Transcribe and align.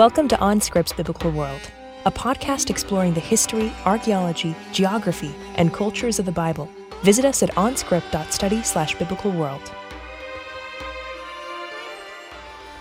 Welcome 0.00 0.28
to 0.28 0.36
OnScript's 0.36 0.94
Biblical 0.94 1.30
World, 1.30 1.60
a 2.06 2.10
podcast 2.10 2.70
exploring 2.70 3.12
the 3.12 3.20
history, 3.20 3.70
archaeology, 3.84 4.56
geography, 4.72 5.34
and 5.56 5.74
cultures 5.74 6.18
of 6.18 6.24
the 6.24 6.32
Bible. 6.32 6.70
Visit 7.02 7.26
us 7.26 7.42
at 7.42 7.50
onscript.study 7.50 8.62
slash 8.62 8.94
biblical 8.94 9.30
world. 9.30 9.60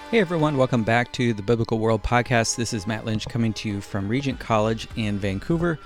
Hey 0.09 0.21
everyone, 0.21 0.55
welcome 0.55 0.85
back 0.85 1.11
to 1.11 1.33
the 1.33 1.41
Biblical 1.41 1.79
World 1.79 2.03
Podcast. 2.03 2.55
This 2.55 2.71
is 2.71 2.87
Matt 2.87 3.03
Lynch 3.03 3.27
coming 3.27 3.51
to 3.51 3.67
you 3.67 3.81
from 3.81 4.07
Regent 4.07 4.39
College 4.39 4.87
in 4.95 5.19
Vancouver. 5.19 5.77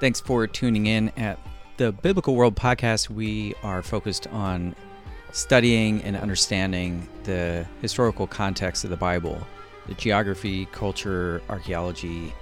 Thanks 0.00 0.20
for 0.20 0.44
tuning 0.48 0.86
in 0.86 1.10
at 1.10 1.38
the 1.76 1.92
Biblical 1.92 2.34
World 2.34 2.56
Podcast. 2.56 3.08
We 3.10 3.54
are 3.62 3.80
focused 3.80 4.26
on 4.26 4.74
studying 5.30 6.02
and 6.02 6.16
understanding 6.16 7.08
the 7.22 7.64
historical 7.80 8.26
context 8.26 8.82
of 8.82 8.90
the 8.90 8.96
Bible 8.96 9.38
the 9.86 9.94
geography, 9.94 10.66
culture, 10.66 11.42
archaeology, 11.48 12.32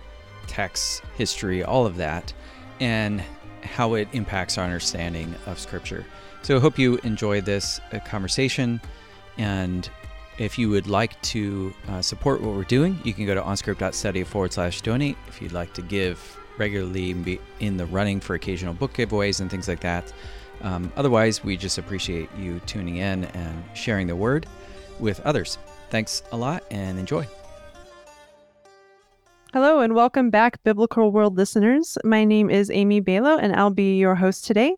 texts, 0.46 1.02
history, 1.16 1.62
all 1.62 1.86
of 1.86 1.96
that, 1.96 2.32
and 2.80 3.22
how 3.62 3.94
it 3.94 4.08
impacts 4.12 4.58
our 4.58 4.64
understanding 4.64 5.34
of 5.46 5.58
Scripture. 5.58 6.04
So 6.42 6.56
I 6.56 6.60
hope 6.60 6.78
you 6.78 6.98
enjoy 7.04 7.40
this 7.40 7.80
uh, 7.92 8.00
conversation. 8.00 8.80
And 9.38 9.88
if 10.38 10.58
you 10.58 10.68
would 10.70 10.88
like 10.88 11.20
to 11.22 11.72
uh, 11.88 12.02
support 12.02 12.40
what 12.40 12.54
we're 12.54 12.64
doing, 12.64 12.98
you 13.04 13.14
can 13.14 13.26
go 13.26 13.34
to 13.34 13.40
onscript.study 13.40 14.24
forward 14.24 14.52
slash 14.52 14.80
donate. 14.80 15.16
If 15.28 15.40
you'd 15.40 15.52
like 15.52 15.72
to 15.74 15.82
give 15.82 16.38
regularly 16.58 17.12
and 17.12 17.24
be 17.24 17.40
in 17.60 17.76
the 17.76 17.86
running 17.86 18.20
for 18.20 18.34
occasional 18.34 18.74
book 18.74 18.92
giveaways 18.92 19.40
and 19.40 19.50
things 19.50 19.68
like 19.68 19.80
that. 19.80 20.12
Um, 20.60 20.92
otherwise, 20.96 21.42
we 21.42 21.56
just 21.56 21.78
appreciate 21.78 22.28
you 22.36 22.60
tuning 22.66 22.96
in 22.96 23.24
and 23.24 23.64
sharing 23.74 24.06
the 24.06 24.16
word 24.16 24.46
with 25.00 25.20
others. 25.20 25.58
Thanks 25.92 26.22
a 26.32 26.38
lot 26.38 26.64
and 26.70 26.98
enjoy. 26.98 27.28
Hello 29.52 29.80
and 29.80 29.94
welcome 29.94 30.30
back, 30.30 30.64
Biblical 30.64 31.12
World 31.12 31.36
listeners. 31.36 31.98
My 32.02 32.24
name 32.24 32.48
is 32.48 32.70
Amy 32.70 33.02
Balo 33.02 33.38
and 33.38 33.54
I'll 33.54 33.68
be 33.68 33.98
your 33.98 34.14
host 34.14 34.46
today. 34.46 34.74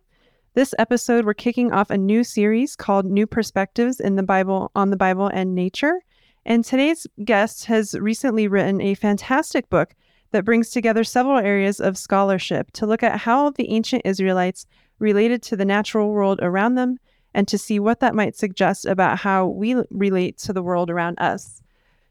This 0.55 0.74
episode, 0.77 1.24
we're 1.24 1.34
kicking 1.34 1.72
off 1.72 1.91
a 1.91 1.97
new 1.97 2.24
series 2.24 2.74
called 2.74 3.06
New 3.06 3.28
Perspectives 3.28 4.00
in 4.00 4.16
the 4.16 4.24
Bible 4.24 4.72
on 4.74 4.91
the 4.91 4.97
Bible 4.97 5.28
and 5.28 5.55
Nature. 5.55 6.00
And 6.44 6.64
today's 6.64 7.06
guest 7.24 7.67
has 7.67 7.94
recently 7.94 8.48
written 8.48 8.80
a 8.80 8.94
fantastic 8.94 9.70
book 9.70 9.94
that 10.33 10.44
brings 10.44 10.70
together 10.70 11.05
several 11.05 11.39
areas 11.39 11.78
of 11.78 11.96
scholarship 11.96 12.72
to 12.72 12.86
look 12.86 13.05
at 13.05 13.20
how 13.20 13.50
the 13.50 13.70
ancient 13.70 14.02
Israelites 14.05 14.67
related 14.98 15.44
to 15.44 15.55
the 15.55 15.64
natural 15.64 16.11
world 16.11 16.41
around 16.42 16.74
them 16.74 16.98
and 17.34 17.48
to 17.48 17.58
see 17.58 17.78
what 17.78 18.00
that 18.00 18.14
might 18.14 18.36
suggest 18.36 18.86
about 18.86 19.18
how 19.18 19.46
we 19.46 19.77
relate 19.90 20.38
to 20.38 20.52
the 20.52 20.62
world 20.62 20.90
around 20.90 21.18
us. 21.18 21.62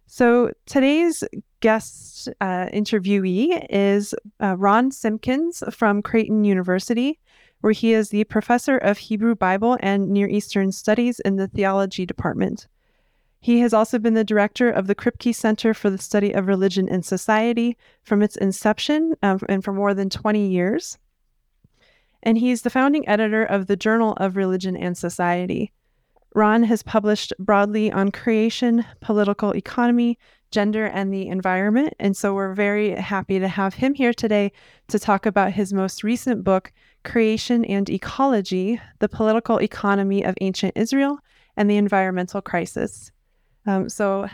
So 0.05 0.51
today's 0.65 1.23
guest 1.61 2.29
uh, 2.41 2.67
interviewee 2.73 3.65
is 3.69 4.13
uh, 4.41 4.55
Ron 4.57 4.91
Simkins 4.91 5.63
from 5.73 6.01
Creighton 6.01 6.43
University, 6.43 7.19
where 7.61 7.73
he 7.73 7.93
is 7.93 8.09
the 8.09 8.25
professor 8.25 8.77
of 8.77 8.97
Hebrew 8.97 9.33
Bible 9.33 9.77
and 9.79 10.09
Near 10.09 10.27
Eastern 10.27 10.71
Studies 10.71 11.19
in 11.21 11.37
the 11.37 11.47
theology 11.47 12.05
department. 12.05 12.67
He 13.39 13.59
has 13.59 13.73
also 13.73 13.99
been 13.99 14.13
the 14.13 14.23
director 14.23 14.69
of 14.69 14.87
the 14.87 14.95
Kripke 14.95 15.33
Center 15.33 15.73
for 15.73 15.89
the 15.89 15.97
Study 15.97 16.31
of 16.31 16.47
Religion 16.47 16.87
and 16.87 17.03
Society 17.03 17.77
from 18.01 18.21
its 18.21 18.35
inception 18.37 19.15
um, 19.23 19.39
and 19.49 19.63
for 19.63 19.73
more 19.73 19.93
than 19.93 20.09
20 20.09 20.47
years 20.47 20.97
and 22.23 22.37
he's 22.37 22.63
the 22.63 22.69
founding 22.69 23.07
editor 23.07 23.43
of 23.43 23.67
the 23.67 23.75
Journal 23.75 24.13
of 24.13 24.35
Religion 24.35 24.75
and 24.75 24.97
Society. 24.97 25.71
Ron 26.33 26.63
has 26.63 26.81
published 26.81 27.33
broadly 27.37 27.91
on 27.91 28.11
creation, 28.11 28.85
political 29.01 29.51
economy, 29.55 30.17
gender, 30.49 30.85
and 30.85 31.13
the 31.13 31.27
environment. 31.27 31.93
And 31.99 32.17
so 32.17 32.33
we're 32.33 32.53
very 32.53 32.91
happy 32.91 33.39
to 33.39 33.47
have 33.47 33.75
him 33.75 33.93
here 33.93 34.13
today 34.13 34.51
to 34.87 34.99
talk 34.99 35.25
about 35.25 35.51
his 35.51 35.73
most 35.73 36.03
recent 36.03 36.43
book, 36.43 36.71
Creation 37.03 37.65
and 37.65 37.89
Ecology 37.89 38.79
The 38.99 39.09
Political 39.09 39.61
Economy 39.61 40.23
of 40.23 40.35
Ancient 40.41 40.73
Israel 40.75 41.19
and 41.57 41.69
the 41.69 41.77
Environmental 41.77 42.41
Crisis. 42.41 43.11
Um, 43.65 43.89
so 43.89 44.27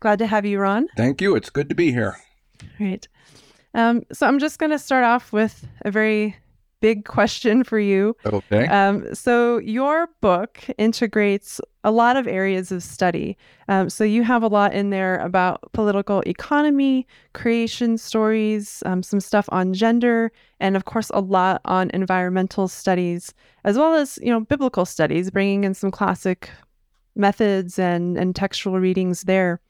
glad 0.00 0.18
to 0.18 0.26
have 0.26 0.44
you, 0.44 0.58
Ron. 0.58 0.88
Thank 0.96 1.20
you. 1.20 1.36
It's 1.36 1.50
good 1.50 1.68
to 1.68 1.74
be 1.74 1.92
here. 1.92 2.16
Great. 2.76 3.08
Um, 3.74 4.02
so 4.12 4.26
I'm 4.26 4.38
just 4.38 4.58
going 4.58 4.72
to 4.72 4.78
start 4.78 5.04
off 5.04 5.32
with 5.32 5.66
a 5.82 5.90
very 5.90 6.36
big 6.86 7.04
question 7.04 7.64
for 7.64 7.80
you. 7.80 8.16
Okay. 8.24 8.64
Um, 8.68 9.12
so 9.12 9.58
your 9.58 10.08
book 10.20 10.62
integrates 10.78 11.60
a 11.82 11.90
lot 11.90 12.16
of 12.16 12.28
areas 12.28 12.70
of 12.70 12.80
study. 12.80 13.36
Um, 13.66 13.90
so 13.90 14.04
you 14.04 14.22
have 14.22 14.44
a 14.44 14.46
lot 14.46 14.72
in 14.72 14.90
there 14.90 15.16
about 15.18 15.58
political 15.72 16.22
economy, 16.28 17.04
creation 17.32 17.98
stories, 17.98 18.84
um, 18.86 19.02
some 19.02 19.18
stuff 19.18 19.48
on 19.48 19.74
gender, 19.74 20.30
and 20.60 20.76
of 20.76 20.84
course 20.84 21.10
a 21.12 21.20
lot 21.20 21.60
on 21.64 21.90
environmental 21.90 22.68
studies, 22.68 23.34
as 23.64 23.76
well 23.76 23.94
as 23.94 24.16
you 24.22 24.30
know 24.30 24.38
biblical 24.38 24.84
studies, 24.84 25.28
bringing 25.28 25.64
in 25.64 25.74
some 25.74 25.90
classic 25.90 26.50
methods 27.16 27.80
and 27.80 28.16
and 28.16 28.36
textual 28.36 28.78
readings 28.78 29.22
there. 29.22 29.60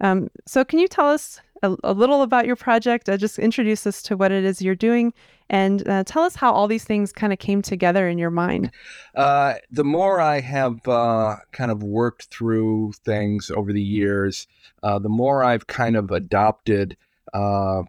Um, 0.00 0.30
so 0.46 0.64
can 0.64 0.78
you 0.78 0.88
tell 0.88 1.08
us 1.08 1.38
a, 1.62 1.76
a 1.84 1.92
little 1.92 2.22
about 2.22 2.46
your 2.46 2.56
project? 2.56 3.08
Uh, 3.08 3.16
just 3.16 3.38
introduce 3.38 3.86
us 3.86 4.02
to 4.02 4.16
what 4.16 4.32
it 4.32 4.44
is 4.44 4.60
you're 4.62 4.74
doing 4.74 5.12
and 5.50 5.86
uh, 5.88 6.02
tell 6.04 6.22
us 6.22 6.34
how 6.34 6.52
all 6.52 6.66
these 6.66 6.84
things 6.84 7.12
kind 7.12 7.32
of 7.32 7.38
came 7.38 7.62
together 7.62 8.08
in 8.08 8.18
your 8.18 8.30
mind. 8.30 8.70
Uh, 9.14 9.54
the 9.70 9.84
more 9.84 10.20
I 10.20 10.40
have 10.40 10.86
uh, 10.88 11.36
kind 11.52 11.70
of 11.70 11.82
worked 11.82 12.24
through 12.24 12.92
things 13.04 13.50
over 13.50 13.72
the 13.72 13.82
years, 13.82 14.46
uh, 14.82 14.98
the 14.98 15.08
more 15.08 15.44
I've 15.44 15.66
kind 15.66 15.96
of 15.96 16.10
adopted 16.10 16.96
uh, 17.34 17.82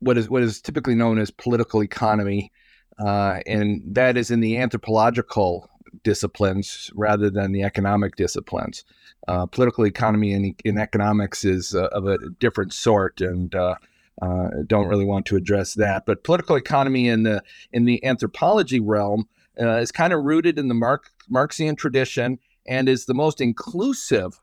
what 0.00 0.18
is 0.18 0.28
what 0.28 0.42
is 0.42 0.60
typically 0.60 0.94
known 0.94 1.18
as 1.18 1.30
political 1.30 1.82
economy, 1.82 2.52
and 2.98 3.82
that 3.94 4.16
is 4.16 4.30
in 4.30 4.40
the 4.40 4.58
anthropological 4.58 5.70
disciplines 6.02 6.90
rather 6.94 7.30
than 7.30 7.52
the 7.52 7.62
economic 7.62 8.16
disciplines. 8.16 8.84
Uh, 9.26 9.46
political 9.46 9.86
economy 9.86 10.32
and, 10.32 10.60
in 10.64 10.78
economics 10.78 11.44
is 11.44 11.74
uh, 11.74 11.86
of 11.92 12.06
a 12.06 12.18
different 12.40 12.72
sort, 12.72 13.20
and 13.20 13.54
uh, 13.54 13.74
uh, 14.22 14.48
don't 14.66 14.88
really 14.88 15.04
want 15.04 15.26
to 15.26 15.36
address 15.36 15.74
that. 15.74 16.04
But 16.06 16.24
political 16.24 16.56
economy 16.56 17.08
in 17.08 17.22
the 17.22 17.42
in 17.72 17.84
the 17.84 18.04
anthropology 18.04 18.80
realm 18.80 19.28
uh, 19.60 19.76
is 19.76 19.92
kind 19.92 20.12
of 20.12 20.24
rooted 20.24 20.58
in 20.58 20.68
the 20.68 20.98
Marxian 21.30 21.76
tradition 21.76 22.38
and 22.66 22.88
is 22.88 23.06
the 23.06 23.14
most 23.14 23.40
inclusive 23.40 24.40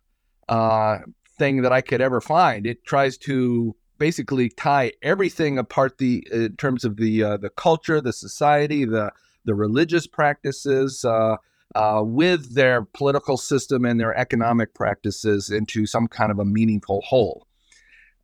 thing 1.38 1.62
that 1.62 1.72
I 1.72 1.82
could 1.82 2.02
ever 2.02 2.22
find. 2.22 2.66
It 2.66 2.84
tries 2.86 3.18
to 3.20 3.76
basically 3.98 4.50
tie 4.50 4.94
everything 5.04 5.60
apart 5.60 6.00
the 6.00 6.28
in 6.32 6.56
terms 6.56 6.86
of 6.86 6.98
the 6.98 7.22
the 7.38 7.52
culture, 7.56 8.02
the 8.02 8.14
society, 8.14 8.86
the 8.86 9.12
the 9.46 9.56
religious 9.56 10.08
practices, 10.08 11.04
uh, 11.06 11.38
uh, 11.76 12.02
with 12.04 12.54
their 12.54 12.84
political 12.84 13.38
system 13.38 13.86
and 13.86 14.00
their 14.00 14.16
economic 14.18 14.74
practices 14.74 15.50
into 15.50 15.86
some 15.86 16.08
kind 16.08 16.32
of 16.32 16.40
a 16.40 16.46
meaningful 16.46 17.02
whole. 17.02 17.48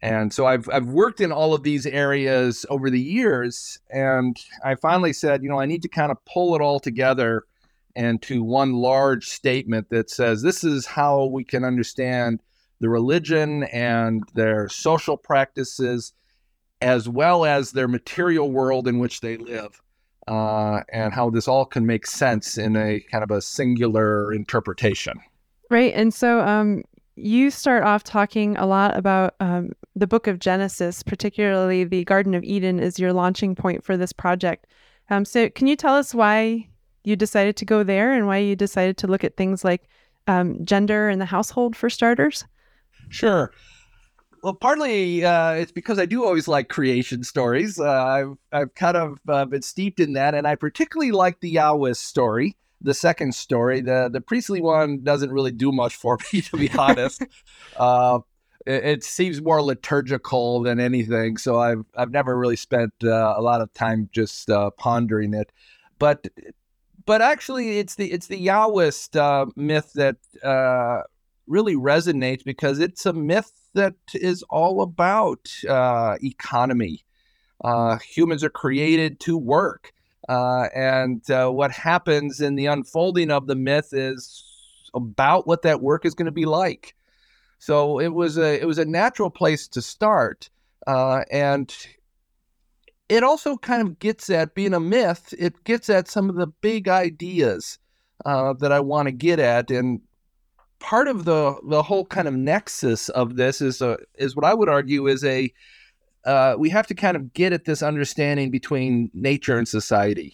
And 0.02 0.32
so 0.32 0.46
I've, 0.46 0.70
I've 0.70 0.88
worked 0.88 1.22
in 1.22 1.32
all 1.32 1.54
of 1.54 1.64
these 1.64 1.86
areas 1.86 2.66
over 2.70 2.90
the 2.90 3.00
years, 3.00 3.80
and 3.90 4.38
I 4.64 4.76
finally 4.76 5.14
said, 5.14 5.42
you 5.42 5.50
know, 5.50 5.60
I 5.60 5.66
need 5.66 5.82
to 5.84 5.88
kind 5.88 6.12
of 6.12 6.24
pull 6.26 6.56
it 6.56 6.62
all 6.62 6.80
together 6.80 7.46
into 7.96 8.44
one 8.44 8.74
large 8.74 9.28
statement 9.28 9.90
that 9.90 10.12
says 10.12 10.44
this 10.44 10.64
is 10.64 10.86
how 10.86 11.26
we 11.26 11.44
can 11.44 11.64
understand 11.64 12.44
the 12.80 12.90
religion 12.90 13.64
and 13.64 14.24
their 14.36 14.70
social 14.70 15.18
practices, 15.18 16.14
as 16.80 17.10
well 17.10 17.44
as 17.44 17.72
their 17.72 17.88
material 17.88 18.52
world 18.52 18.88
in 18.88 19.00
which 19.00 19.22
they 19.22 19.36
live 19.36 19.82
uh, 20.28 20.82
and 20.92 21.14
how 21.14 21.30
this 21.30 21.48
all 21.48 21.66
can 21.66 21.86
make 21.86 22.06
sense 22.06 22.58
in 22.58 22.76
a 22.76 23.00
kind 23.12 23.24
of 23.24 23.32
a 23.32 23.42
singular 23.42 24.34
interpretation. 24.34 25.20
Right. 25.70 25.94
And 25.94 26.14
so 26.14 26.40
um, 26.42 26.84
you 27.16 27.50
start 27.50 27.84
off 27.84 28.04
talking 28.04 28.56
a 28.58 28.66
lot 28.66 28.96
about 28.96 29.36
um, 29.40 29.72
the 29.96 30.08
book 30.08 30.28
of 30.28 30.40
Genesis, 30.40 31.04
particularly 31.04 31.84
the 31.84 32.06
Garden 32.06 32.34
of 32.36 32.44
Eden, 32.44 32.80
is 32.80 33.00
your 33.00 33.12
launching 33.12 33.56
point 33.56 33.84
for 33.84 33.98
this 33.98 34.14
project. 34.14 34.68
Um, 35.10 35.26
so, 35.26 35.50
can 35.50 35.68
you 35.68 35.76
tell 35.76 35.96
us 35.96 36.14
why 36.14 36.68
you 37.04 37.16
decided 37.16 37.56
to 37.58 37.66
go 37.66 37.84
there 37.84 38.14
and 38.14 38.28
why 38.28 38.38
you 38.38 38.56
decided 38.56 38.98
to 38.98 39.08
look 39.08 39.24
at 39.24 39.38
things 39.38 39.64
like 39.64 39.88
um, 40.28 40.64
gender 40.66 41.10
in 41.10 41.20
the 41.20 41.26
household 41.26 41.76
for 41.76 41.90
starters? 41.90 42.44
Sure. 43.10 43.52
Well, 44.44 44.54
partly 44.54 45.26
uh, 45.26 45.54
it's 45.54 45.72
because 45.72 46.00
I 46.00 46.06
do 46.06 46.24
always 46.24 46.48
like 46.48 46.70
creation 46.70 47.24
stories. 47.24 47.80
Uh, 47.80 48.06
I've 48.06 48.38
I've 48.52 48.76
kind 48.76 48.98
of 48.98 49.20
uh, 49.28 49.46
been 49.46 49.62
steeped 49.62 50.00
in 50.00 50.14
that, 50.14 50.36
and 50.36 50.48
I 50.48 50.56
particularly 50.56 51.12
like 51.12 51.40
the 51.40 51.50
Yahweh 51.50 51.94
story, 51.94 52.56
the 52.82 52.94
second 52.94 53.34
story. 53.34 53.82
the 53.82 54.10
The 54.12 54.22
priestly 54.22 54.62
one 54.62 55.04
doesn't 55.04 55.32
really 55.32 55.52
do 55.52 55.72
much 55.72 55.96
for 55.96 56.18
me, 56.34 56.42
to 56.42 56.58
be 56.58 56.70
honest. 56.72 57.24
Uh, 57.76 58.20
it, 58.66 58.84
it, 58.86 59.04
seems 59.04 59.40
more 59.40 59.62
liturgical 59.62 60.64
than 60.64 60.80
anything, 60.80 61.38
so 61.38 61.60
I've 61.60 61.86
I've 61.96 62.10
never 62.10 62.36
really 62.36 62.56
spent 62.56 62.92
uh, 63.04 63.36
a 63.38 63.42
lot 63.42 63.62
of 63.62 63.72
time 63.74 64.10
just 64.12 64.50
uh, 64.50 64.72
pondering 64.72 65.36
it. 65.36 65.52
But 66.00 66.28
but 67.06 67.22
actually, 67.22 67.78
it's 67.78 67.96
the 67.96 68.12
it's 68.12 68.28
the 68.28 68.44
Yahwist 68.44 69.56
myth 69.56 69.94
that 69.94 70.18
really 71.48 71.76
resonates 71.76 72.44
because 72.44 72.80
it's 72.80 73.06
a 73.06 73.14
myth 73.14 73.52
that 73.74 73.96
is 74.14 74.44
all 74.44 74.82
about 74.82 75.50
uh, 75.68 76.18
economy. 76.22 77.04
Uh, 77.64 77.98
humans 77.98 78.44
are 78.44 78.50
created 78.50 79.20
to 79.22 79.38
work. 79.38 79.94
Uh, 80.28 80.68
and 80.76 81.30
uh, 81.32 81.50
what 81.50 81.72
happens 81.72 82.42
in 82.42 82.56
the 82.56 82.66
unfolding 82.66 83.32
of 83.32 83.48
the 83.48 83.56
myth 83.56 83.94
is 83.94 84.44
about 84.94 85.48
what 85.48 85.62
that 85.62 85.82
work 85.82 86.06
is 86.06 86.14
going 86.14 86.26
to 86.26 86.32
be 86.32 86.46
like. 86.46 86.96
So 87.60 88.00
it 88.00 88.10
was 88.10 88.38
a 88.38 88.62
it 88.62 88.66
was 88.66 88.78
a 88.78 88.86
natural 88.86 89.30
place 89.30 89.68
to 89.70 89.82
start, 89.82 90.50
uh, 90.86 91.24
and 91.32 91.74
it 93.10 93.24
also 93.24 93.58
kind 93.58 93.82
of 93.82 94.00
gets 94.00 94.30
at 94.30 94.54
being 94.54 94.74
a 94.74 94.80
myth. 94.80 95.34
It 95.40 95.64
gets 95.64 95.90
at 95.90 96.08
some 96.08 96.30
of 96.30 96.36
the 96.36 96.48
big 96.48 96.88
ideas 96.88 97.80
uh, 98.26 98.54
that 98.54 98.72
I 98.72 98.80
want 98.80 99.08
to 99.08 99.12
get 99.12 99.40
at, 99.40 99.72
and 99.72 100.02
part 100.80 101.08
of 101.08 101.26
the 101.26 101.56
the 101.68 101.84
whole 101.84 102.06
kind 102.06 102.28
of 102.28 102.34
nexus 102.34 103.10
of 103.10 103.36
this 103.36 103.62
is 103.62 103.82
a 103.82 103.98
is 104.16 104.36
what 104.36 104.46
I 104.46 104.54
would 104.54 104.70
argue 104.70 105.08
is 105.08 105.24
a 105.24 105.52
uh, 106.26 106.56
we 106.58 106.70
have 106.70 106.88
to 106.88 106.96
kind 106.96 107.16
of 107.16 107.34
get 107.34 107.54
at 107.54 107.66
this 107.66 107.82
understanding 107.82 108.52
between 108.52 109.10
nature 109.14 109.58
and 109.58 109.68
society, 109.68 110.34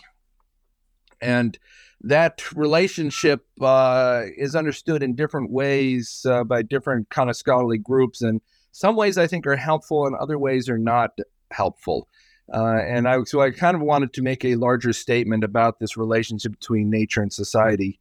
and 1.22 1.58
that 2.02 2.52
relationship 2.56 3.46
uh, 3.62 4.24
is 4.38 4.56
understood 4.56 5.04
in 5.04 5.16
different 5.16 5.52
ways 5.52 6.26
uh, 6.30 6.44
by 6.44 6.62
different 6.62 7.10
kind 7.10 7.30
of 7.30 7.36
scholarly 7.36 7.78
groups, 7.78 8.22
and 8.22 8.42
some 8.72 8.96
ways 8.96 9.18
I 9.18 9.28
think 9.28 9.46
are 9.48 9.56
helpful, 9.56 10.06
and 10.06 10.16
other 10.16 10.38
ways 10.38 10.68
are 10.68 10.80
not 10.80 11.18
helpful. 11.52 12.08
Uh, 12.54 12.76
and 12.76 13.08
I 13.08 13.24
so 13.24 13.42
I 13.42 13.52
kind 13.52 13.76
of 13.76 13.82
wanted 13.82 14.14
to 14.14 14.22
make 14.22 14.44
a 14.44 14.56
larger 14.56 14.94
statement 14.94 15.44
about 15.44 15.80
this 15.80 15.96
relationship 15.96 16.52
between 16.52 16.90
nature 16.90 17.22
and 17.22 17.32
society, 17.32 18.00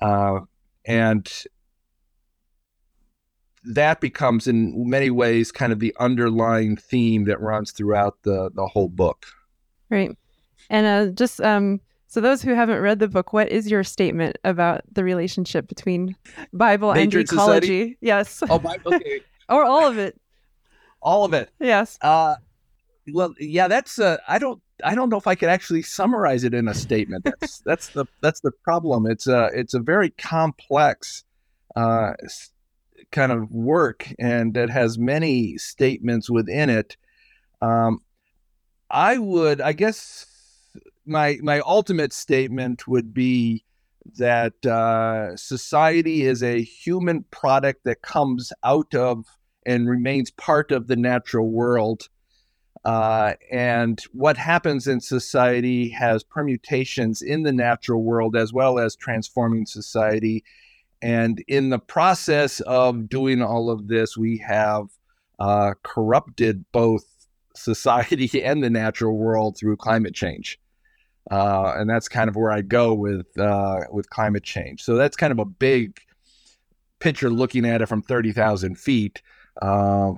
uh, 0.00 0.40
and 0.84 1.30
that 3.64 4.00
becomes 4.00 4.46
in 4.46 4.88
many 4.88 5.10
ways 5.10 5.50
kind 5.50 5.72
of 5.72 5.80
the 5.80 5.94
underlying 5.98 6.76
theme 6.76 7.24
that 7.24 7.40
runs 7.40 7.72
throughout 7.72 8.22
the 8.22 8.50
the 8.54 8.66
whole 8.66 8.88
book. 8.88 9.26
Right, 9.90 10.16
and 10.70 10.86
uh, 10.86 11.12
just 11.12 11.40
um, 11.40 11.80
so 12.14 12.20
those 12.20 12.42
who 12.42 12.54
haven't 12.54 12.80
read 12.80 13.00
the 13.00 13.08
book, 13.08 13.32
what 13.32 13.48
is 13.48 13.68
your 13.68 13.82
statement 13.82 14.38
about 14.44 14.82
the 14.92 15.02
relationship 15.02 15.66
between 15.66 16.14
Bible 16.52 16.94
nature 16.94 17.18
and 17.18 17.28
ecology? 17.28 17.82
And 17.82 17.96
yes. 18.00 18.40
Oh, 18.48 18.60
Bible, 18.60 18.94
okay. 18.94 19.20
or 19.48 19.64
all 19.64 19.84
of 19.84 19.98
it. 19.98 20.20
All 21.02 21.24
of 21.24 21.32
it. 21.34 21.50
Yes. 21.58 21.98
Uh, 22.00 22.36
well, 23.12 23.34
yeah, 23.40 23.66
that's 23.66 23.98
uh, 23.98 24.18
I 24.28 24.38
don't 24.38 24.62
I 24.84 24.94
don't 24.94 25.08
know 25.08 25.16
if 25.16 25.26
I 25.26 25.34
could 25.34 25.48
actually 25.48 25.82
summarize 25.82 26.44
it 26.44 26.54
in 26.54 26.68
a 26.68 26.74
statement. 26.74 27.24
That's 27.24 27.58
that's 27.66 27.88
the 27.88 28.06
that's 28.20 28.38
the 28.42 28.52
problem. 28.62 29.06
It's 29.06 29.26
a 29.26 29.50
it's 29.52 29.74
a 29.74 29.80
very 29.80 30.10
complex 30.10 31.24
uh, 31.74 32.12
kind 33.14 33.32
of 33.32 33.50
work, 33.50 34.12
and 34.18 34.52
that 34.54 34.68
has 34.68 34.98
many 34.98 35.56
statements 35.56 36.28
within 36.28 36.68
it. 36.68 36.96
Um, 37.62 38.00
I 38.90 39.16
would, 39.18 39.60
I 39.60 39.72
guess, 39.72 40.26
my 41.06 41.38
my 41.42 41.60
ultimate 41.60 42.12
statement 42.12 42.86
would 42.86 43.14
be 43.14 43.64
that 44.18 44.66
uh, 44.66 45.34
society 45.36 46.24
is 46.24 46.42
a 46.42 46.62
human 46.62 47.24
product 47.30 47.84
that 47.84 48.02
comes 48.02 48.52
out 48.62 48.94
of 48.94 49.24
and 49.64 49.88
remains 49.88 50.30
part 50.30 50.72
of 50.72 50.88
the 50.88 50.96
natural 50.96 51.48
world 51.48 52.08
uh, 52.84 53.32
and 53.50 54.02
what 54.12 54.36
happens 54.36 54.86
in 54.86 55.00
society 55.00 55.88
has 55.88 56.22
permutations 56.22 57.22
in 57.22 57.42
the 57.42 57.52
natural 57.52 58.02
world 58.02 58.36
as 58.36 58.52
well 58.52 58.78
as 58.78 58.94
transforming 58.94 59.64
society. 59.64 60.44
And 61.04 61.44
in 61.48 61.68
the 61.68 61.78
process 61.78 62.60
of 62.60 63.10
doing 63.10 63.42
all 63.42 63.68
of 63.68 63.88
this, 63.88 64.16
we 64.16 64.38
have 64.38 64.86
uh, 65.38 65.74
corrupted 65.82 66.64
both 66.72 67.04
society 67.54 68.42
and 68.42 68.64
the 68.64 68.70
natural 68.70 69.14
world 69.14 69.58
through 69.58 69.76
climate 69.76 70.14
change. 70.14 70.58
Uh, 71.30 71.74
and 71.76 71.90
that's 71.90 72.08
kind 72.08 72.30
of 72.30 72.36
where 72.36 72.50
I 72.50 72.62
go 72.62 72.94
with 72.94 73.26
uh, 73.38 73.80
with 73.90 74.08
climate 74.08 74.44
change. 74.44 74.82
So 74.82 74.96
that's 74.96 75.14
kind 75.14 75.30
of 75.30 75.38
a 75.38 75.44
big 75.44 76.00
picture 77.00 77.28
looking 77.28 77.66
at 77.66 77.82
it 77.82 77.86
from 77.86 78.00
thirty 78.00 78.32
thousand 78.32 78.78
feet. 78.78 79.20
Uh, 79.60 80.12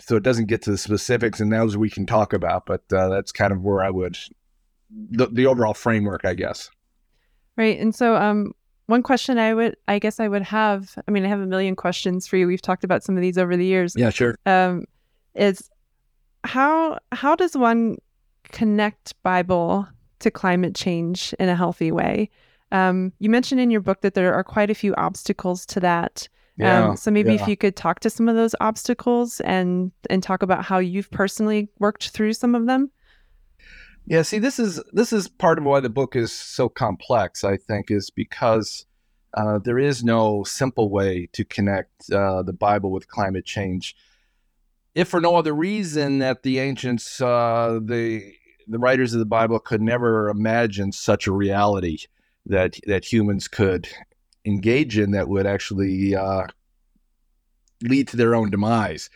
so 0.00 0.16
it 0.16 0.22
doesn't 0.22 0.46
get 0.46 0.62
to 0.62 0.70
the 0.70 0.78
specifics, 0.78 1.40
and 1.40 1.50
those 1.50 1.78
we 1.78 1.88
can 1.88 2.04
talk 2.04 2.34
about. 2.34 2.66
But 2.66 2.82
uh, 2.92 3.08
that's 3.08 3.32
kind 3.32 3.52
of 3.52 3.62
where 3.62 3.82
I 3.82 3.88
would 3.88 4.18
the 4.90 5.28
the 5.28 5.46
overall 5.46 5.74
framework, 5.74 6.26
I 6.26 6.34
guess. 6.34 6.70
Right, 7.56 7.78
and 7.78 7.94
so 7.94 8.16
um, 8.16 8.52
one 8.88 9.02
question 9.02 9.38
I 9.38 9.52
would, 9.52 9.76
I 9.86 9.98
guess, 9.98 10.18
I 10.18 10.28
would 10.28 10.42
have. 10.42 10.94
I 11.06 11.10
mean, 11.10 11.22
I 11.22 11.28
have 11.28 11.40
a 11.40 11.46
million 11.46 11.76
questions 11.76 12.26
for 12.26 12.38
you. 12.38 12.46
We've 12.46 12.62
talked 12.62 12.84
about 12.84 13.04
some 13.04 13.16
of 13.16 13.20
these 13.20 13.36
over 13.36 13.54
the 13.54 13.66
years. 13.66 13.94
Yeah, 13.94 14.08
sure. 14.08 14.38
Um, 14.46 14.86
is 15.34 15.70
how 16.44 16.98
how 17.12 17.36
does 17.36 17.54
one 17.54 17.98
connect 18.44 19.14
Bible 19.22 19.86
to 20.20 20.30
climate 20.30 20.74
change 20.74 21.34
in 21.38 21.50
a 21.50 21.54
healthy 21.54 21.92
way? 21.92 22.30
Um, 22.72 23.12
you 23.18 23.28
mentioned 23.28 23.60
in 23.60 23.70
your 23.70 23.82
book 23.82 24.00
that 24.00 24.14
there 24.14 24.32
are 24.32 24.42
quite 24.42 24.70
a 24.70 24.74
few 24.74 24.94
obstacles 24.94 25.66
to 25.66 25.80
that. 25.80 26.26
Yeah, 26.56 26.88
um, 26.88 26.96
so 26.96 27.10
maybe 27.10 27.34
yeah. 27.34 27.42
if 27.42 27.46
you 27.48 27.58
could 27.58 27.76
talk 27.76 28.00
to 28.00 28.10
some 28.10 28.26
of 28.26 28.36
those 28.36 28.54
obstacles 28.58 29.40
and 29.40 29.92
and 30.08 30.22
talk 30.22 30.42
about 30.42 30.64
how 30.64 30.78
you've 30.78 31.10
personally 31.10 31.68
worked 31.78 32.08
through 32.08 32.32
some 32.32 32.54
of 32.54 32.64
them. 32.64 32.90
Yeah, 34.08 34.22
see, 34.22 34.38
this 34.38 34.58
is 34.58 34.82
this 34.90 35.12
is 35.12 35.28
part 35.28 35.58
of 35.58 35.64
why 35.64 35.80
the 35.80 35.90
book 35.90 36.16
is 36.16 36.32
so 36.32 36.70
complex. 36.70 37.44
I 37.44 37.58
think 37.58 37.90
is 37.90 38.08
because 38.08 38.86
uh, 39.34 39.58
there 39.58 39.78
is 39.78 40.02
no 40.02 40.44
simple 40.44 40.88
way 40.88 41.28
to 41.34 41.44
connect 41.44 42.10
uh, 42.10 42.42
the 42.42 42.54
Bible 42.54 42.90
with 42.90 43.08
climate 43.08 43.44
change, 43.44 43.94
if 44.94 45.08
for 45.08 45.20
no 45.20 45.36
other 45.36 45.52
reason 45.52 46.20
that 46.20 46.42
the 46.42 46.58
ancients, 46.58 47.20
uh, 47.20 47.80
the 47.82 48.32
the 48.66 48.78
writers 48.78 49.12
of 49.12 49.18
the 49.18 49.26
Bible, 49.26 49.58
could 49.58 49.82
never 49.82 50.30
imagine 50.30 50.90
such 50.90 51.26
a 51.26 51.32
reality 51.32 51.98
that 52.46 52.80
that 52.86 53.12
humans 53.12 53.46
could 53.46 53.90
engage 54.46 54.96
in 54.96 55.10
that 55.10 55.28
would 55.28 55.46
actually 55.46 56.16
uh, 56.16 56.46
lead 57.82 58.08
to 58.08 58.16
their 58.16 58.34
own 58.34 58.48
demise. 58.48 59.10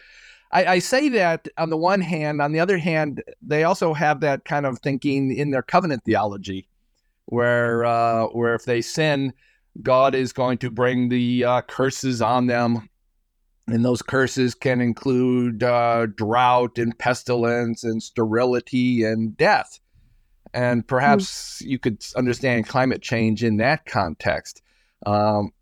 I, 0.53 0.65
I, 0.67 0.79
say 0.81 1.09
that 1.11 1.49
on 1.57 1.71
the 1.71 1.77
one 1.77 2.01
hand. 2.01 2.43
On 2.43 2.53
the 2.53 2.61
other 2.61 2.79
hand, 2.79 3.23
they 3.41 3.65
also 3.65 3.95
have 3.95 4.21
that 4.21 4.45
kind 4.45 4.67
of 4.67 4.79
thinking 4.81 5.35
in 5.35 5.51
their 5.51 5.63
covenant 5.63 6.05
theology, 6.05 6.69
where 7.27 7.85
uh, 7.85 8.27
where 8.27 8.55
if 8.55 8.65
they 8.65 8.83
sin, 8.83 9.33
God 9.81 10.15
is 10.15 10.33
going 10.33 10.59
to 10.59 10.71
bring 10.71 11.09
the 11.09 11.45
uh, 11.45 11.63
curses 11.63 12.21
on 12.21 12.47
them, 12.47 12.89
and 13.67 13.85
those 13.85 14.03
curses 14.03 14.55
can 14.55 14.81
include 14.81 15.63
uh, 15.63 16.07
drought 16.07 16.79
and 16.79 16.99
pestilence 16.99 17.85
and 17.85 18.03
sterility 18.03 19.05
and 19.05 19.37
death. 19.37 19.81
And 20.55 20.87
perhaps 20.87 21.63
mm. 21.63 21.69
you 21.69 21.79
could 21.79 22.05
understand 22.15 22.69
climate 22.69 23.01
change 23.01 23.43
in 23.43 23.57
that 23.57 23.87
context. 23.87 24.63
Um, 25.07 25.53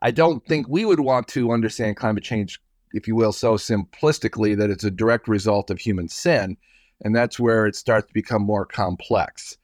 I 0.00 0.12
don't 0.12 0.46
think 0.46 0.68
we 0.68 0.84
would 0.84 1.00
want 1.00 1.26
to 1.28 1.50
understand 1.50 1.96
climate 1.96 2.22
change, 2.22 2.60
if 2.96 3.06
you 3.06 3.14
will, 3.14 3.32
so 3.32 3.54
simplistically 3.54 4.56
that 4.56 4.70
it's 4.70 4.84
a 4.84 4.90
direct 4.90 5.28
result 5.28 5.70
of 5.70 5.78
human 5.78 6.08
sin. 6.08 6.56
And 7.02 7.14
that's 7.14 7.38
where 7.38 7.66
it 7.66 7.76
starts 7.76 8.06
to 8.08 8.14
become 8.14 8.42
more 8.42 8.64
complex. 8.64 9.58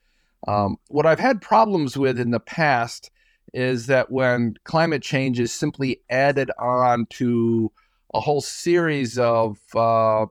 Um, 0.46 0.76
what 0.88 1.06
I've 1.06 1.20
had 1.20 1.40
problems 1.40 1.96
with 1.96 2.18
in 2.18 2.30
the 2.30 2.40
past 2.40 3.10
is 3.54 3.86
that 3.86 4.10
when 4.10 4.56
climate 4.64 5.02
change 5.02 5.40
is 5.40 5.52
simply 5.52 6.00
added 6.10 6.50
on 6.58 7.06
to 7.06 7.70
a 8.14 8.20
whole 8.20 8.40
series 8.40 9.18
of 9.18 9.58
uh, 9.74 10.26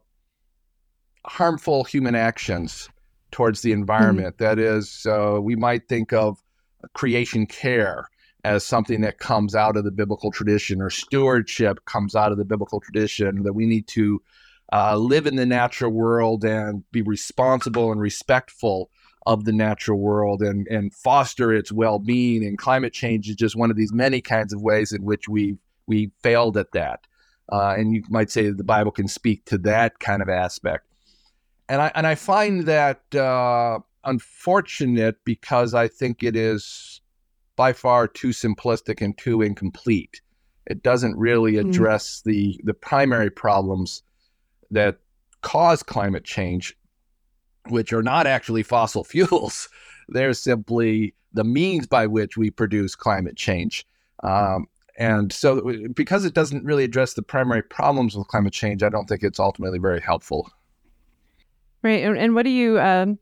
harmful 1.26 1.84
human 1.84 2.16
actions 2.16 2.90
towards 3.32 3.62
the 3.62 3.72
environment, 3.72 4.38
mm-hmm. 4.38 4.44
that 4.44 4.60
is, 4.60 5.06
uh, 5.06 5.40
we 5.42 5.56
might 5.56 5.88
think 5.88 6.14
of 6.14 6.42
creation 6.94 7.46
care 7.46 8.08
as 8.44 8.66
something 8.66 9.02
that 9.02 9.20
comes 9.20 9.56
out 9.56 9.78
of 9.78 9.84
the 9.84 9.92
biblical 9.92 10.32
tradition 10.32 10.82
or 10.82 10.90
stewardship 10.90 11.86
comes 11.86 12.16
out 12.16 12.32
of 12.32 12.38
the 12.38 12.46
biblical 12.46 12.80
tradition 12.80 13.44
that 13.44 13.54
we 13.54 13.66
need 13.66 13.88
to 13.88 14.22
uh, 14.74 14.96
live 14.96 15.28
in 15.28 15.36
the 15.36 15.46
natural 15.46 15.92
world 15.92 16.44
and 16.46 16.84
be 16.92 17.02
responsible 17.02 17.92
and 17.92 18.00
respectful 18.00 18.90
of 19.26 19.46
the 19.46 19.52
natural 19.52 20.00
world 20.00 20.42
and, 20.42 20.68
and 20.68 20.94
foster 20.94 21.54
its 21.54 21.72
well-being. 21.72 22.44
And 22.44 22.58
climate 22.58 22.94
change 22.94 23.30
is 23.30 23.36
just 23.36 23.56
one 23.56 23.70
of 23.70 23.78
these 23.78 23.94
many 23.94 24.22
kinds 24.22 24.54
of 24.54 24.62
ways 24.62 24.92
in 24.92 25.04
which 25.04 25.28
we 25.28 25.58
we 25.88 26.12
failed 26.24 26.58
at 26.58 26.72
that. 26.72 27.02
Uh, 27.52 27.76
and 27.78 27.94
you 27.94 28.04
might 28.10 28.32
say 28.32 28.48
that 28.48 28.58
the 28.58 28.64
bible 28.64 28.92
can 28.92 29.08
speak 29.08 29.46
to 29.46 29.58
that 29.60 30.00
kind 30.00 30.22
of 30.22 30.30
aspect. 30.30 30.88
And 31.70 31.82
i 31.82 31.92
and 31.94 32.08
i 32.08 32.16
find 32.16 32.66
that 32.66 33.14
uh, 33.14 33.80
unfortunate 34.04 35.18
because 35.26 35.74
i 35.74 35.88
think 35.88 36.24
it 36.24 36.36
is 36.36 37.01
by 37.62 37.74
far 37.74 38.08
too 38.08 38.30
simplistic 38.30 39.04
and 39.04 39.16
too 39.20 39.44
incomplete. 39.44 40.20
It 40.66 40.82
doesn't 40.82 41.16
really 41.16 41.58
hmm. 41.58 41.70
address 41.70 42.22
mm. 42.22 42.24
the 42.24 42.62
the 42.64 42.74
primary 42.74 43.30
problems 43.30 44.02
that 44.72 44.98
cause 45.42 45.84
climate 45.84 46.24
change, 46.24 46.76
which 47.70 47.94
are 47.94 48.02
not 48.02 48.26
actually 48.26 48.64
fossil 48.64 49.04
fuels. 49.14 49.70
They're 50.10 50.34
simply 50.34 51.14
the 51.34 51.44
means 51.44 51.86
by 51.86 52.08
which 52.08 52.36
we 52.36 52.50
produce 52.50 52.96
climate 52.96 53.38
change. 53.38 53.86
Um, 54.24 54.66
And 54.98 55.32
so, 55.32 55.52
because 55.94 56.26
it 56.26 56.34
doesn't 56.34 56.66
really 56.66 56.84
address 56.84 57.14
the 57.14 57.22
primary 57.22 57.62
problems 57.62 58.16
with 58.16 58.28
climate 58.28 58.54
change, 58.54 58.82
I 58.82 58.90
don't 58.90 59.08
think 59.08 59.22
it's 59.22 59.40
ultimately 59.40 59.78
very 59.78 60.02
helpful. 60.02 60.50
Right. 61.84 62.04
And, 62.04 62.18
and 62.18 62.34
what 62.34 62.44
do 62.44 62.50
you, 62.50 62.80
um, 62.80 63.20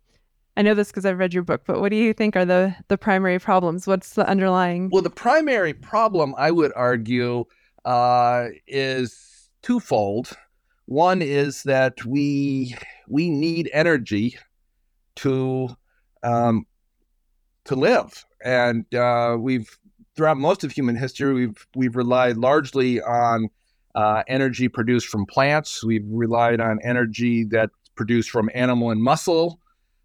I 0.60 0.62
know 0.62 0.74
this 0.74 0.90
because 0.90 1.06
I've 1.06 1.18
read 1.18 1.34
your 1.34 1.44
book, 1.44 1.62
but 1.66 1.80
what 1.80 1.88
do 1.88 1.96
you 1.96 2.12
think 2.12 2.36
are 2.36 2.44
the, 2.44 2.76
the 2.90 2.98
primary 2.98 3.40
problems? 3.40 3.88
What's 3.88 4.16
the 4.16 4.28
underlying? 4.28 4.90
Well, 4.92 5.02
the 5.02 5.10
primary 5.10 5.74
problem, 5.74 6.36
I 6.38 6.52
would 6.52 6.74
argue, 6.76 7.46
uh, 7.86 8.48
is 8.68 9.50
twofold. 9.62 10.34
One 10.86 11.22
is 11.22 11.64
that 11.64 12.04
we 12.04 12.76
we 13.08 13.30
need 13.30 13.70
energy 13.72 14.38
to 15.18 15.70
um, 16.24 16.68
to 17.64 17.76
live, 17.76 18.26
and 18.44 18.84
uh, 18.94 19.38
we've 19.40 19.80
throughout 20.18 20.36
most 20.36 20.66
of 20.66 20.74
human 20.74 20.98
history 20.98 21.34
we've 21.34 21.68
we've 21.74 21.96
relied 21.96 22.36
largely 22.36 23.02
on 23.02 23.48
uh, 23.96 24.24
energy 24.28 24.68
produced 24.68 25.08
from 25.08 25.26
plants. 25.26 25.86
We've 25.86 26.06
relied 26.10 26.60
on 26.60 26.80
energy 26.84 27.46
that's 27.46 27.72
produced 27.96 28.30
from 28.30 28.50
animal 28.54 28.92
and 28.92 29.02
muscle, 29.02 29.62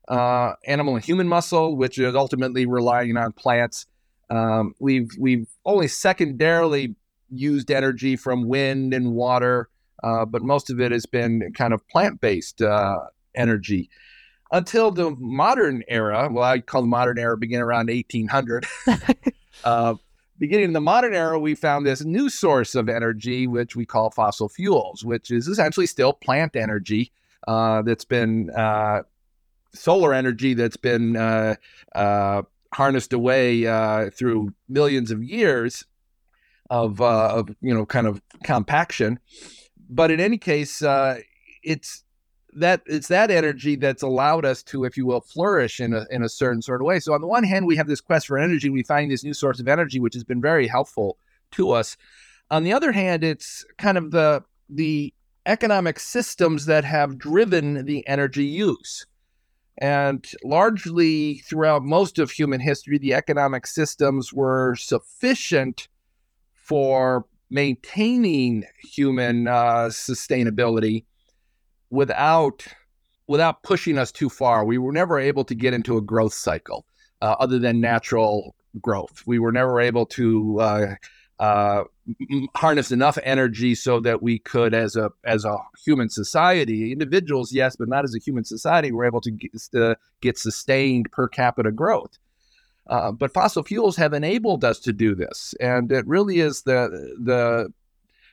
uh, 0.09 0.53
animal 0.67 0.97
and 0.97 1.05
human 1.05 1.29
muscle, 1.29 1.77
which 1.77 1.99
is 1.99 2.15
ultimately 2.15 2.67
relying 2.67 3.17
on 3.17 3.33
plants. 3.33 3.87
Um, 4.31 4.75
we've 4.79 5.11
we've 5.19 5.49
only 5.65 5.89
secondarily 5.89 6.95
used 7.31 7.71
energy 7.71 8.17
from 8.17 8.49
wind 8.49 8.95
and 8.95 9.13
water 9.13 9.69
uh, 10.05 10.27
but 10.27 10.43
most 10.43 10.71
of 10.71 10.81
it 10.81 10.93
has 10.93 11.07
been 11.07 11.51
kind 11.55 11.73
of 11.73 11.87
plant 11.89 12.21
based 12.21 12.61
uh, 12.61 12.99
energy 13.35 13.89
until 14.53 14.91
the 14.91 15.17
modern 15.19 15.83
era. 15.89 16.29
Well, 16.31 16.45
I 16.45 16.61
call 16.61 16.83
the 16.83 16.89
modern 16.89 17.19
era 17.19 17.39
begin 17.39 17.61
around 17.61 17.89
1800. 17.89 18.67
uh, 19.65 19.95
beginning 20.39 20.67
in 20.67 20.73
the 20.75 20.81
modern 20.81 21.15
era, 21.15 21.39
we 21.39 21.55
found 21.55 21.87
this 21.87 22.05
new 22.05 22.29
source 22.29 22.75
of 22.75 22.91
energy, 22.91 23.47
which 23.47 23.75
we 23.75 23.87
call 23.87 24.11
fossil 24.11 24.51
fuels, 24.51 25.05
which 25.05 25.31
is 25.31 25.49
essentially 25.49 25.87
still 25.87 26.13
plant 26.13 26.55
energy 26.55 27.11
uh, 27.49 27.81
that's 27.81 28.05
been 28.05 28.51
uh, 28.51 29.03
solar 29.75 30.15
energy 30.15 30.55
that's 30.55 30.77
been 30.77 31.17
uh, 31.17 31.55
harnessed 32.73 33.13
away 33.13 33.63
through 34.11 34.55
millions 34.69 35.11
of 35.11 35.23
years 35.23 35.85
of, 36.71 37.01
of 37.01 37.51
you 37.61 37.75
know 37.75 37.85
kind 37.85 38.07
of 38.07 38.23
compaction 38.43 39.19
but 39.89 40.11
in 40.11 40.21
any 40.21 40.39
case, 40.39 40.83
uh, 40.83 41.21
it's 41.63 42.05
that 42.57 42.83
it's 42.87 43.09
that 43.09 43.31
energy 43.31 43.77
that's 43.77 44.03
allowed 44.03 44.45
us 44.45 44.63
to, 44.63 44.85
if 44.85 44.97
you 44.97 45.07
will, 45.07 45.21
flourish 45.21 45.81
in 45.81 45.93
a 45.93 46.07
in 46.11 46.23
a 46.23 46.29
certain 46.29 46.63
sort 46.63 46.81
of 46.81 46.87
way. 46.87 47.01
So 47.01 47.13
on 47.13 47.21
the 47.21 47.27
one 47.27 47.45
hand, 47.45 47.67
we 47.67 47.77
have 47.77 47.87
this 47.87 48.01
quest 48.01 48.27
for 48.27 48.39
energy. 48.39 48.71
We 48.71 48.83
find 48.83 49.11
this 49.11 49.25
new 49.25 49.35
source 49.35 49.61
of 49.61 49.69
energy, 49.69 50.01
which 50.01 50.15
has 50.15 50.25
been 50.25 50.41
very 50.41 50.67
helpful 50.67 51.19
to 51.53 51.71
us. 51.71 51.97
On 52.51 52.65
the 52.65 52.73
other 52.73 52.93
hand, 52.93 53.25
it's 53.25 53.65
kind 53.79 53.99
of 53.99 54.11
the 54.11 54.45
the 54.69 55.13
economic 55.47 56.01
systems 56.01 56.67
that 56.67 56.85
have 56.85 57.19
driven 57.19 57.85
the 57.85 58.07
energy 58.09 58.45
use. 58.45 59.07
And 59.79 60.25
largely 60.45 61.39
throughout 61.39 61.83
most 61.83 62.19
of 62.19 62.31
human 62.31 62.61
history, 62.61 62.99
the 62.99 63.15
economic 63.15 63.67
systems 63.67 64.33
were 64.33 64.77
sufficient 64.77 65.89
for 66.53 67.27
maintaining 67.51 68.65
human 68.83 69.49
uh, 69.49 69.89
sustainability 69.91 71.05
without 71.91 72.67
without 73.27 73.63
pushing 73.63 73.97
us 73.99 74.13
too 74.13 74.29
far. 74.29 74.65
We 74.65 74.79
were 74.79 74.93
never 74.93 75.19
able 75.19 75.45
to 75.45 75.55
get 75.55 75.73
into 75.73 75.97
a 75.97 76.03
growth 76.03 76.35
cycle 76.35 76.85
uh, 77.23 77.37
other 77.41 77.59
than 77.59 77.81
natural 77.81 78.55
growth. 78.81 79.23
We 79.27 79.39
were 79.39 79.53
never 79.53 79.81
able 79.81 80.07
to 80.07 80.61
uh, 80.61 80.95
uh, 81.39 81.85
harness 82.55 82.93
enough 82.93 83.19
energy 83.25 83.75
so 83.75 84.01
that 84.01 84.23
we 84.23 84.39
could, 84.39 84.73
as 84.75 84.97
a 84.97 85.11
as 85.25 85.45
a 85.45 85.57
human 85.85 86.09
society, 86.09 86.93
individuals, 86.93 87.53
yes, 87.53 87.77
but 87.77 87.89
not 87.89 88.05
as 88.05 88.15
a 88.15 88.21
human 88.21 88.45
society, 88.45 88.93
we're 88.93 89.07
able 89.07 89.21
to 89.21 89.31
get, 89.31 89.53
to 89.73 89.97
get 90.21 90.39
sustained 90.39 91.11
per 91.11 91.29
capita 91.29 91.73
growth. 91.73 92.19
Uh, 92.87 93.11
but 93.11 93.33
fossil 93.33 93.63
fuels 93.63 93.97
have 93.97 94.13
enabled 94.13 94.65
us 94.65 94.79
to 94.79 94.93
do 94.93 95.15
this, 95.15 95.55
and 95.61 95.91
it 95.91 96.07
really 96.07 96.39
is 96.39 96.63
the 96.63 97.15
the 97.21 97.73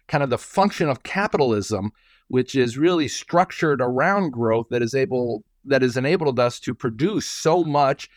kind 0.08 0.24
of 0.24 0.30
the 0.30 0.38
function 0.38 0.90
of 0.90 1.04
capitalism, 1.04 1.92
which 2.28 2.54
is 2.56 2.78
really 2.78 3.08
structured 3.08 3.82
around 3.82 4.32
growth, 4.32 4.68
that 4.70 4.82
is 4.82 4.94
able 4.94 5.44
that 5.66 5.82
has 5.82 5.98
enabled 5.98 6.40
us 6.40 6.60
to 6.60 6.74
produce 6.76 7.26
so 7.26 7.64
much 7.64 8.10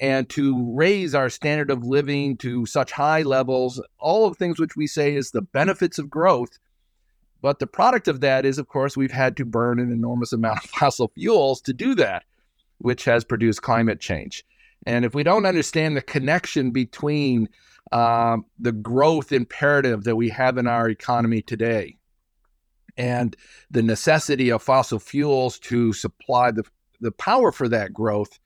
and 0.00 0.28
to 0.30 0.74
raise 0.74 1.14
our 1.14 1.28
standard 1.28 1.70
of 1.70 1.84
living 1.84 2.36
to 2.38 2.64
such 2.64 2.90
high 2.90 3.20
levels. 3.22 3.82
All 3.98 4.26
of 4.26 4.36
things 4.36 4.58
which 4.58 4.74
we 4.74 4.86
say 4.86 5.14
is 5.14 5.30
the 5.30 5.42
benefits 5.42 5.98
of 5.98 6.08
growth. 6.08 6.58
But 7.42 7.58
the 7.58 7.66
product 7.66 8.08
of 8.08 8.20
that 8.20 8.46
is, 8.46 8.58
of 8.58 8.66
course, 8.68 8.96
we've 8.96 9.12
had 9.12 9.36
to 9.36 9.44
burn 9.44 9.78
an 9.78 9.92
enormous 9.92 10.32
amount 10.32 10.64
of 10.64 10.70
fossil 10.70 11.12
fuels 11.14 11.60
to 11.62 11.74
do 11.74 11.94
that, 11.96 12.24
which 12.78 13.04
has 13.04 13.24
produced 13.24 13.62
climate 13.62 14.00
change. 14.00 14.44
And 14.86 15.04
if 15.04 15.14
we 15.14 15.22
don't 15.22 15.44
understand 15.44 15.96
the 15.96 16.02
connection 16.02 16.70
between 16.70 17.50
uh, 17.92 18.38
the 18.58 18.72
growth 18.72 19.32
imperative 19.32 20.04
that 20.04 20.16
we 20.16 20.30
have 20.30 20.56
in 20.56 20.66
our 20.66 20.88
economy 20.88 21.42
today 21.42 21.96
and 22.96 23.36
the 23.70 23.82
necessity 23.82 24.50
of 24.50 24.62
fossil 24.62 24.98
fuels 24.98 25.58
to 25.58 25.92
supply 25.92 26.50
the, 26.50 26.64
the 27.00 27.12
power 27.12 27.52
for 27.52 27.68
that 27.68 27.92
growth, 27.92 28.38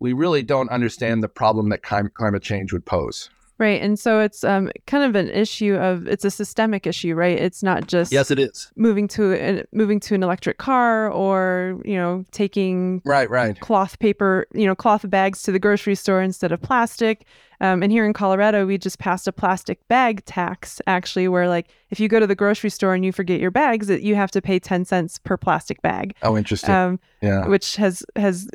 we 0.00 0.12
really 0.12 0.42
don't 0.42 0.70
understand 0.70 1.22
the 1.22 1.28
problem 1.28 1.68
that 1.68 1.82
climate 1.82 2.42
change 2.42 2.72
would 2.72 2.84
pose. 2.86 3.30
Right. 3.58 3.82
And 3.82 3.98
so 3.98 4.20
it's 4.20 4.42
um, 4.42 4.70
kind 4.86 5.04
of 5.04 5.14
an 5.14 5.28
issue 5.28 5.74
of 5.74 6.08
it's 6.08 6.24
a 6.24 6.30
systemic 6.30 6.86
issue, 6.86 7.14
right? 7.14 7.38
It's 7.38 7.62
not 7.62 7.86
just 7.86 8.10
Yes, 8.10 8.30
it 8.30 8.38
is. 8.38 8.72
moving 8.74 9.06
to 9.08 9.34
an, 9.34 9.66
moving 9.70 10.00
to 10.00 10.14
an 10.14 10.22
electric 10.22 10.56
car 10.56 11.12
or, 11.12 11.78
you 11.84 11.94
know, 11.94 12.24
taking 12.30 13.02
right, 13.04 13.28
right. 13.28 13.60
cloth 13.60 13.98
paper, 13.98 14.46
you 14.54 14.64
know, 14.64 14.74
cloth 14.74 15.10
bags 15.10 15.42
to 15.42 15.52
the 15.52 15.58
grocery 15.58 15.94
store 15.94 16.22
instead 16.22 16.52
of 16.52 16.62
plastic. 16.62 17.26
Um, 17.60 17.82
and 17.82 17.92
here 17.92 18.06
in 18.06 18.14
Colorado, 18.14 18.64
we 18.64 18.78
just 18.78 18.98
passed 18.98 19.28
a 19.28 19.32
plastic 19.32 19.86
bag 19.88 20.24
tax, 20.24 20.80
actually, 20.86 21.28
where 21.28 21.46
like 21.46 21.68
if 21.90 22.00
you 22.00 22.08
go 22.08 22.18
to 22.18 22.26
the 22.26 22.34
grocery 22.34 22.70
store 22.70 22.94
and 22.94 23.04
you 23.04 23.12
forget 23.12 23.40
your 23.40 23.50
bags, 23.50 23.90
you 23.90 24.14
have 24.14 24.30
to 24.30 24.40
pay 24.40 24.58
ten 24.58 24.86
cents 24.86 25.18
per 25.18 25.36
plastic 25.36 25.82
bag. 25.82 26.14
Oh, 26.22 26.38
interesting. 26.38 26.74
Um, 26.74 26.98
yeah, 27.20 27.46
which 27.46 27.76
has 27.76 28.02
has 28.16 28.48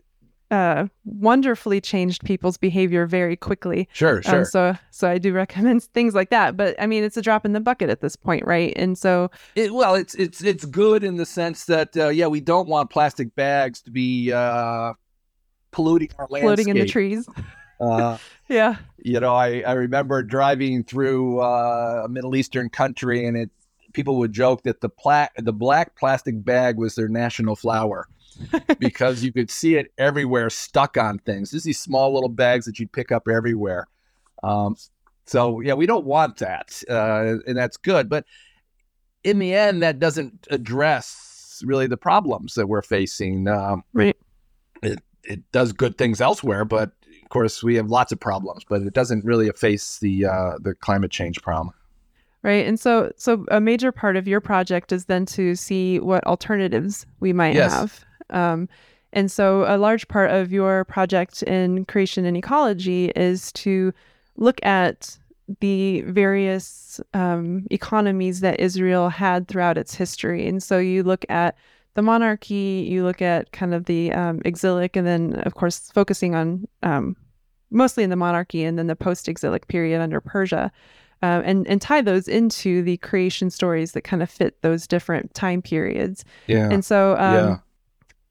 uh, 0.52 0.88
wonderfully 1.06 1.82
changed 1.82 2.24
people's 2.24 2.58
behavior 2.58 3.06
very 3.06 3.36
quickly. 3.36 3.90
Sure, 3.94 4.18
um, 4.18 4.22
sure. 4.22 4.40
Um, 4.40 4.46
so, 4.46 4.78
so 4.92 5.10
I 5.10 5.18
do 5.18 5.34
recommend 5.34 5.84
things 5.94 6.14
like 6.14 6.30
that. 6.30 6.56
But 6.56 6.76
I 6.80 6.88
mean, 6.88 7.04
it's 7.04 7.18
a 7.18 7.22
drop 7.22 7.46
in 7.46 7.54
the 7.54 7.60
bucket 7.60 7.90
at 7.90 8.02
this 8.02 8.16
point, 8.16 8.46
right? 8.46 8.74
And 8.76 8.98
so, 8.98 9.32
it, 9.56 9.74
well, 9.74 9.96
it's 9.96 10.16
it's 10.16 10.44
it's 10.44 10.66
good 10.66 11.04
in 11.04 11.18
the 11.18 11.26
sense 11.26 11.66
that 11.66 11.96
uh, 11.98 12.10
yeah, 12.10 12.28
we 12.28 12.42
don't 12.42 12.68
want 12.68 12.90
plastic 12.90 13.36
bags 13.36 13.82
to 13.84 13.92
be 13.92 14.32
uh, 14.32 14.94
polluting 15.72 16.10
our 16.20 16.28
landscape, 16.30 16.48
floating 16.48 16.70
in 16.70 16.78
the 16.78 16.86
trees. 16.86 17.28
Uh, 17.78 18.18
yeah. 18.48 18.78
You 19.00 19.20
know, 19.20 19.36
I 19.36 19.60
I 19.60 19.74
remember 19.74 20.24
driving 20.24 20.86
through 20.86 21.42
uh, 21.42 22.04
a 22.06 22.08
Middle 22.08 22.36
Eastern 22.38 22.70
country, 22.70 23.26
and 23.26 23.36
it 23.36 23.50
people 23.92 24.18
would 24.20 24.32
joke 24.32 24.64
that 24.64 24.80
the 24.80 24.88
pla- 24.88 25.28
the 25.38 25.52
black 25.52 25.98
plastic 25.98 26.44
bag 26.44 26.78
was 26.78 26.96
their 26.96 27.10
national 27.10 27.58
flower 27.58 28.08
because 28.80 29.24
you 29.24 29.32
could 29.32 29.50
see 29.50 29.76
it 29.76 29.92
everywhere, 29.98 30.50
stuck 30.50 30.98
on 30.98 31.20
things. 31.20 31.52
Just 31.52 31.66
these 31.66 31.80
small 31.80 32.14
little 32.14 32.30
bags 32.30 32.66
that 32.66 32.80
you'd 32.80 32.92
pick 32.92 33.12
up 33.12 33.28
everywhere. 33.28 33.88
Um, 34.44 34.76
so 35.26 35.60
yeah, 35.60 35.74
we 35.74 35.86
don't 35.86 36.06
want 36.06 36.38
that, 36.38 36.82
uh, 36.90 37.38
and 37.48 37.58
that's 37.58 37.78
good. 37.78 38.10
But 38.10 38.26
in 39.24 39.40
the 39.40 39.54
end, 39.54 39.82
that 39.82 40.00
doesn't 40.00 40.48
address 40.52 41.64
really 41.66 41.88
the 41.88 41.98
problems 41.98 42.54
that 42.56 42.68
we're 42.68 42.84
facing. 42.84 43.48
Um, 43.48 43.84
right. 43.94 44.16
It 44.84 45.00
it 45.24 45.52
does 45.52 45.74
good 45.74 45.98
things 45.98 46.22
elsewhere, 46.22 46.66
but 46.66 46.92
of 47.24 47.30
course 47.30 47.64
we 47.64 47.76
have 47.76 47.90
lots 47.90 48.12
of 48.12 48.20
problems. 48.20 48.64
But 48.68 48.84
it 48.84 48.94
doesn't 48.94 49.26
really 49.26 49.50
face 49.52 49.98
the 50.00 50.26
uh, 50.26 50.54
the 50.60 50.76
climate 50.76 51.12
change 51.12 51.42
problem. 51.42 51.74
Right. 52.44 52.68
And 52.68 52.80
so 52.80 53.12
so 53.18 53.46
a 53.50 53.60
major 53.60 53.92
part 53.92 54.16
of 54.16 54.28
your 54.28 54.40
project 54.40 54.92
is 54.92 55.06
then 55.06 55.26
to 55.28 55.56
see 55.56 56.00
what 56.00 56.24
alternatives 56.28 57.08
we 57.20 57.34
might 57.34 57.56
yes. 57.56 57.74
have. 57.74 58.06
Um, 58.30 58.70
and 59.14 59.32
so, 59.32 59.64
a 59.68 59.78
large 59.78 60.08
part 60.08 60.32
of 60.32 60.52
your 60.52 60.84
project 60.86 61.42
in 61.44 61.86
creation 61.86 62.26
and 62.26 62.36
ecology 62.36 63.12
is 63.16 63.52
to 63.54 63.94
look 64.36 64.64
at 64.66 65.18
the 65.62 66.02
various 66.02 67.00
um, 67.14 67.66
economies 67.72 68.42
that 68.42 68.60
Israel 68.60 69.10
had 69.10 69.48
throughout 69.48 69.78
its 69.78 69.96
history. 69.96 70.48
And 70.48 70.62
so, 70.62 70.80
you 70.80 71.02
look 71.04 71.26
at 71.30 71.58
the 71.94 72.02
monarchy, 72.02 72.86
you 72.90 73.04
look 73.04 73.22
at 73.22 73.54
kind 73.54 73.74
of 73.74 73.86
the 73.86 74.12
um, 74.12 74.42
exilic, 74.44 74.98
and 74.98 75.08
then, 75.08 75.36
of 75.46 75.56
course, 75.56 75.92
focusing 75.94 76.36
on 76.36 76.68
um, 76.84 77.16
mostly 77.72 78.04
in 78.04 78.10
the 78.10 78.16
monarchy 78.16 78.64
and 78.64 78.78
then 78.78 78.88
the 78.88 78.96
post 78.96 79.28
exilic 79.28 79.68
period 79.68 80.02
under 80.02 80.20
Persia. 80.20 80.72
Uh, 81.24 81.42
and 81.46 81.66
and 81.68 81.82
tie 81.82 82.02
those 82.02 82.28
into 82.28 82.84
the 82.84 82.98
creation 82.98 83.50
stories 83.50 83.94
that 83.94 84.02
kind 84.02 84.22
of 84.22 84.30
fit 84.30 84.62
those 84.62 84.86
different 84.86 85.34
time 85.34 85.62
periods. 85.62 86.26
Yeah. 86.48 86.70
And 86.70 86.84
so 86.84 87.14
um, 87.14 87.34
yeah. 87.34 87.58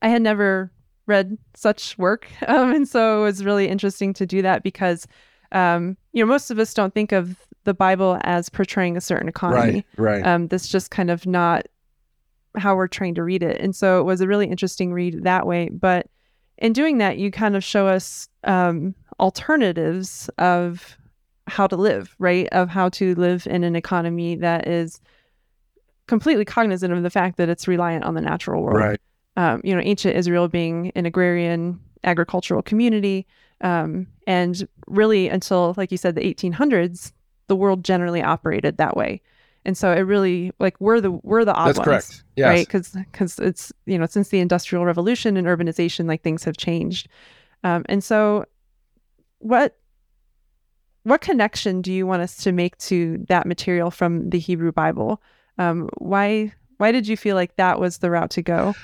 I 0.05 0.09
had 0.09 0.23
never 0.23 0.71
read 1.07 1.39
such 1.55 1.97
work. 1.99 2.29
Um, 2.47 2.75
and 2.75 2.87
so 2.87 3.23
it 3.23 3.25
was 3.25 3.45
really 3.45 3.69
interesting 3.69 4.13
to 4.15 4.27
do 4.27 4.43
that 4.43 4.63
because, 4.63 5.07
um, 5.53 5.97
you 6.13 6.23
know, 6.23 6.29
most 6.29 6.51
of 6.51 6.59
us 6.59 6.75
don't 6.75 6.93
think 6.93 7.11
of 7.11 7.37
the 7.65 7.73
Bible 7.73 8.19
as 8.23 8.51
portraying 8.51 8.99
a 8.99 9.01
certain 9.01 9.29
economy. 9.29 9.85
Right, 9.97 10.23
right. 10.23 10.27
Um, 10.27 10.47
that's 10.49 10.69
just 10.69 10.91
kind 10.91 11.11
of 11.11 11.27
not 11.27 11.67
how 12.57 12.77
we're 12.77 12.87
trained 12.87 13.17
to 13.17 13.23
read 13.23 13.43
it. 13.43 13.59
And 13.61 13.75
so 13.75 13.99
it 13.99 14.05
was 14.05 14.21
a 14.21 14.29
really 14.29 14.47
interesting 14.47 14.93
read 14.93 15.25
that 15.25 15.47
way. 15.47 15.71
But 15.71 16.07
in 16.59 16.75
doing 16.75 16.99
that, 16.99 17.17
you 17.17 17.31
kind 17.31 17.57
of 17.57 17.65
show 17.65 17.89
us 17.89 18.29
um, 18.45 18.95
alternatives 19.19 20.29
of 20.37 20.99
how 21.47 21.67
to 21.67 21.77
live, 21.77 22.15
right? 22.19 22.47
Of 22.53 22.69
how 22.69 22.91
to 22.91 23.15
live 23.15 23.47
in 23.47 23.65
an 23.65 23.75
economy 23.75 24.37
that 24.37 24.69
is 24.69 25.01
completely 26.07 26.45
cognizant 26.45 26.93
of 26.93 27.03
the 27.03 27.11
fact 27.11 27.39
that 27.39 27.49
it's 27.49 27.67
reliant 27.67 28.05
on 28.05 28.15
the 28.15 28.21
natural 28.21 28.63
world. 28.63 28.77
right. 28.77 29.01
Um, 29.37 29.61
you 29.65 29.75
know, 29.75 29.81
ancient 29.83 30.17
Israel 30.17 30.49
being 30.49 30.93
an 30.95 31.07
agrarian 31.07 31.81
agricultural 32.05 32.63
community. 32.63 33.27
Um, 33.61 34.07
and 34.27 34.67
really, 34.87 35.29
until, 35.29 35.75
like 35.77 35.91
you 35.91 35.99
said, 35.99 36.15
the 36.15 36.35
1800s, 36.35 37.13
the 37.49 37.57
world 37.57 37.85
generally 37.85 38.23
operated 38.23 38.77
that 38.77 38.97
way. 38.97 39.21
And 39.67 39.77
so 39.77 39.93
it 39.93 40.01
really 40.01 40.53
like 40.59 40.79
we're 40.81 41.01
the 41.01 41.11
we're 41.11 41.45
the 41.45 41.55
odd 41.55 41.69
That's 41.69 41.79
ones, 41.79 41.87
correct. 41.87 42.25
Yes. 42.37 42.47
right? 42.47 42.67
Because 42.67 42.91
because 42.91 43.39
it's 43.39 43.73
you 43.87 43.99
know 43.99 44.07
since 44.07 44.29
the 44.29 44.41
industrial 44.41 44.85
revolution 44.85 45.37
and 45.37 45.47
urbanization, 45.47 46.07
like 46.07 46.23
things 46.23 46.45
have 46.45 46.57
changed. 46.57 47.09
Um, 47.63 47.85
and 47.89 48.05
so, 48.05 48.45
what 49.39 49.79
what 51.05 51.23
connection 51.23 51.81
do 51.81 51.93
you 51.93 52.07
want 52.07 52.23
us 52.23 52.37
to 52.45 52.53
make 52.53 52.77
to 52.79 53.25
that 53.29 53.47
material 53.47 53.91
from 53.91 54.29
the 54.29 54.39
Hebrew 54.39 54.73
Bible? 54.73 55.23
Um, 55.57 55.89
why 55.97 56.53
why 56.79 56.93
did 56.93 57.07
you 57.07 57.17
feel 57.17 57.37
like 57.37 57.57
that 57.57 57.79
was 57.79 57.99
the 57.99 58.11
route 58.11 58.31
to 58.31 58.43
go? 58.43 58.75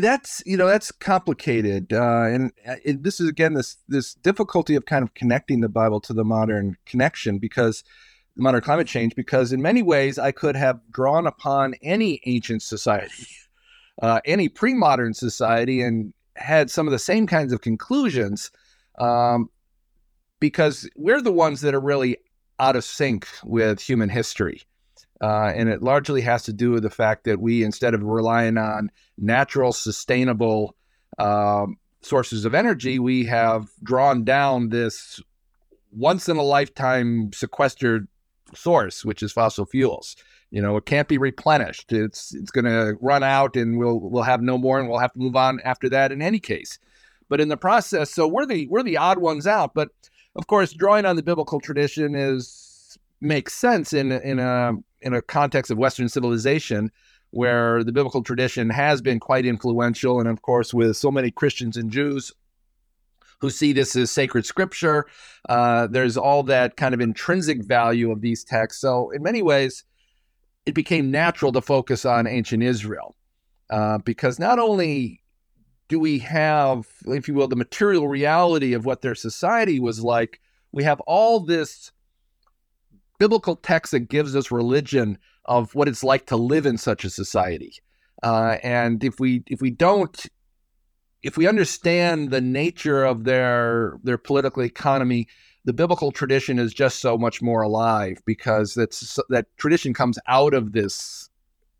That's 0.00 0.42
you 0.46 0.56
know 0.56 0.66
that's 0.66 0.92
complicated 0.92 1.92
uh, 1.92 2.24
and 2.24 2.52
uh, 2.66 2.76
it, 2.84 3.02
this 3.02 3.20
is 3.20 3.28
again 3.28 3.54
this 3.54 3.76
this 3.88 4.14
difficulty 4.14 4.74
of 4.74 4.86
kind 4.86 5.02
of 5.02 5.14
connecting 5.14 5.60
the 5.60 5.68
bible 5.68 6.00
to 6.00 6.12
the 6.12 6.24
modern 6.24 6.76
connection 6.86 7.38
because 7.38 7.84
modern 8.36 8.60
climate 8.60 8.86
change 8.86 9.14
because 9.14 9.52
in 9.52 9.60
many 9.60 9.82
ways 9.82 10.18
i 10.18 10.32
could 10.32 10.56
have 10.56 10.80
drawn 10.90 11.26
upon 11.26 11.74
any 11.82 12.20
ancient 12.26 12.62
society 12.62 13.26
uh, 14.00 14.20
any 14.24 14.48
pre-modern 14.48 15.14
society 15.14 15.82
and 15.82 16.12
had 16.36 16.70
some 16.70 16.86
of 16.86 16.92
the 16.92 16.98
same 16.98 17.26
kinds 17.26 17.52
of 17.52 17.60
conclusions 17.60 18.50
um, 18.98 19.50
because 20.40 20.88
we're 20.96 21.20
the 21.20 21.32
ones 21.32 21.60
that 21.60 21.74
are 21.74 21.80
really 21.80 22.16
out 22.58 22.74
of 22.74 22.84
sync 22.84 23.28
with 23.44 23.80
human 23.80 24.08
history 24.08 24.62
uh, 25.22 25.52
and 25.54 25.68
it 25.68 25.82
largely 25.82 26.20
has 26.20 26.42
to 26.42 26.52
do 26.52 26.72
with 26.72 26.82
the 26.82 26.90
fact 26.90 27.24
that 27.24 27.40
we, 27.40 27.62
instead 27.62 27.94
of 27.94 28.02
relying 28.02 28.58
on 28.58 28.90
natural, 29.16 29.72
sustainable 29.72 30.74
um, 31.18 31.76
sources 32.00 32.44
of 32.44 32.54
energy, 32.54 32.98
we 32.98 33.24
have 33.26 33.68
drawn 33.84 34.24
down 34.24 34.70
this 34.70 35.20
once 35.92 36.28
in 36.28 36.36
a 36.36 36.42
lifetime 36.42 37.32
sequestered 37.32 38.08
source, 38.52 39.04
which 39.04 39.22
is 39.22 39.30
fossil 39.30 39.64
fuels. 39.64 40.16
You 40.50 40.60
know, 40.60 40.76
it 40.76 40.86
can't 40.86 41.08
be 41.08 41.18
replenished. 41.18 41.92
It's 41.92 42.34
it's 42.34 42.50
going 42.50 42.64
to 42.64 42.96
run 43.00 43.22
out, 43.22 43.56
and 43.56 43.78
we'll 43.78 44.00
we'll 44.00 44.24
have 44.24 44.42
no 44.42 44.58
more, 44.58 44.80
and 44.80 44.88
we'll 44.88 44.98
have 44.98 45.12
to 45.12 45.18
move 45.18 45.36
on 45.36 45.60
after 45.64 45.88
that. 45.90 46.10
In 46.12 46.20
any 46.20 46.40
case, 46.40 46.78
but 47.28 47.40
in 47.40 47.48
the 47.48 47.56
process, 47.56 48.10
so 48.10 48.26
we're 48.26 48.44
the 48.44 48.66
we're 48.66 48.82
the 48.82 48.98
odd 48.98 49.18
ones 49.18 49.46
out. 49.46 49.72
But 49.72 49.88
of 50.34 50.48
course, 50.48 50.72
drawing 50.72 51.06
on 51.06 51.16
the 51.16 51.22
biblical 51.22 51.60
tradition 51.60 52.14
is 52.14 52.98
makes 53.20 53.54
sense 53.54 53.92
in 53.92 54.12
in 54.12 54.40
a 54.40 54.72
in 55.02 55.14
a 55.14 55.22
context 55.22 55.70
of 55.70 55.78
Western 55.78 56.08
civilization 56.08 56.90
where 57.30 57.82
the 57.82 57.92
biblical 57.92 58.22
tradition 58.22 58.70
has 58.70 59.00
been 59.00 59.18
quite 59.18 59.46
influential. 59.46 60.20
And 60.20 60.28
of 60.28 60.42
course, 60.42 60.72
with 60.72 60.96
so 60.96 61.10
many 61.10 61.30
Christians 61.30 61.76
and 61.76 61.90
Jews 61.90 62.32
who 63.40 63.50
see 63.50 63.72
this 63.72 63.96
as 63.96 64.10
sacred 64.10 64.46
scripture, 64.46 65.06
uh, 65.48 65.88
there's 65.88 66.16
all 66.16 66.42
that 66.44 66.76
kind 66.76 66.94
of 66.94 67.00
intrinsic 67.00 67.64
value 67.64 68.10
of 68.10 68.20
these 68.20 68.44
texts. 68.44 68.80
So, 68.80 69.10
in 69.10 69.22
many 69.22 69.42
ways, 69.42 69.84
it 70.66 70.74
became 70.74 71.10
natural 71.10 71.52
to 71.52 71.60
focus 71.60 72.04
on 72.04 72.26
ancient 72.26 72.62
Israel 72.62 73.16
uh, 73.70 73.98
because 73.98 74.38
not 74.38 74.58
only 74.58 75.22
do 75.88 75.98
we 75.98 76.18
have, 76.20 76.86
if 77.06 77.26
you 77.26 77.34
will, 77.34 77.48
the 77.48 77.56
material 77.56 78.08
reality 78.08 78.74
of 78.74 78.84
what 78.84 79.02
their 79.02 79.14
society 79.14 79.80
was 79.80 80.02
like, 80.02 80.40
we 80.70 80.84
have 80.84 81.00
all 81.00 81.40
this 81.40 81.90
biblical 83.22 83.54
text 83.54 83.92
that 83.92 84.08
gives 84.08 84.34
us 84.34 84.50
religion 84.50 85.16
of 85.44 85.76
what 85.76 85.86
it's 85.86 86.02
like 86.02 86.26
to 86.26 86.36
live 86.36 86.66
in 86.66 86.76
such 86.76 87.04
a 87.04 87.10
society. 87.10 87.72
Uh, 88.20 88.56
and 88.64 89.04
if 89.04 89.20
we 89.20 89.44
if 89.46 89.60
we 89.60 89.70
don't 89.70 90.26
if 91.22 91.36
we 91.36 91.46
understand 91.46 92.32
the 92.32 92.40
nature 92.40 93.04
of 93.04 93.22
their 93.22 93.96
their 94.02 94.18
political 94.18 94.64
economy, 94.64 95.28
the 95.64 95.72
biblical 95.72 96.10
tradition 96.10 96.58
is 96.58 96.74
just 96.74 96.98
so 96.98 97.16
much 97.16 97.40
more 97.40 97.62
alive 97.62 98.18
because 98.26 98.74
that's 98.74 99.16
that 99.28 99.46
tradition 99.56 99.94
comes 99.94 100.18
out 100.26 100.52
of 100.52 100.72
this 100.72 101.30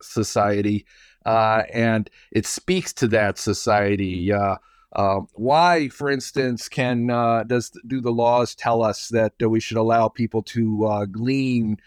society 0.01 0.87
uh, 1.27 1.65
and 1.73 2.09
it 2.31 2.47
speaks 2.47 2.93
to 2.93 3.09
that 3.09 3.37
society. 3.37 4.33
Uh, 4.33 4.59
uh, 4.95 5.21
why, 5.33 5.89
for 5.89 6.11
instance, 6.11 6.69
can 6.69 7.11
uh, 7.11 7.45
does 7.45 7.71
do 7.87 8.01
the 8.01 8.11
laws 8.11 8.55
tell 8.55 8.83
us 8.83 9.09
that 9.09 9.33
uh, 9.43 9.49
we 9.49 9.61
should 9.61 9.79
allow 9.79 10.09
people 10.09 10.43
to 10.43 10.85
uh, 10.85 11.05
glean 11.07 11.79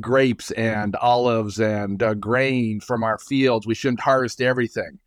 grapes 0.00 0.50
and 0.52 0.96
olives 0.96 1.60
and 1.60 2.02
uh, 2.02 2.14
grain 2.14 2.80
from 2.80 3.04
our 3.04 3.18
fields? 3.18 3.66
We 3.66 3.74
shouldn't 3.74 4.00
harvest 4.00 4.40
everything. 4.40 4.98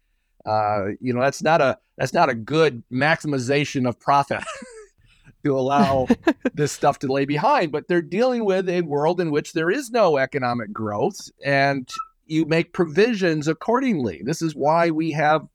Uh, 0.45 0.89
you 1.01 1.11
know, 1.11 1.21
that's 1.21 1.41
not 1.41 1.59
a 1.59 1.79
that's 1.97 2.13
not 2.13 2.29
a 2.29 2.35
good 2.35 2.83
maximization 2.91 3.87
of 3.89 3.99
profit 3.99 4.43
to 5.43 5.57
allow 5.57 6.07
this 6.53 6.71
stuff 6.71 6.99
to 6.99 7.11
lay 7.11 7.25
behind. 7.25 7.71
But 7.71 7.87
they're 7.87 8.03
dealing 8.03 8.45
with 8.45 8.69
a 8.69 8.81
world 8.81 9.19
in 9.19 9.31
which 9.31 9.53
there 9.53 9.71
is 9.71 9.89
no 9.89 10.17
economic 10.17 10.71
growth, 10.71 11.31
and 11.43 11.89
you 12.27 12.45
make 12.45 12.73
provisions 12.73 13.47
accordingly. 13.47 14.21
This 14.23 14.43
is 14.43 14.55
why 14.55 14.91
we 14.91 15.11
have 15.11 15.47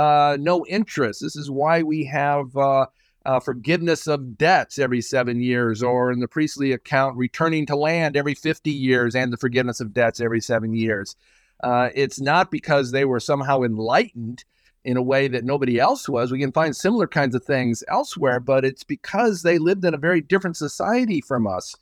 uh, 0.00 0.38
no 0.40 0.64
interest. 0.64 1.20
This 1.20 1.36
is 1.36 1.50
why 1.50 1.82
we 1.82 2.04
have 2.06 2.56
uh, 2.56 2.86
uh, 3.26 3.38
forgiveness 3.38 4.06
of 4.06 4.38
debts 4.38 4.78
every 4.78 5.02
seven 5.02 5.42
years, 5.42 5.82
or 5.82 6.10
in 6.10 6.20
the 6.20 6.28
priestly 6.28 6.72
account, 6.72 7.18
returning 7.18 7.66
to 7.66 7.76
land 7.76 8.16
every 8.16 8.32
50 8.32 8.70
years, 8.70 9.14
and 9.14 9.30
the 9.30 9.36
forgiveness 9.36 9.78
of 9.78 9.92
debts 9.92 10.18
every 10.18 10.40
seven 10.40 10.72
years. 10.72 11.16
Uh, 11.62 11.90
it's 11.94 12.18
not 12.18 12.50
because 12.50 12.92
they 12.92 13.04
were 13.04 13.20
somehow 13.20 13.60
enlightened 13.60 14.42
in 14.86 14.96
a 14.96 15.02
way 15.02 15.28
that 15.28 15.44
nobody 15.44 15.78
else 15.78 16.08
was. 16.08 16.32
We 16.32 16.40
can 16.40 16.52
find 16.52 16.74
similar 16.74 17.06
kinds 17.06 17.34
of 17.34 17.44
things 17.44 17.84
elsewhere, 17.86 18.40
but 18.40 18.64
it's 18.64 18.84
because 18.84 19.42
they 19.42 19.58
lived 19.58 19.84
in 19.84 19.92
a 19.92 19.98
very 19.98 20.22
different 20.22 20.56
society 20.56 21.20
from 21.20 21.46
us 21.46 21.74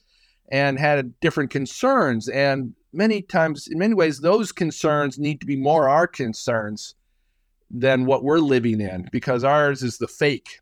and 0.50 0.76
had 0.76 1.20
different 1.20 1.50
concerns. 1.50 2.28
And 2.28 2.74
many 2.92 3.22
times, 3.22 3.68
in 3.68 3.78
many 3.78 3.94
ways, 3.94 4.18
those 4.18 4.50
concerns 4.50 5.20
need 5.20 5.38
to 5.38 5.46
be 5.46 5.54
more 5.54 5.88
our 5.88 6.08
concerns 6.08 6.96
than 7.70 8.06
what 8.06 8.24
we're 8.24 8.38
living 8.38 8.80
in 8.80 9.08
because 9.12 9.44
ours 9.44 9.82
is 9.82 9.98
the 9.98 10.08
fake. 10.08 10.60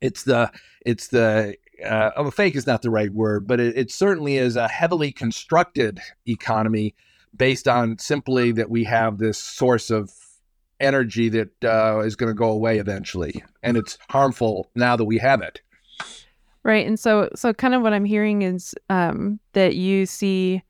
It's 0.00 0.24
the 0.24 0.50
it's 0.86 1.08
the 1.08 1.56
uh, 1.84 2.10
oh, 2.16 2.30
fake 2.30 2.56
is 2.56 2.66
not 2.66 2.82
the 2.82 2.90
right 2.90 3.12
word, 3.12 3.46
but 3.46 3.60
it, 3.60 3.76
it 3.76 3.90
certainly 3.90 4.36
is 4.36 4.56
a 4.56 4.68
heavily 4.68 5.12
constructed 5.12 6.00
economy 6.26 6.94
based 7.36 7.68
on 7.68 7.98
simply 7.98 8.52
that 8.52 8.70
we 8.70 8.84
have 8.84 9.18
this 9.18 9.38
source 9.38 9.90
of 9.90 10.10
energy 10.80 11.28
that 11.28 11.50
uh, 11.64 12.00
is 12.00 12.16
going 12.16 12.30
to 12.30 12.34
go 12.34 12.50
away 12.50 12.78
eventually, 12.78 13.42
and 13.62 13.76
it's 13.76 13.98
harmful 14.08 14.70
now 14.74 14.96
that 14.96 15.04
we 15.04 15.18
have 15.18 15.42
it. 15.42 15.60
Right. 16.62 16.86
And 16.86 16.98
so 16.98 17.28
so 17.34 17.52
kind 17.52 17.74
of 17.74 17.82
what 17.82 17.92
I'm 17.92 18.04
hearing 18.04 18.42
is 18.42 18.74
um, 18.90 19.40
that 19.52 19.76
you 19.76 20.06
see 20.06 20.62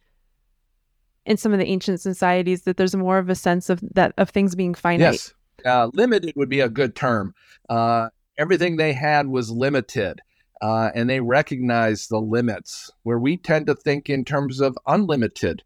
in 1.28 1.36
some 1.36 1.52
of 1.52 1.58
the 1.58 1.66
ancient 1.66 2.00
societies 2.00 2.62
that 2.62 2.78
there's 2.78 2.96
more 2.96 3.18
of 3.18 3.28
a 3.28 3.34
sense 3.34 3.68
of 3.68 3.80
that 3.92 4.14
of 4.16 4.30
things 4.30 4.54
being 4.54 4.74
finite. 4.74 5.12
Yes, 5.12 5.34
uh, 5.64 5.90
limited 5.92 6.32
would 6.34 6.48
be 6.48 6.60
a 6.60 6.70
good 6.70 6.96
term. 6.96 7.34
Uh, 7.68 8.08
everything 8.38 8.76
they 8.76 8.94
had 8.94 9.28
was 9.28 9.50
limited, 9.50 10.20
uh, 10.62 10.90
and 10.94 11.08
they 11.08 11.20
recognized 11.20 12.08
the 12.08 12.18
limits. 12.18 12.90
Where 13.02 13.18
we 13.18 13.36
tend 13.36 13.66
to 13.66 13.74
think 13.74 14.08
in 14.10 14.24
terms 14.24 14.60
of 14.60 14.76
unlimited. 14.86 15.62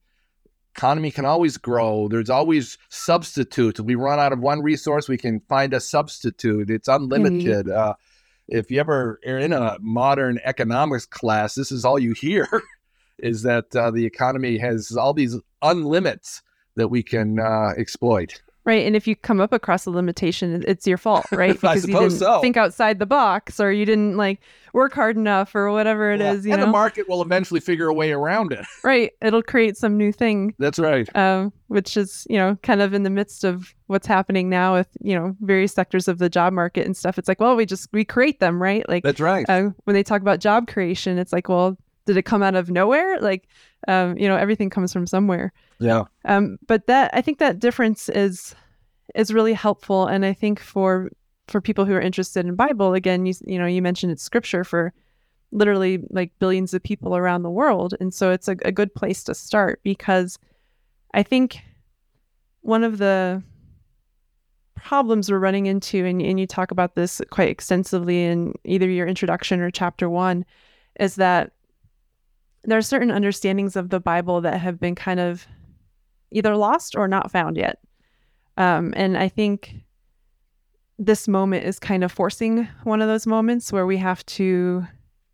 Economy 0.76 1.10
can 1.10 1.26
always 1.26 1.58
grow. 1.58 2.08
There's 2.08 2.30
always 2.30 2.78
substitutes. 2.88 3.78
If 3.78 3.84
we 3.84 3.94
run 3.94 4.18
out 4.18 4.32
of 4.32 4.38
one 4.40 4.62
resource, 4.62 5.06
we 5.06 5.18
can 5.18 5.40
find 5.40 5.74
a 5.74 5.80
substitute. 5.80 6.70
It's 6.70 6.88
unlimited. 6.88 7.68
Uh, 7.68 7.92
if 8.48 8.70
you 8.70 8.80
ever 8.80 9.20
are 9.26 9.38
in 9.38 9.52
a 9.52 9.76
modern 9.80 10.40
economics 10.44 11.04
class, 11.04 11.54
this 11.54 11.72
is 11.72 11.84
all 11.84 11.98
you 11.98 12.14
hear 12.14 12.48
is 13.22 13.42
that 13.42 13.74
uh, 13.74 13.90
the 13.90 14.04
economy 14.04 14.58
has 14.58 14.96
all 14.96 15.14
these 15.14 15.36
unlimits 15.62 16.42
that 16.76 16.88
we 16.88 17.02
can 17.02 17.38
uh, 17.38 17.72
exploit. 17.76 18.42
Right. 18.64 18.86
And 18.86 18.94
if 18.94 19.08
you 19.08 19.16
come 19.16 19.40
up 19.40 19.52
across 19.52 19.86
a 19.86 19.90
limitation, 19.90 20.62
it's 20.68 20.86
your 20.86 20.96
fault, 20.96 21.26
right? 21.32 21.50
I 21.50 21.52
Because 21.54 21.86
you 21.86 21.92
suppose 21.94 22.12
didn't 22.12 22.26
so. 22.34 22.40
think 22.40 22.56
outside 22.56 23.00
the 23.00 23.06
box 23.06 23.58
or 23.58 23.72
you 23.72 23.84
didn't 23.84 24.16
like 24.16 24.40
work 24.72 24.94
hard 24.94 25.16
enough 25.16 25.52
or 25.56 25.72
whatever 25.72 26.12
it 26.12 26.20
is. 26.20 26.46
Yeah, 26.46 26.50
you 26.50 26.52
and 26.54 26.60
know? 26.60 26.66
the 26.66 26.72
market 26.72 27.08
will 27.08 27.22
eventually 27.22 27.58
figure 27.58 27.88
a 27.88 27.92
way 27.92 28.12
around 28.12 28.52
it. 28.52 28.64
right. 28.84 29.10
It'll 29.20 29.42
create 29.42 29.76
some 29.76 29.96
new 29.98 30.12
thing. 30.12 30.54
That's 30.60 30.78
right. 30.78 31.08
Um, 31.16 31.52
which 31.66 31.96
is, 31.96 32.24
you 32.30 32.36
know, 32.36 32.56
kind 32.62 32.80
of 32.80 32.94
in 32.94 33.02
the 33.02 33.10
midst 33.10 33.42
of 33.42 33.74
what's 33.88 34.06
happening 34.06 34.48
now 34.48 34.74
with, 34.74 34.88
you 35.00 35.16
know, 35.16 35.36
various 35.40 35.72
sectors 35.72 36.06
of 36.06 36.18
the 36.18 36.28
job 36.28 36.52
market 36.52 36.86
and 36.86 36.96
stuff. 36.96 37.18
It's 37.18 37.26
like, 37.26 37.40
well, 37.40 37.56
we 37.56 37.66
just 37.66 37.88
we 37.92 38.04
create 38.04 38.38
them, 38.38 38.62
right? 38.62 38.88
Like 38.88 39.02
That's 39.02 39.20
right. 39.20 39.44
uh, 39.48 39.70
when 39.84 39.94
they 39.94 40.04
talk 40.04 40.20
about 40.22 40.38
job 40.38 40.68
creation, 40.68 41.18
it's 41.18 41.32
like, 41.32 41.48
well, 41.48 41.76
did 42.04 42.16
it 42.16 42.22
come 42.22 42.42
out 42.42 42.54
of 42.54 42.70
nowhere? 42.70 43.20
Like, 43.20 43.48
um, 43.88 44.16
you 44.16 44.28
know, 44.28 44.36
everything 44.36 44.70
comes 44.70 44.92
from 44.92 45.06
somewhere. 45.06 45.52
Yeah. 45.78 46.04
Um, 46.24 46.58
but 46.66 46.86
that 46.86 47.10
I 47.12 47.20
think 47.20 47.38
that 47.38 47.58
difference 47.58 48.08
is 48.08 48.54
is 49.14 49.32
really 49.32 49.52
helpful, 49.52 50.06
and 50.06 50.24
I 50.24 50.32
think 50.32 50.60
for 50.60 51.10
for 51.48 51.60
people 51.60 51.84
who 51.84 51.94
are 51.94 52.00
interested 52.00 52.46
in 52.46 52.54
Bible, 52.54 52.94
again, 52.94 53.26
you 53.26 53.34
you 53.46 53.58
know, 53.58 53.66
you 53.66 53.82
mentioned 53.82 54.12
it's 54.12 54.22
scripture 54.22 54.64
for 54.64 54.92
literally 55.50 55.98
like 56.10 56.32
billions 56.38 56.72
of 56.72 56.82
people 56.82 57.16
around 57.16 57.42
the 57.42 57.50
world, 57.50 57.94
and 58.00 58.12
so 58.14 58.30
it's 58.30 58.48
a, 58.48 58.56
a 58.64 58.72
good 58.72 58.94
place 58.94 59.24
to 59.24 59.34
start 59.34 59.80
because 59.82 60.38
I 61.14 61.22
think 61.22 61.60
one 62.62 62.84
of 62.84 62.98
the 62.98 63.42
problems 64.76 65.30
we're 65.30 65.38
running 65.38 65.66
into, 65.66 66.04
and, 66.04 66.20
and 66.22 66.40
you 66.40 66.46
talk 66.46 66.70
about 66.70 66.94
this 66.94 67.20
quite 67.30 67.48
extensively 67.48 68.24
in 68.24 68.54
either 68.64 68.88
your 68.88 69.06
introduction 69.06 69.60
or 69.60 69.70
chapter 69.70 70.08
one, 70.08 70.44
is 70.98 71.16
that 71.16 71.52
there 72.64 72.78
are 72.78 72.82
certain 72.82 73.10
understandings 73.10 73.76
of 73.76 73.90
the 73.90 74.00
Bible 74.00 74.40
that 74.42 74.60
have 74.60 74.78
been 74.78 74.94
kind 74.94 75.20
of 75.20 75.46
either 76.30 76.56
lost 76.56 76.94
or 76.96 77.08
not 77.08 77.30
found 77.30 77.56
yet. 77.56 77.78
Um, 78.56 78.92
and 78.96 79.16
I 79.16 79.28
think 79.28 79.74
this 80.98 81.26
moment 81.26 81.64
is 81.64 81.78
kind 81.78 82.04
of 82.04 82.12
forcing 82.12 82.68
one 82.84 83.02
of 83.02 83.08
those 83.08 83.26
moments 83.26 83.72
where 83.72 83.86
we 83.86 83.96
have 83.96 84.24
to 84.26 84.86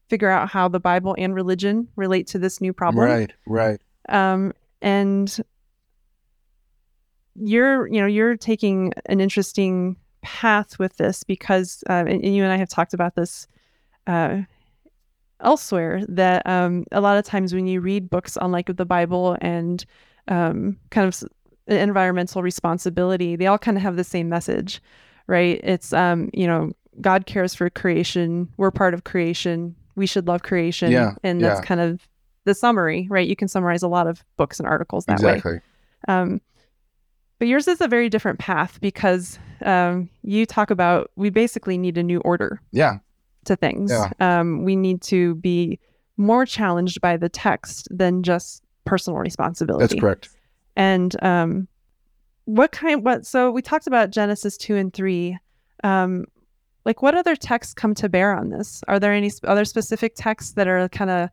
figure 0.09 0.31
out 0.31 0.49
how 0.49 0.69
the 0.69 0.81
Bible 0.81 1.15
and 1.19 1.35
religion 1.35 1.89
relate 1.97 2.27
to 2.29 2.39
this 2.39 2.61
new 2.61 2.73
problem. 2.73 3.05
Right, 3.05 3.33
right. 3.47 3.81
Um, 4.09 4.53
and 4.81 5.39
you're, 7.35 7.87
you 7.89 8.01
know, 8.01 8.07
you're 8.07 8.37
taking 8.37 8.93
an 9.07 9.21
interesting 9.21 9.97
path 10.23 10.79
with 10.79 10.97
this 10.97 11.23
because, 11.23 11.85
uh, 11.91 12.05
and, 12.07 12.25
and 12.25 12.35
you 12.35 12.43
and 12.43 12.53
I 12.53 12.57
have 12.57 12.71
talked 12.71 12.95
about 12.95 13.15
this 13.15 13.47
uh, 14.07 14.43
elsewhere 15.41 16.03
that 16.09 16.47
um, 16.47 16.85
a 16.93 17.01
lot 17.01 17.17
of 17.17 17.25
times 17.25 17.55
when 17.55 17.67
you 17.67 17.81
read 17.81 18.11
books 18.11 18.37
on 18.37 18.53
like 18.53 18.75
the 18.75 18.85
Bible 18.85 19.37
and 19.41 19.85
um, 20.29 20.77
kind 20.91 21.07
of 21.07 21.23
environmental 21.67 22.43
responsibility, 22.43 23.37
they 23.37 23.47
all 23.47 23.59
kind 23.59 23.77
of 23.77 23.83
have 23.83 23.97
the 23.97 24.05
same 24.05 24.29
message, 24.29 24.83
right? 25.27 25.61
It's 25.63 25.93
um, 25.93 26.31
you 26.33 26.47
know 26.47 26.73
God 27.01 27.27
cares 27.27 27.55
for 27.55 27.71
creation, 27.71 28.49
we're 28.57 28.71
part 28.71 28.95
of 28.95 29.05
creation, 29.05 29.75
we 29.97 30.07
should 30.07 30.27
love 30.27 30.43
creation, 30.43 30.91
Yeah, 30.91 31.15
and 31.23 31.41
that's 31.41 31.61
yeah. 31.61 31.65
kind 31.67 31.81
of 31.81 32.09
the 32.45 32.55
summary, 32.55 33.07
right? 33.11 33.29
You 33.29 33.37
can 33.37 33.49
summarize 33.49 33.83
a 33.83 33.89
lot 33.89 34.07
of 34.07 34.25
books 34.37 34.59
and 34.59 34.67
articles 34.67 35.05
that 35.07 35.21
way. 35.21 35.35
exactly. 35.35 35.61
Um, 36.07 36.41
but 37.39 37.47
yours 37.47 37.69
is 37.69 37.81
a 37.81 37.89
very 37.89 38.09
different 38.09 38.39
path 38.39 38.81
because 38.81 39.39
um, 39.65 40.09
you 40.23 40.47
talk 40.47 40.71
about 40.71 41.11
we 41.15 41.31
basically 41.31 41.79
need 41.79 41.97
a 41.99 42.03
new 42.03 42.19
order 42.21 42.61
Yeah. 42.73 42.99
To 43.49 43.57
things. 43.57 43.91
Yeah. 43.91 44.11
Um, 44.21 44.65
we 44.65 44.77
need 44.77 45.03
to 45.03 45.35
be 45.35 45.79
more 46.17 46.47
challenged 46.47 47.01
by 47.01 47.17
the 47.17 47.29
text 47.29 47.89
than 47.91 48.23
just 48.23 48.63
personal 48.85 49.19
responsibility. 49.19 49.83
That's 49.83 50.01
correct. 50.01 50.31
And 50.77 51.15
um, 51.23 51.69
what 52.45 52.73
kind? 52.73 53.05
What? 53.05 53.27
So 53.27 53.51
we 53.51 53.63
talked 53.63 53.87
about 53.87 54.11
Genesis 54.11 54.57
two 54.57 54.77
and 54.77 54.93
three. 54.93 55.39
Um, 55.85 56.25
like, 56.85 57.03
what 57.03 57.15
other 57.15 57.37
texts 57.37 57.75
come 57.75 57.95
to 57.97 58.09
bear 58.09 58.35
on 58.35 58.49
this? 58.51 58.83
Are 58.89 58.99
there 58.99 59.13
any 59.13 59.31
other 59.45 59.65
specific 59.65 60.15
texts 60.17 60.53
that 60.53 60.67
are 60.67 60.89
kind 60.89 61.11
of 61.11 61.29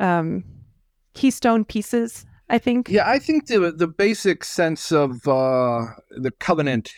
um, 0.00 0.44
keystone 1.14 1.64
pieces? 1.64 2.26
I 2.48 2.58
think. 2.58 2.88
Yeah, 2.88 3.08
I 3.08 3.20
think 3.20 3.46
the 3.46 3.70
the 3.70 3.86
basic 3.86 4.44
sense 4.44 4.90
of 4.90 5.28
uh, 5.28 5.86
the 6.10 6.32
covenant 6.40 6.92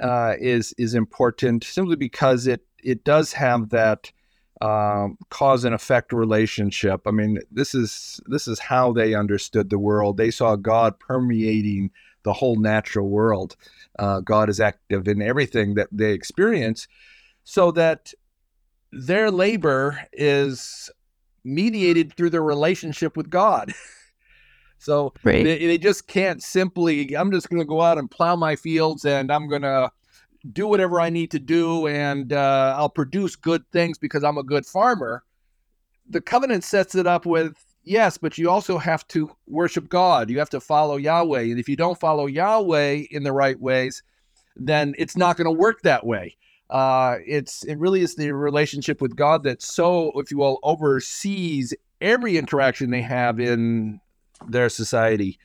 uh, 0.00 0.34
is 0.40 0.72
is 0.78 0.94
important 0.94 1.64
simply 1.64 1.96
because 1.96 2.46
it 2.46 2.62
it 2.82 3.04
does 3.04 3.32
have 3.32 3.70
that 3.70 4.10
um, 4.60 5.16
cause 5.30 5.64
and 5.64 5.74
effect 5.74 6.12
relationship. 6.12 7.02
I 7.06 7.10
mean, 7.10 7.38
this 7.50 7.74
is 7.74 8.20
this 8.26 8.48
is 8.48 8.58
how 8.58 8.92
they 8.92 9.14
understood 9.14 9.70
the 9.70 9.78
world. 9.78 10.16
They 10.16 10.30
saw 10.30 10.56
God 10.56 10.98
permeating 10.98 11.90
the 12.24 12.32
whole 12.32 12.56
natural 12.56 13.08
world. 13.08 13.56
Uh, 13.98 14.20
God 14.20 14.48
is 14.48 14.60
active 14.60 15.06
in 15.06 15.22
everything 15.22 15.74
that 15.74 15.88
they 15.92 16.12
experience, 16.12 16.88
so 17.44 17.70
that 17.72 18.12
their 18.92 19.30
labor 19.30 20.00
is 20.12 20.90
mediated 21.44 22.14
through 22.14 22.30
their 22.30 22.42
relationship 22.42 23.16
with 23.16 23.30
God. 23.30 23.72
So 24.78 25.12
Right. 25.24 25.44
they, 25.44 25.58
they 25.66 25.78
just 25.78 26.06
can't 26.06 26.42
simply, 26.42 27.16
I'm 27.16 27.32
just 27.32 27.50
going 27.50 27.60
to 27.60 27.66
go 27.66 27.80
out 27.80 27.98
and 27.98 28.10
plow 28.10 28.36
my 28.36 28.56
fields 28.56 29.04
and 29.04 29.30
I'm 29.30 29.48
going 29.48 29.62
to 29.62 29.90
do 30.52 30.66
whatever 30.66 31.00
I 31.00 31.10
need 31.10 31.30
to 31.32 31.38
do 31.38 31.86
and 31.86 32.32
uh, 32.32 32.74
I'll 32.76 32.88
produce 32.88 33.36
good 33.36 33.64
things 33.72 33.98
because 33.98 34.24
I'm 34.24 34.38
a 34.38 34.42
good 34.42 34.66
farmer. 34.66 35.22
The 36.08 36.20
covenant 36.20 36.64
sets 36.64 36.94
it 36.94 37.06
up 37.06 37.26
with 37.26 37.54
yes, 37.84 38.18
but 38.18 38.38
you 38.38 38.50
also 38.50 38.78
have 38.78 39.06
to 39.08 39.30
worship 39.46 39.88
God. 39.88 40.30
You 40.30 40.38
have 40.38 40.50
to 40.50 40.60
follow 40.60 40.96
Yahweh. 40.96 41.42
And 41.42 41.58
if 41.58 41.68
you 41.68 41.76
don't 41.76 41.98
follow 41.98 42.26
Yahweh 42.26 43.04
in 43.10 43.24
the 43.24 43.32
right 43.32 43.58
ways, 43.60 44.02
then 44.56 44.94
it's 44.98 45.16
not 45.16 45.36
going 45.36 45.46
to 45.46 45.50
work 45.50 45.82
that 45.82 46.06
way. 46.06 46.36
Uh, 46.70 47.16
it's 47.26 47.64
it 47.64 47.78
really 47.78 48.02
is 48.02 48.14
the 48.14 48.30
relationship 48.32 49.00
with 49.00 49.16
God 49.16 49.42
that 49.44 49.62
so, 49.62 50.12
if 50.16 50.30
you 50.30 50.38
will, 50.38 50.58
oversees 50.62 51.72
every 52.00 52.36
interaction 52.36 52.90
they 52.90 53.00
have 53.00 53.40
in 53.40 54.00
their 54.46 54.68
society, 54.68 55.38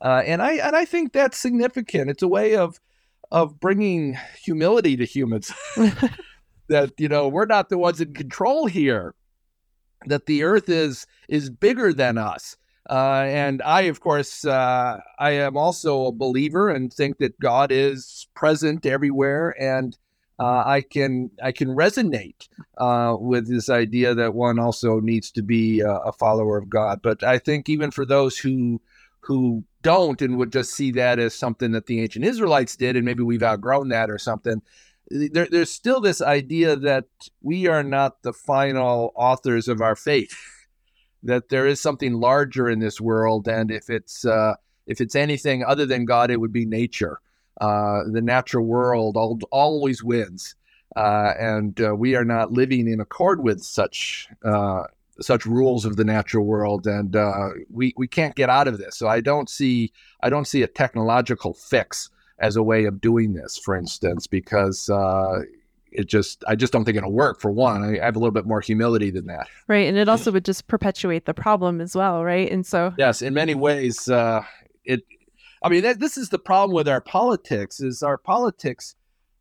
uh, 0.00 0.22
and 0.24 0.40
I 0.40 0.52
and 0.52 0.76
I 0.76 0.84
think 0.84 1.12
that's 1.12 1.36
significant. 1.36 2.10
It's 2.10 2.22
a 2.22 2.28
way 2.28 2.54
of 2.54 2.78
of 3.30 3.60
bringing 3.60 4.16
humility 4.42 4.96
to 4.96 5.04
humans. 5.04 5.52
that 6.68 6.92
you 6.98 7.08
know 7.08 7.28
we're 7.28 7.46
not 7.46 7.68
the 7.68 7.78
ones 7.78 8.00
in 8.00 8.14
control 8.14 8.66
here. 8.66 9.14
That 10.06 10.26
the 10.26 10.44
earth 10.44 10.68
is 10.68 11.06
is 11.28 11.50
bigger 11.50 11.92
than 11.92 12.18
us. 12.18 12.56
Uh, 12.88 13.24
and 13.26 13.60
I, 13.62 13.82
of 13.82 14.00
course, 14.00 14.46
uh, 14.46 15.00
I 15.18 15.30
am 15.32 15.56
also 15.58 16.06
a 16.06 16.12
believer 16.12 16.70
and 16.70 16.92
think 16.92 17.18
that 17.18 17.38
God 17.38 17.70
is 17.70 18.26
present 18.34 18.86
everywhere, 18.86 19.54
and 19.60 19.96
uh, 20.38 20.62
I 20.64 20.82
can 20.82 21.30
I 21.42 21.52
can 21.52 21.68
resonate 21.68 22.48
uh, 22.78 23.16
with 23.18 23.48
this 23.48 23.68
idea 23.68 24.14
that 24.14 24.34
one 24.34 24.58
also 24.58 25.00
needs 25.00 25.30
to 25.32 25.42
be 25.42 25.80
a, 25.80 25.90
a 25.90 26.12
follower 26.12 26.56
of 26.56 26.70
God. 26.70 27.00
But 27.02 27.22
I 27.22 27.38
think 27.38 27.68
even 27.68 27.90
for 27.90 28.06
those 28.06 28.38
who 28.38 28.80
who 29.20 29.64
don't 29.82 30.20
and 30.22 30.36
would 30.38 30.52
just 30.52 30.74
see 30.74 30.90
that 30.92 31.18
as 31.18 31.34
something 31.34 31.72
that 31.72 31.86
the 31.86 32.00
ancient 32.00 32.24
Israelites 32.24 32.76
did, 32.76 32.96
and 32.96 33.04
maybe 33.04 33.22
we've 33.22 33.42
outgrown 33.42 33.88
that 33.88 34.10
or 34.10 34.18
something. 34.18 34.62
There, 35.10 35.48
there's 35.50 35.70
still 35.70 36.00
this 36.00 36.20
idea 36.20 36.76
that 36.76 37.06
we 37.40 37.66
are 37.66 37.82
not 37.82 38.22
the 38.22 38.32
final 38.32 39.12
authors 39.14 39.68
of 39.68 39.80
our 39.80 39.96
fate. 39.96 40.34
that 41.22 41.48
there 41.48 41.66
is 41.66 41.80
something 41.80 42.14
larger 42.14 42.68
in 42.68 42.78
this 42.78 43.00
world, 43.00 43.48
and 43.48 43.70
if 43.70 43.90
it's 43.90 44.24
uh, 44.24 44.54
if 44.86 45.00
it's 45.00 45.14
anything 45.14 45.64
other 45.64 45.86
than 45.86 46.04
God, 46.04 46.30
it 46.30 46.40
would 46.40 46.52
be 46.52 46.64
nature. 46.64 47.20
Uh, 47.60 48.04
the 48.10 48.22
natural 48.22 48.64
world 48.64 49.16
al- 49.16 49.40
always 49.50 50.02
wins, 50.02 50.54
uh, 50.96 51.32
and 51.38 51.80
uh, 51.80 51.94
we 51.94 52.14
are 52.14 52.24
not 52.24 52.52
living 52.52 52.88
in 52.88 53.00
accord 53.00 53.42
with 53.42 53.62
such 53.62 54.28
uh, 54.44 54.84
such 55.20 55.46
rules 55.46 55.84
of 55.84 55.96
the 55.96 56.04
natural 56.04 56.44
world, 56.44 56.86
and 56.86 57.16
uh, 57.16 57.50
we 57.70 57.94
we 57.96 58.06
can't 58.06 58.34
get 58.34 58.48
out 58.48 58.68
of 58.68 58.78
this. 58.78 58.96
So 58.96 59.08
I 59.08 59.20
don't 59.20 59.48
see 59.48 59.92
I 60.22 60.30
don't 60.30 60.46
see 60.46 60.62
a 60.62 60.66
technological 60.68 61.54
fix 61.54 62.10
as 62.38 62.56
a 62.56 62.62
way 62.62 62.84
of 62.84 63.00
doing 63.00 63.34
this, 63.34 63.58
for 63.58 63.74
instance, 63.74 64.26
because 64.26 64.88
uh, 64.88 65.40
it 65.90 66.06
just 66.06 66.44
I 66.46 66.54
just 66.54 66.72
don't 66.72 66.84
think 66.84 66.96
it'll 66.96 67.12
work. 67.12 67.40
For 67.40 67.50
one, 67.50 67.82
I 67.82 68.04
have 68.04 68.16
a 68.16 68.18
little 68.18 68.32
bit 68.32 68.46
more 68.46 68.60
humility 68.60 69.10
than 69.10 69.26
that. 69.26 69.48
Right. 69.66 69.88
And 69.88 69.96
it 69.96 70.08
also 70.08 70.30
would 70.32 70.44
just 70.44 70.66
perpetuate 70.68 71.24
the 71.24 71.34
problem 71.34 71.80
as 71.80 71.94
well, 71.94 72.24
right? 72.24 72.50
And 72.50 72.64
so 72.66 72.94
Yes, 72.98 73.22
in 73.22 73.34
many 73.34 73.54
ways, 73.54 74.08
uh, 74.08 74.42
it. 74.84 75.02
I 75.60 75.68
mean, 75.68 75.82
that, 75.82 75.98
this 75.98 76.16
is 76.16 76.28
the 76.28 76.38
problem 76.38 76.74
with 76.74 76.88
our 76.88 77.00
politics. 77.00 77.80
Is 77.80 78.02
our 78.02 78.18
politics. 78.18 78.94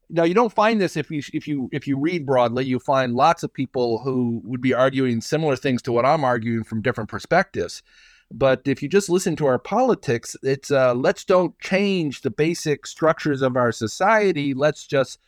Now, 0.09 0.23
you 0.23 0.33
don't 0.33 0.53
find 0.53 0.79
this 0.79 0.95
if 0.95 1.11
you 1.11 1.21
if 1.33 1.47
you 1.47 1.69
if 1.71 1.87
you 1.87 1.99
read 1.99 2.25
broadly. 2.25 2.65
You 2.65 2.79
find 2.79 3.13
lots 3.13 3.43
of 3.43 3.53
people 3.53 3.99
who 3.99 4.41
would 4.45 4.61
be 4.61 4.73
arguing 4.73 5.21
similar 5.21 5.55
things 5.55 5.81
to 5.83 5.91
what 5.91 6.05
I'm 6.05 6.23
arguing 6.23 6.63
from 6.63 6.81
different 6.81 7.09
perspectives. 7.09 7.83
But 8.31 8.61
if 8.65 8.83
you 8.83 8.89
just 8.89 9.09
listen 9.09 9.35
to 9.37 9.45
our 9.45 9.59
politics, 9.59 10.35
it's 10.43 10.71
uh, 10.71 10.93
let's 10.93 11.25
don't 11.25 11.57
change 11.59 12.21
the 12.21 12.31
basic 12.31 12.85
structures 12.85 13.41
of 13.41 13.55
our 13.55 13.71
society. 13.71 14.53
Let's 14.53 14.85
just 14.85 15.19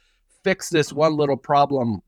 fix 0.43 0.69
this 0.69 0.93
one 0.93 1.15
little 1.15 1.37
problem 1.37 2.01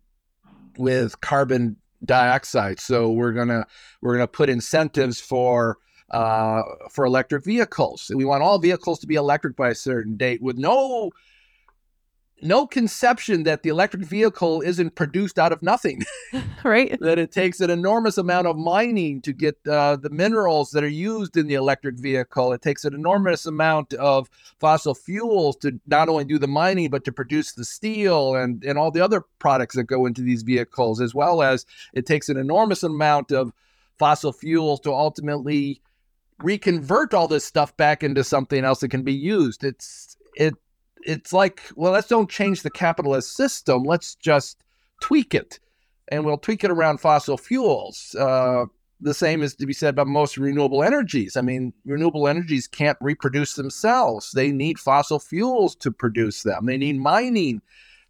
with 0.78 1.20
carbon 1.22 1.78
dioxide. 2.04 2.80
So 2.80 3.12
we're 3.12 3.34
gonna 3.34 3.66
we're 4.02 4.16
gonna 4.16 4.28
put 4.28 4.50
incentives 4.50 5.20
for 5.20 5.78
uh, 6.12 6.62
for 6.90 7.06
electric 7.06 7.46
vehicles. 7.46 8.12
We 8.14 8.26
want 8.26 8.44
all 8.44 8.60
vehicles 8.60 9.00
to 9.00 9.08
be 9.08 9.16
electric 9.16 9.56
by 9.56 9.70
a 9.70 9.76
certain 9.76 10.18
date, 10.18 10.42
with 10.42 10.58
no 10.58 11.12
no 12.44 12.66
conception 12.66 13.44
that 13.44 13.64
the 13.64 13.70
electric 13.70 14.04
vehicle 14.04 14.62
isn't 14.62 14.96
produced 14.96 15.38
out 15.38 15.52
of 15.52 15.62
nothing. 15.62 16.04
right. 16.64 16.98
that 17.00 17.20
it 17.20 17.32
takes 17.32 17.60
an 17.60 17.70
enormous 17.70 18.18
amount 18.18 18.48
of 18.48 18.58
mining 18.58 19.22
to 19.22 19.34
get 19.34 19.58
uh, 19.68 19.96
the 19.96 20.10
minerals 20.10 20.72
that 20.72 20.84
are 20.84 20.88
used 20.88 21.38
in 21.38 21.48
the 21.48 21.56
electric 21.56 21.96
vehicle. 21.98 22.54
It 22.54 22.62
takes 22.62 22.86
an 22.86 22.94
enormous 22.94 23.46
amount 23.46 23.94
of 23.94 24.30
fossil 24.60 24.94
fuels 24.94 25.56
to 25.58 25.80
not 25.88 26.10
only 26.10 26.26
do 26.26 26.40
the 26.40 26.48
mining, 26.48 26.90
but 26.90 27.04
to 27.06 27.12
produce 27.12 27.54
the 27.54 27.66
steel 27.66 28.36
and, 28.36 28.64
and 28.64 28.78
all 28.78 28.92
the 28.92 29.02
other 29.02 29.22
products 29.40 29.76
that 29.76 29.84
go 29.84 30.06
into 30.06 30.22
these 30.22 30.44
vehicles, 30.44 31.02
as 31.02 31.14
well 31.16 31.42
as 31.42 31.66
it 31.94 32.06
takes 32.06 32.30
an 32.30 32.38
enormous 32.38 32.84
amount 32.84 33.32
of 33.32 33.52
fossil 33.98 34.34
fuels 34.34 34.80
to 34.82 34.92
ultimately 34.92 35.82
reconvert 36.40 37.14
all 37.14 37.28
this 37.28 37.46
stuff 37.46 37.76
back 37.78 38.04
into 38.04 38.24
something 38.24 38.64
else 38.64 38.80
that 38.80 38.90
can 38.90 39.04
be 39.04 39.14
used. 39.14 39.64
It's 39.64 40.18
it 40.36 40.56
it's 41.06 41.34
like, 41.34 41.62
well, 41.76 41.92
let's 41.92 42.08
don't 42.08 42.30
change 42.30 42.62
the 42.62 42.70
capitalist 42.70 43.36
system. 43.36 43.84
Let's 43.84 44.16
just 44.16 44.64
tweak 45.02 45.34
it, 45.34 45.60
and 46.10 46.26
we'll 46.26 46.38
tweak 46.38 46.64
it 46.64 46.72
around 46.72 47.00
fossil 47.00 47.38
fuels. 47.38 48.16
Uh, 48.18 48.66
the 49.02 49.14
same 49.14 49.42
is 49.42 49.56
to 49.56 49.66
be 49.66 49.74
said 49.74 49.96
about 49.96 50.08
most 50.08 50.38
renewable 50.38 50.84
energies. 50.84 51.36
I 51.36 51.42
mean, 51.42 51.74
renewable 51.86 52.28
energies 52.28 52.68
can't 52.68 52.98
reproduce 53.02 53.56
themselves. 53.56 54.32
They 54.32 54.52
need 54.52 54.80
fossil 54.80 55.20
fuels 55.20 55.76
to 55.78 55.92
produce 55.92 56.44
them. 56.44 56.68
They 56.68 56.78
need 56.78 57.00
mining 57.00 57.62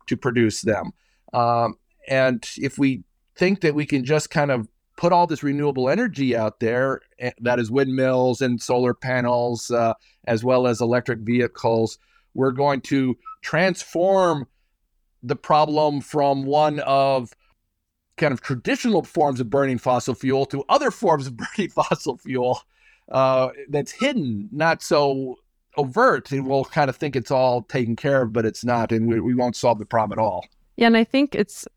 to 0.08 0.18
produce 0.18 0.62
them. 0.62 0.92
Um, 1.34 1.78
and 2.10 2.46
if 2.58 2.78
we 2.78 3.04
think 3.36 3.62
that 3.62 3.74
we 3.74 3.86
can 3.86 4.04
just 4.04 4.30
kind 4.30 4.52
of 4.52 4.68
put 4.98 5.14
all 5.14 5.28
this 5.28 5.44
renewable 5.44 5.90
energy 5.90 6.36
out 6.36 6.60
there, 6.60 7.02
eh, 7.20 7.32
that 7.40 7.58
is 7.58 7.72
windmills 7.72 8.42
and 8.42 8.62
solar 8.62 8.94
panels, 8.94 9.72
uh, 9.72 9.94
as 10.26 10.44
well 10.44 10.68
as 10.68 10.82
electric 10.82 11.20
vehicles, 11.20 11.98
we're 12.34 12.52
going 12.52 12.82
to 12.82 13.17
transform 13.41 14.48
the 15.24 15.36
problem 15.36 16.02
from 16.02 16.46
one 16.46 16.80
of 16.80 17.34
kind 18.17 18.34
of 18.34 18.41
traditional 18.41 19.04
forms 19.04 19.39
of 19.39 19.50
burning 19.50 19.78
fossil 19.78 20.13
fuel 20.13 20.46
to 20.46 20.63
other 20.70 20.91
forms 20.91 21.28
of 21.28 21.38
burning 21.58 21.70
fossil 21.70 22.17
fuel 22.17 22.62
uh, 23.12 23.50
that's 23.70 23.91
hidden, 23.91 24.50
not 24.52 24.82
so 24.82 25.36
overt. 25.78 26.32
And 26.32 26.48
we'll 26.48 26.65
kind 26.65 26.89
of 26.89 26.96
think 26.96 27.15
it's 27.15 27.32
all 27.32 27.63
taken 27.63 27.96
care 27.96 28.24
of, 28.24 28.34
but 28.34 28.46
it's 28.46 28.63
not, 28.63 28.91
and 28.91 29.08
we, 29.08 29.20
we 29.20 29.36
won't 29.36 29.56
solve 29.56 29.80
the 29.80 29.86
problem 29.86 30.17
at 30.17 30.22
all. 30.22 30.46
Yeah, 30.78 30.88
and 30.88 30.98
I 30.98 31.04
think 31.04 31.36
it's 31.36 31.67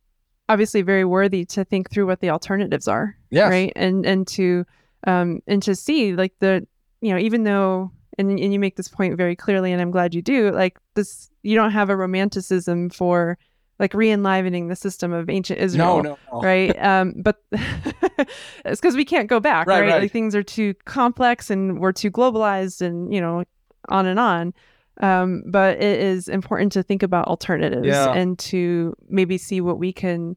obviously 0.48 0.82
very 0.82 1.04
worthy 1.04 1.44
to 1.46 1.64
think 1.64 1.90
through 1.90 2.06
what 2.06 2.20
the 2.20 2.30
alternatives 2.30 2.88
are. 2.88 3.16
Yes. 3.30 3.50
Right. 3.50 3.72
And 3.76 4.06
and 4.06 4.26
to 4.28 4.64
um 5.06 5.40
and 5.46 5.62
to 5.62 5.74
see 5.74 6.14
like 6.14 6.34
the 6.40 6.66
you 7.00 7.12
know, 7.12 7.18
even 7.18 7.44
though 7.44 7.90
and 8.18 8.30
and 8.38 8.52
you 8.52 8.58
make 8.58 8.76
this 8.76 8.88
point 8.88 9.16
very 9.16 9.36
clearly 9.36 9.72
and 9.72 9.80
I'm 9.82 9.90
glad 9.90 10.14
you 10.14 10.22
do, 10.22 10.50
like 10.50 10.78
this 10.94 11.30
you 11.42 11.54
don't 11.56 11.72
have 11.72 11.90
a 11.90 11.96
romanticism 11.96 12.90
for 12.90 13.36
like 13.80 13.92
re-enlivening 13.92 14.68
the 14.68 14.76
system 14.76 15.12
of 15.12 15.28
ancient 15.28 15.58
Israel. 15.58 15.96
No, 16.02 16.10
no, 16.10 16.18
no. 16.32 16.40
Right. 16.40 16.76
Um, 16.82 17.14
but 17.16 17.42
it's 17.52 18.80
because 18.80 18.94
we 18.96 19.04
can't 19.04 19.28
go 19.28 19.40
back, 19.40 19.66
Right, 19.66 19.80
right? 19.80 19.88
right. 19.94 20.02
Like 20.02 20.12
things 20.12 20.34
are 20.34 20.42
too 20.44 20.74
complex 20.84 21.50
and 21.50 21.80
we're 21.80 21.92
too 21.92 22.10
globalized 22.10 22.80
and, 22.82 23.12
you 23.12 23.20
know, 23.20 23.44
on 23.88 24.06
and 24.06 24.18
on. 24.20 24.54
Um, 25.00 25.42
but 25.46 25.78
it 25.82 25.98
is 26.00 26.28
important 26.28 26.70
to 26.72 26.82
think 26.84 27.02
about 27.02 27.26
alternatives 27.26 27.86
Yeah. 27.88 28.12
and 28.12 28.38
to 28.50 28.94
maybe 29.08 29.38
see 29.38 29.60
what 29.60 29.78
we 29.78 29.92
can 29.92 30.36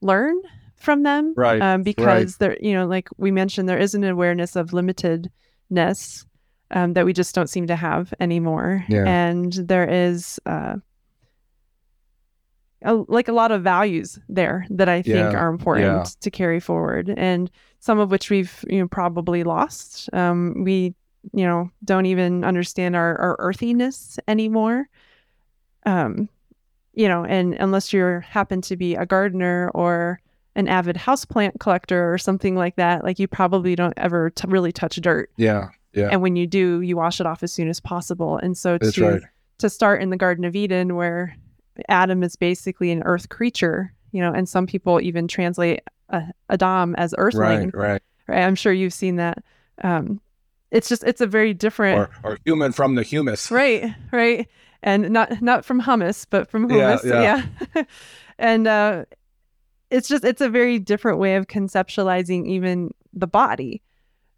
learn 0.00 0.36
from 0.76 1.02
them. 1.02 1.34
Right, 1.36 1.60
Um, 1.60 1.82
because 1.82 2.38
there, 2.38 2.56
you 2.60 2.72
know, 2.72 2.86
like 2.86 3.08
we 3.18 3.30
mentioned, 3.30 3.68
there 3.68 3.78
is 3.78 3.94
an 3.94 4.02
awareness 4.04 4.56
of 4.56 4.70
limitedness 4.70 6.24
um, 6.70 6.92
that 6.94 7.04
we 7.04 7.12
just 7.12 7.34
don't 7.34 7.48
seem 7.48 7.66
to 7.66 7.76
have 7.76 8.12
anymore. 8.20 8.84
Yeah. 8.88 9.04
And 9.06 9.52
there 9.52 9.88
is 9.88 10.38
uh, 10.46 10.76
a, 12.82 12.94
like 13.08 13.28
a 13.28 13.32
lot 13.32 13.50
of 13.50 13.62
values 13.62 14.18
there 14.28 14.66
that 14.70 14.88
I 14.88 15.02
think 15.02 15.16
Yeah, 15.16 15.32
are 15.38 15.48
important 15.48 15.86
yeah. 15.86 16.04
to 16.20 16.30
carry 16.30 16.60
forward, 16.60 17.12
and 17.16 17.50
some 17.80 17.98
of 17.98 18.10
which 18.10 18.30
we've 18.30 18.64
you 18.68 18.78
know 18.80 18.88
probably 18.88 19.42
lost. 19.44 20.08
Um, 20.12 20.62
we 20.64 20.94
you 21.32 21.44
know 21.44 21.70
don't 21.84 22.06
even 22.06 22.44
understand 22.44 22.94
our, 22.96 23.16
our 23.18 23.36
earthiness 23.38 24.18
anymore. 24.28 24.88
Um, 25.86 26.28
you 26.94 27.08
know, 27.08 27.24
and 27.24 27.54
unless 27.54 27.92
you 27.92 28.20
happen 28.24 28.60
to 28.62 28.76
be 28.76 28.94
a 28.94 29.06
gardener 29.06 29.70
or 29.74 30.20
an 30.56 30.66
avid 30.68 30.96
houseplant 30.96 31.60
collector 31.60 32.12
or 32.12 32.18
something 32.18 32.56
like 32.56 32.74
that, 32.76 33.04
like 33.04 33.18
you 33.20 33.28
probably 33.28 33.76
don't 33.76 33.94
ever 33.96 34.30
t- 34.30 34.48
really 34.48 34.72
touch 34.72 34.96
dirt. 34.96 35.30
Yeah, 35.36 35.68
yeah, 35.92 36.08
And 36.10 36.22
when 36.22 36.36
you 36.36 36.46
do, 36.46 36.80
you 36.80 36.96
wash 36.96 37.20
it 37.20 37.26
off 37.26 37.42
as 37.42 37.52
soon 37.52 37.68
as 37.68 37.80
possible. 37.80 38.36
And 38.36 38.56
so 38.56 38.78
that's 38.78 38.94
to 38.94 39.08
right. 39.08 39.22
to 39.58 39.70
start 39.70 40.02
in 40.02 40.10
the 40.10 40.16
Garden 40.16 40.44
of 40.44 40.54
Eden, 40.54 40.96
where 40.96 41.36
Adam 41.88 42.22
is 42.22 42.36
basically 42.36 42.90
an 42.90 43.02
earth 43.04 43.28
creature, 43.28 43.92
you 44.12 44.20
know, 44.20 44.32
and 44.32 44.48
some 44.48 44.66
people 44.66 45.00
even 45.00 45.28
translate 45.28 45.80
uh, 46.10 46.22
Adam 46.50 46.94
as 46.96 47.14
earthling. 47.16 47.70
Right, 47.70 47.74
right. 47.74 48.02
right? 48.26 48.42
I'm 48.44 48.54
sure 48.54 48.72
you've 48.72 48.92
seen 48.92 49.16
that. 49.16 49.42
Um, 49.82 50.20
it's 50.70 50.88
just 50.88 51.04
it's 51.04 51.20
a 51.20 51.26
very 51.26 51.54
different, 51.54 52.10
Or, 52.22 52.32
or 52.32 52.38
human 52.44 52.72
from 52.72 52.94
the 52.94 53.02
humus. 53.02 53.50
right, 53.50 53.94
right, 54.12 54.46
and 54.82 55.10
not 55.10 55.40
not 55.40 55.64
from 55.64 55.80
hummus, 55.80 56.26
but 56.28 56.50
from 56.50 56.70
Yeah, 56.70 56.98
yeah. 57.02 57.46
yeah. 57.74 57.82
and 58.38 58.66
uh, 58.66 59.04
it's 59.90 60.08
just 60.08 60.24
it's 60.24 60.42
a 60.42 60.50
very 60.50 60.78
different 60.78 61.18
way 61.18 61.36
of 61.36 61.46
conceptualizing 61.46 62.46
even 62.46 62.92
the 63.14 63.26
body 63.26 63.82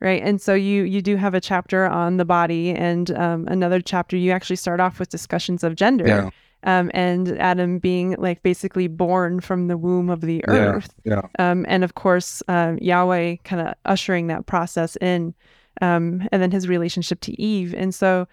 right? 0.01 0.23
And 0.23 0.41
so 0.41 0.55
you 0.55 0.83
you 0.85 1.03
do 1.03 1.17
have 1.17 1.35
a 1.35 1.41
chapter 1.41 1.87
on 1.87 2.17
the 2.17 2.25
body 2.25 2.71
and 2.71 3.11
um, 3.13 3.47
another 3.49 3.81
chapter 3.81 4.17
you 4.17 4.31
actually 4.33 4.57
start 4.57 4.81
off 4.81 4.99
with 4.99 5.09
discussions 5.11 5.63
of 5.63 5.75
gender 5.75 6.07
Yeah, 6.07 6.31
um, 6.65 6.91
and 6.95 7.39
adam 7.39 7.79
being 7.79 8.17
like 8.19 8.43
basically 8.43 8.89
born 8.89 9.41
from 9.41 9.69
the 9.69 9.77
womb 9.77 10.11
of 10.11 10.21
the 10.23 10.43
earth. 10.49 10.95
yeah, 11.05 11.23
um, 11.39 11.65
and 11.69 11.85
of 11.85 11.95
course 11.95 12.43
um, 12.49 12.79
yahweh 12.79 13.37
kind 13.45 13.67
of 13.69 13.75
ushering 13.85 14.27
that 14.29 14.47
process 14.47 14.97
in 14.97 15.35
um, 15.83 16.27
and 16.33 16.43
then 16.43 16.51
his 16.51 16.69
relationship 16.69 17.21
to 17.21 17.41
eve. 17.41 17.75
And 17.75 17.95
so 17.95 18.27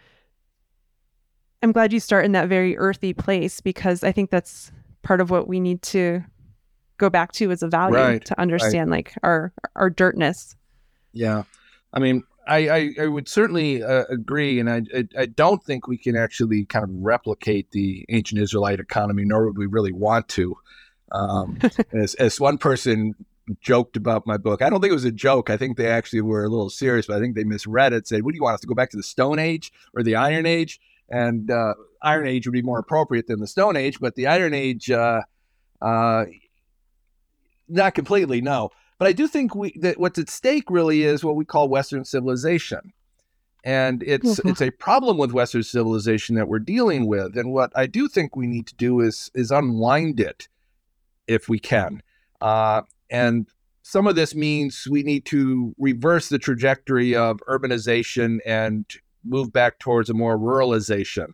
i'm 1.63 1.71
glad 1.71 1.91
you 1.91 1.99
start 1.99 2.23
in 2.25 2.34
that 2.34 2.47
very 2.49 2.77
earthy 2.77 3.13
place 3.13 3.62
because 3.62 4.03
i 4.03 4.12
think 4.12 4.30
that's 4.30 4.71
part 5.01 5.19
of 5.21 5.30
what 5.32 5.47
we 5.47 5.60
need 5.60 5.82
to 5.82 6.23
go 6.97 7.10
back 7.10 7.32
to 7.32 7.51
as 7.51 7.63
a 7.63 7.67
value 7.67 7.95
Right, 7.95 8.25
to 8.25 8.39
understand 8.39 8.89
like 8.91 9.13
our 9.23 9.51
our 9.75 9.89
dirtness 9.89 10.56
yeah. 11.17 11.43
I 11.93 11.99
mean, 11.99 12.23
I, 12.47 12.69
I, 12.69 12.89
I 13.01 13.08
would 13.08 13.27
certainly 13.27 13.84
uh, 13.84 14.06
agree, 14.10 14.60
and 14.60 14.69
I, 14.69 14.82
I, 14.95 15.08
I 15.19 15.25
don't 15.25 15.63
think 15.63 15.88
we 15.88 15.97
can 15.97 16.15
actually 16.15 16.65
kind 16.65 16.84
of 16.84 16.89
replicate 16.91 17.71
the 17.71 18.06
ancient 18.10 18.41
Israelite 18.41 18.80
economy, 18.80 19.23
nor 19.25 19.47
would 19.47 19.58
we 19.58 19.65
really 19.65 19.91
want 19.91 20.27
to. 20.30 20.56
Um, 21.12 21.60
as, 21.93 22.13
as 22.15 22.39
one 22.39 22.58
person 22.58 23.15
joked 23.62 23.97
about 23.97 24.27
my 24.27 24.38
book, 24.38 24.62
I 24.62 24.69
don't 24.69 24.80
think 24.82 24.91
it 24.91 24.95
was 24.95 25.06
a 25.06 25.12
joke. 25.12 25.49
I 25.49 25.58
think 25.58 25.77
they 25.77 25.88
actually 25.88 26.21
were 26.21 26.45
a 26.45 26.49
little 26.49 26.69
serious, 26.69 27.08
but 27.08 27.17
I 27.17 27.19
think 27.19 27.36
they 27.36 27.43
misread 27.43 27.93
it. 27.93 28.08
Said, 28.08 28.23
"What 28.23 28.32
do 28.32 28.38
you 28.38 28.43
want 28.43 28.56
us 28.56 28.62
to 28.62 28.67
go 28.67 28.75
back 28.75 28.91
to 28.91 28.97
the 28.97 29.03
Stone 29.03 29.39
Age 29.39 29.71
or 29.93 30.03
the 30.03 30.15
Iron 30.15 30.45
Age?" 30.45 30.80
And 31.10 31.49
uh, 31.49 31.73
Iron 32.01 32.27
Age 32.27 32.47
would 32.47 32.53
be 32.53 32.62
more 32.62 32.80
appropriate 32.80 33.27
than 33.27 33.39
the 33.39 33.47
Stone 33.47 33.75
Age, 33.75 33.99
but 33.99 34.15
the 34.15 34.27
Iron 34.27 34.53
Age, 34.53 34.91
uh, 34.91 35.21
uh, 35.82 36.25
not 37.67 37.95
completely, 37.95 38.41
no. 38.41 38.71
But 38.99 39.07
I 39.07 39.13
do 39.13 39.27
think 39.27 39.53
we 39.55 39.73
that 39.79 39.99
what's 39.99 40.17
at 40.19 40.29
stake 40.29 40.69
really 40.69 41.03
is 41.03 41.23
what 41.23 41.36
we 41.36 41.45
call 41.45 41.69
Western 41.69 42.03
civilization, 42.03 42.93
and 43.63 44.01
it's 44.03 44.39
Mhm. 44.39 44.49
it's 44.49 44.62
a 44.62 44.71
problem 44.71 45.17
with 45.17 45.31
Western 45.33 45.63
civilization 45.63 46.36
that 46.36 46.47
we're 46.47 46.60
dealing 46.60 47.05
with. 47.07 47.38
And 47.38 47.51
what 47.51 47.71
I 47.75 47.86
do 47.86 48.07
think 48.07 48.36
we 48.36 48.47
need 48.47 48.65
to 48.67 48.75
do 48.75 48.99
is 48.99 49.29
is 49.36 49.51
unwind 49.51 50.19
it, 50.19 50.47
if 51.27 51.47
we 51.47 51.60
can. 51.60 52.01
Uh, 52.41 52.81
and 53.10 53.47
some 53.83 54.07
of 54.07 54.15
this 54.15 54.36
means 54.36 54.88
we 54.89 55.03
need 55.03 55.25
to 55.25 55.73
reverse 55.77 56.29
the 56.29 56.39
trajectory 56.39 57.15
of 57.15 57.39
urbanization 57.47 58.39
and 58.45 58.86
move 59.23 59.53
back 59.53 59.79
towards 59.79 60.10
a 60.10 60.13
more 60.13 60.38
ruralization. 60.38 61.27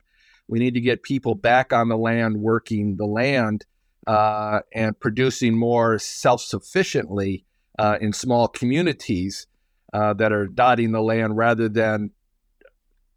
We 0.47 0.59
need 0.59 0.73
to 0.73 0.81
get 0.81 1.03
people 1.03 1.35
back 1.35 1.71
on 1.71 1.87
the 1.87 1.97
land, 1.97 2.37
working 2.37 2.97
the 2.97 3.05
land, 3.05 3.65
uh, 4.05 4.59
and 4.73 4.99
producing 4.99 5.55
more 5.57 5.97
self 5.97 6.41
sufficiently 6.41 7.45
uh, 7.79 7.97
in 8.01 8.13
small 8.13 8.47
communities 8.47 9.47
uh, 9.93 10.13
that 10.13 10.31
are 10.31 10.47
dotting 10.47 10.91
the 10.91 11.01
land 11.01 11.37
rather 11.37 11.69
than 11.69 12.11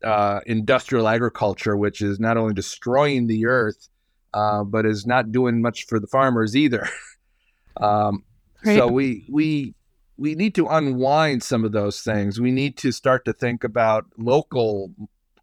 uh, 0.04 0.40
industrial 0.46 1.08
agriculture, 1.08 1.76
which 1.76 2.02
is 2.02 2.20
not 2.20 2.36
only 2.36 2.54
destroying 2.54 3.26
the 3.26 3.46
earth, 3.46 3.88
uh, 4.34 4.62
but 4.62 4.84
is 4.84 5.06
not 5.06 5.32
doing 5.32 5.62
much 5.62 5.86
for 5.86 5.98
the 5.98 6.06
farmers 6.06 6.54
either. 6.54 6.88
um, 7.78 8.24
Right. 8.66 8.78
So 8.78 8.88
we 8.88 9.24
we 9.30 9.74
we 10.16 10.34
need 10.34 10.54
to 10.56 10.66
unwind 10.66 11.42
some 11.42 11.64
of 11.64 11.72
those 11.72 12.00
things. 12.00 12.40
We 12.40 12.50
need 12.50 12.76
to 12.78 12.90
start 12.90 13.24
to 13.26 13.32
think 13.32 13.62
about 13.62 14.06
local 14.18 14.92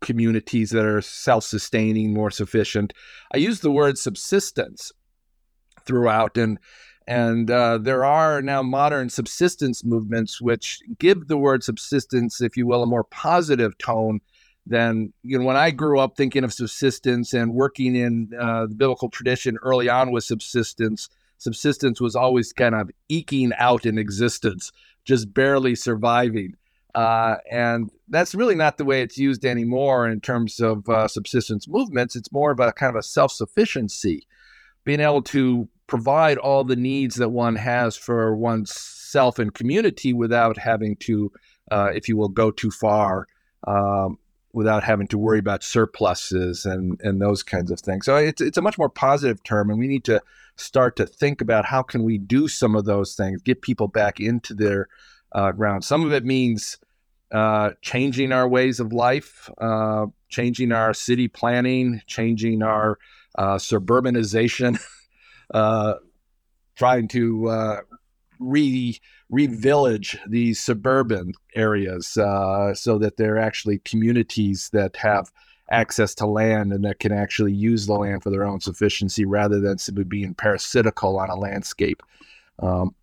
communities 0.02 0.72
that 0.72 0.86
are 0.86 1.02
self-sustaining, 1.02 2.14
more 2.14 2.32
sufficient. 2.32 2.92
I 3.34 3.38
use 3.38 3.62
the 3.62 3.72
word 3.72 3.98
subsistence 3.98 4.92
throughout, 5.86 6.38
and 6.38 6.60
and 7.08 7.52
uh, 7.52 7.78
there 7.78 8.06
are 8.06 8.42
now 8.42 8.62
modern 8.62 9.10
subsistence 9.10 9.84
movements 9.84 10.42
which 10.42 10.80
give 11.00 11.28
the 11.28 11.38
word 11.38 11.64
subsistence, 11.64 12.42
if 12.42 12.56
you 12.56 12.66
will, 12.66 12.84
a 12.84 12.88
more 12.88 13.04
positive 13.04 13.78
tone 13.78 14.22
than 14.66 15.12
you 15.24 15.38
know. 15.38 15.46
When 15.46 15.58
I 15.58 15.72
grew 15.72 16.00
up 16.00 16.16
thinking 16.16 16.44
of 16.44 16.54
subsistence 16.54 17.34
and 17.34 17.54
working 17.54 17.96
in 17.96 18.32
uh, 18.40 18.68
the 18.68 18.76
biblical 18.76 19.10
tradition 19.10 19.58
early 19.62 19.90
on 19.90 20.12
with 20.12 20.24
subsistence, 20.24 21.10
subsistence 21.38 22.00
was 22.00 22.16
always 22.16 22.54
kind 22.54 22.76
of 22.76 22.90
eking 23.10 23.52
out 23.58 23.86
an 23.86 23.98
existence, 23.98 24.72
just 25.04 25.34
barely 25.34 25.76
surviving. 25.76 26.56
Uh, 26.96 27.38
and 27.52 27.90
that's 28.08 28.36
really 28.36 28.56
not 28.56 28.78
the 28.78 28.86
way 28.86 29.02
it's 29.02 29.18
used 29.18 29.44
anymore 29.46 30.08
in 30.08 30.22
terms 30.22 30.60
of 30.60 30.88
uh, 30.88 31.08
subsistence 31.08 31.68
movements. 31.68 32.16
It's 32.16 32.32
more 32.32 32.52
of 32.52 32.60
a 32.60 32.72
kind 32.72 32.92
of 32.92 32.96
a 32.96 33.04
self 33.04 33.32
sufficiency, 33.32 34.28
being 34.86 35.00
able 35.00 35.24
to 35.24 35.68
provide 35.88 36.38
all 36.38 36.64
the 36.64 36.76
needs 36.76 37.16
that 37.16 37.30
one 37.30 37.56
has 37.56 37.96
for 37.96 38.36
one's 38.36 38.74
self 38.74 39.40
and 39.40 39.54
community 39.54 40.14
without 40.14 40.58
having 40.58 40.96
to, 40.98 41.32
uh, 41.72 41.92
if 41.94 42.08
you 42.08 42.18
will, 42.18 42.30
go 42.30 42.52
too 42.52 42.72
far, 42.72 43.28
um, 43.68 44.18
without 44.54 44.84
having 44.84 45.08
to 45.08 45.18
worry 45.18 45.40
about 45.40 45.64
surpluses 45.64 46.66
and 46.66 47.00
and 47.02 47.22
those 47.22 47.44
kinds 47.44 47.72
of 47.72 47.80
things. 47.80 48.06
So 48.06 48.16
it's 48.16 48.42
it's 48.42 48.58
a 48.58 48.62
much 48.62 48.78
more 48.78 48.90
positive 48.90 49.44
term, 49.44 49.70
and 49.70 49.80
we 49.80 49.88
need 49.88 50.04
to 50.06 50.22
start 50.56 50.96
to 50.96 51.06
think 51.06 51.42
about 51.42 51.66
how 51.66 51.82
can 51.82 52.04
we 52.04 52.18
do 52.18 52.48
some 52.48 52.76
of 52.76 52.86
those 52.86 53.16
things, 53.16 53.42
get 53.42 53.62
people 53.62 53.88
back 53.88 54.20
into 54.20 54.54
their 54.54 54.88
uh, 55.32 55.52
ground. 55.52 55.84
Some 55.84 56.06
of 56.06 56.14
it 56.14 56.24
means 56.24 56.78
uh, 57.32 57.72
changing 57.82 58.32
our 58.32 58.48
ways 58.48 58.80
of 58.80 58.94
life, 58.94 59.50
uh, 59.60 60.06
changing 60.30 60.72
our 60.72 60.94
city 60.94 61.28
planning, 61.28 62.02
changing 62.06 62.62
our 62.62 63.00
uh, 63.36 63.56
suburbanization, 63.56 64.80
uh, 65.54 65.96
trying 66.76 67.08
to 67.10 67.48
uh, 67.48 67.82
re 68.40 69.00
revillage 69.32 70.18
these 70.28 70.60
suburban 70.60 71.34
areas 71.56 72.18
uh, 72.18 72.74
so 72.74 73.00
that 73.00 73.18
they're 73.18 73.40
actually 73.40 73.80
communities 73.80 74.70
that 74.74 74.96
have 74.96 75.32
access 75.72 76.14
to 76.14 76.28
land 76.28 76.72
and 76.72 76.84
that 76.84 77.00
can 77.00 77.12
actually 77.12 77.54
use 77.54 77.88
the 77.88 77.94
land 77.94 78.22
for 78.22 78.30
their 78.30 78.44
own 78.44 78.60
sufficiency 78.60 79.26
rather 79.26 79.60
than 79.60 79.78
simply 79.78 80.04
being 80.04 80.34
parasitical 80.36 81.18
on 81.18 81.30
a 81.30 81.36
landscape. 81.36 82.04
Um, 82.60 82.94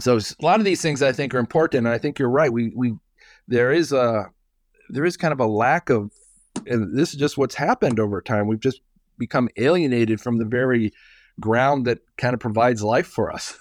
so 0.00 0.16
a 0.16 0.44
lot 0.44 0.58
of 0.58 0.64
these 0.64 0.82
things 0.82 1.02
I 1.02 1.12
think 1.12 1.34
are 1.34 1.38
important, 1.38 1.86
and 1.86 1.94
I 1.94 1.98
think 1.98 2.18
you're 2.18 2.30
right. 2.30 2.52
We 2.52 2.72
we 2.74 2.94
there 3.46 3.72
is 3.72 3.92
a 3.92 4.26
there 4.88 5.04
is 5.04 5.16
kind 5.16 5.32
of 5.32 5.40
a 5.40 5.46
lack 5.46 5.88
of, 5.88 6.10
and 6.66 6.96
this 6.96 7.10
is 7.10 7.20
just 7.20 7.38
what's 7.38 7.54
happened 7.54 8.00
over 8.00 8.20
time. 8.20 8.48
We've 8.48 8.60
just 8.60 8.80
become 9.18 9.48
alienated 9.56 10.20
from 10.20 10.38
the 10.38 10.44
very 10.44 10.92
ground 11.40 11.86
that 11.86 11.98
kind 12.16 12.34
of 12.34 12.40
provides 12.40 12.82
life 12.82 13.06
for 13.06 13.32
us. 13.32 13.58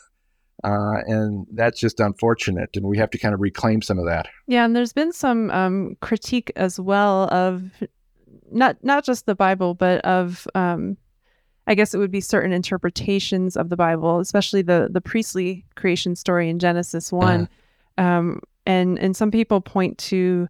Uh, 0.64 1.02
and 1.08 1.46
that's 1.52 1.80
just 1.80 2.00
unfortunate. 2.00 2.70
And 2.76 2.86
we 2.86 2.98
have 2.98 3.10
to 3.10 3.18
kind 3.18 3.34
of 3.34 3.42
reclaim 3.42 3.82
some 3.82 4.00
of 4.00 4.06
that. 4.06 4.28
Yeah, 4.48 4.64
and 4.64 4.76
there's 4.76 4.94
been 4.94 5.12
some 5.12 5.52
um, 5.52 5.98
critique 6.02 6.52
as 6.56 6.80
well 6.80 7.24
of 7.34 7.64
not 8.50 8.78
not 8.82 9.04
just 9.04 9.26
the 9.26 9.36
Bible, 9.36 9.74
but 9.74 10.00
of 10.06 10.48
um, 10.56 10.96
I 11.68 11.76
guess 11.76 11.94
it 11.94 11.98
would 11.98 12.12
be 12.12 12.22
certain 12.22 12.54
interpretations 12.54 13.58
of 13.58 13.70
the 13.70 13.76
Bible, 13.76 14.20
especially 14.20 14.62
the 14.62 14.88
the 14.90 15.02
priestly 15.02 15.66
creation 15.76 16.16
story 16.16 16.50
in 16.50 16.60
Genesis 16.60 17.12
one. 17.12 17.50
Uh, 17.98 18.02
um, 18.02 18.42
and 18.66 18.98
and 19.00 19.16
some 19.16 19.32
people 19.32 19.60
point 19.60 19.98
to 19.98 20.48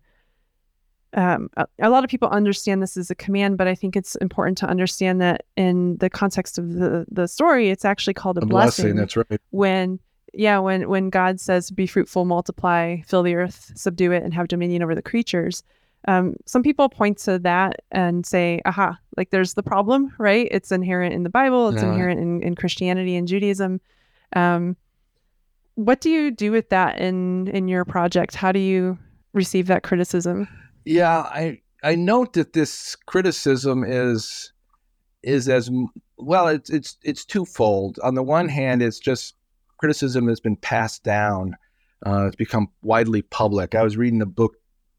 um, 1.13 1.49
a, 1.58 1.67
a, 1.80 1.89
lot 1.89 2.04
of 2.04 2.10
people 2.10 2.28
understand 2.30 2.82
this 2.82 2.97
as 2.97 3.12
a 3.12 3.15
command, 3.15 3.58
but 3.58 3.67
I 3.67 3.76
think 3.76 3.95
it's 3.95 4.15
important 4.15 4.58
to 4.60 4.67
understand 4.67 5.21
that 5.21 5.45
in 5.56 5.97
the 5.97 6.10
context 6.10 6.58
of 6.58 6.73
the 6.73 7.06
the 7.12 7.28
story, 7.28 7.69
it's 7.69 7.86
actually 7.86 8.15
called 8.15 8.38
a, 8.38 8.41
a 8.41 8.45
blessing, 8.45 8.95
blessing. 8.95 8.95
That's 8.95 9.17
right. 9.17 9.41
When 9.52 9.99
yeah, 10.34 10.58
when 10.60 10.89
when 10.89 11.10
God 11.10 11.39
says, 11.39 11.69
"Be 11.69 11.86
fruitful, 11.86 12.26
multiply, 12.26 13.02
fill 13.02 13.21
the 13.21 13.36
earth, 13.36 13.71
subdue 13.76 14.12
it, 14.12 14.23
and 14.23 14.34
have 14.34 14.47
dominion 14.47 14.82
over 14.82 14.95
the 14.95 15.04
creatures," 15.04 15.62
um, 16.08 16.36
some 16.45 16.63
people 16.63 16.89
point 16.89 17.19
to 17.19 17.38
that 17.39 17.82
and 17.91 18.26
say, 18.26 18.62
"Aha! 18.65 18.97
Like 19.15 19.30
there's 19.30 19.54
the 19.54 19.63
problem, 19.63 20.13
right? 20.17 20.47
It's 20.49 20.71
inherent 20.71 21.13
in 21.13 21.21
the 21.21 21.30
Bible. 21.30 21.69
It's 21.69 21.84
inherent 21.84 22.19
in, 22.19 22.41
in 22.41 22.56
Christianity 22.56 23.15
and 23.15 23.28
Judaism." 23.28 23.80
Um, 24.36 24.76
what 25.76 26.02
do 26.02 26.10
you 26.10 26.32
do 26.32 26.52
with 26.52 26.69
that 26.69 26.99
in 26.99 27.47
in 27.49 27.67
your 27.67 27.86
project? 27.86 28.34
How 28.34 28.52
do 28.52 28.60
you 28.60 28.97
receive 29.34 29.67
that 29.67 29.84
criticism? 29.84 30.47
Yeah, 30.86 31.19
I 31.19 31.62
I 31.84 31.96
note 31.96 32.34
that 32.34 32.54
this 32.54 32.96
criticism 32.96 33.84
is 33.84 34.52
is 35.22 35.50
as 35.50 35.69
well. 36.17 36.48
It's 36.48 36.69
it's 36.69 36.98
it's 37.04 37.26
twofold. 37.26 38.00
On 38.04 38.15
the 38.15 38.24
one 38.24 38.50
hand, 38.50 38.82
it's 38.82 39.00
just 39.00 39.36
criticism 39.78 40.28
has 40.28 40.39
been 40.39 40.56
passed 40.56 41.04
down. 41.04 41.56
Uh, 42.06 42.28
it's 42.28 42.36
become 42.36 42.69
widely 42.82 43.22
public. 43.22 43.76
I 43.76 43.84
was 43.84 43.98
reading 43.98 44.22
a 44.22 44.26
book 44.26 44.56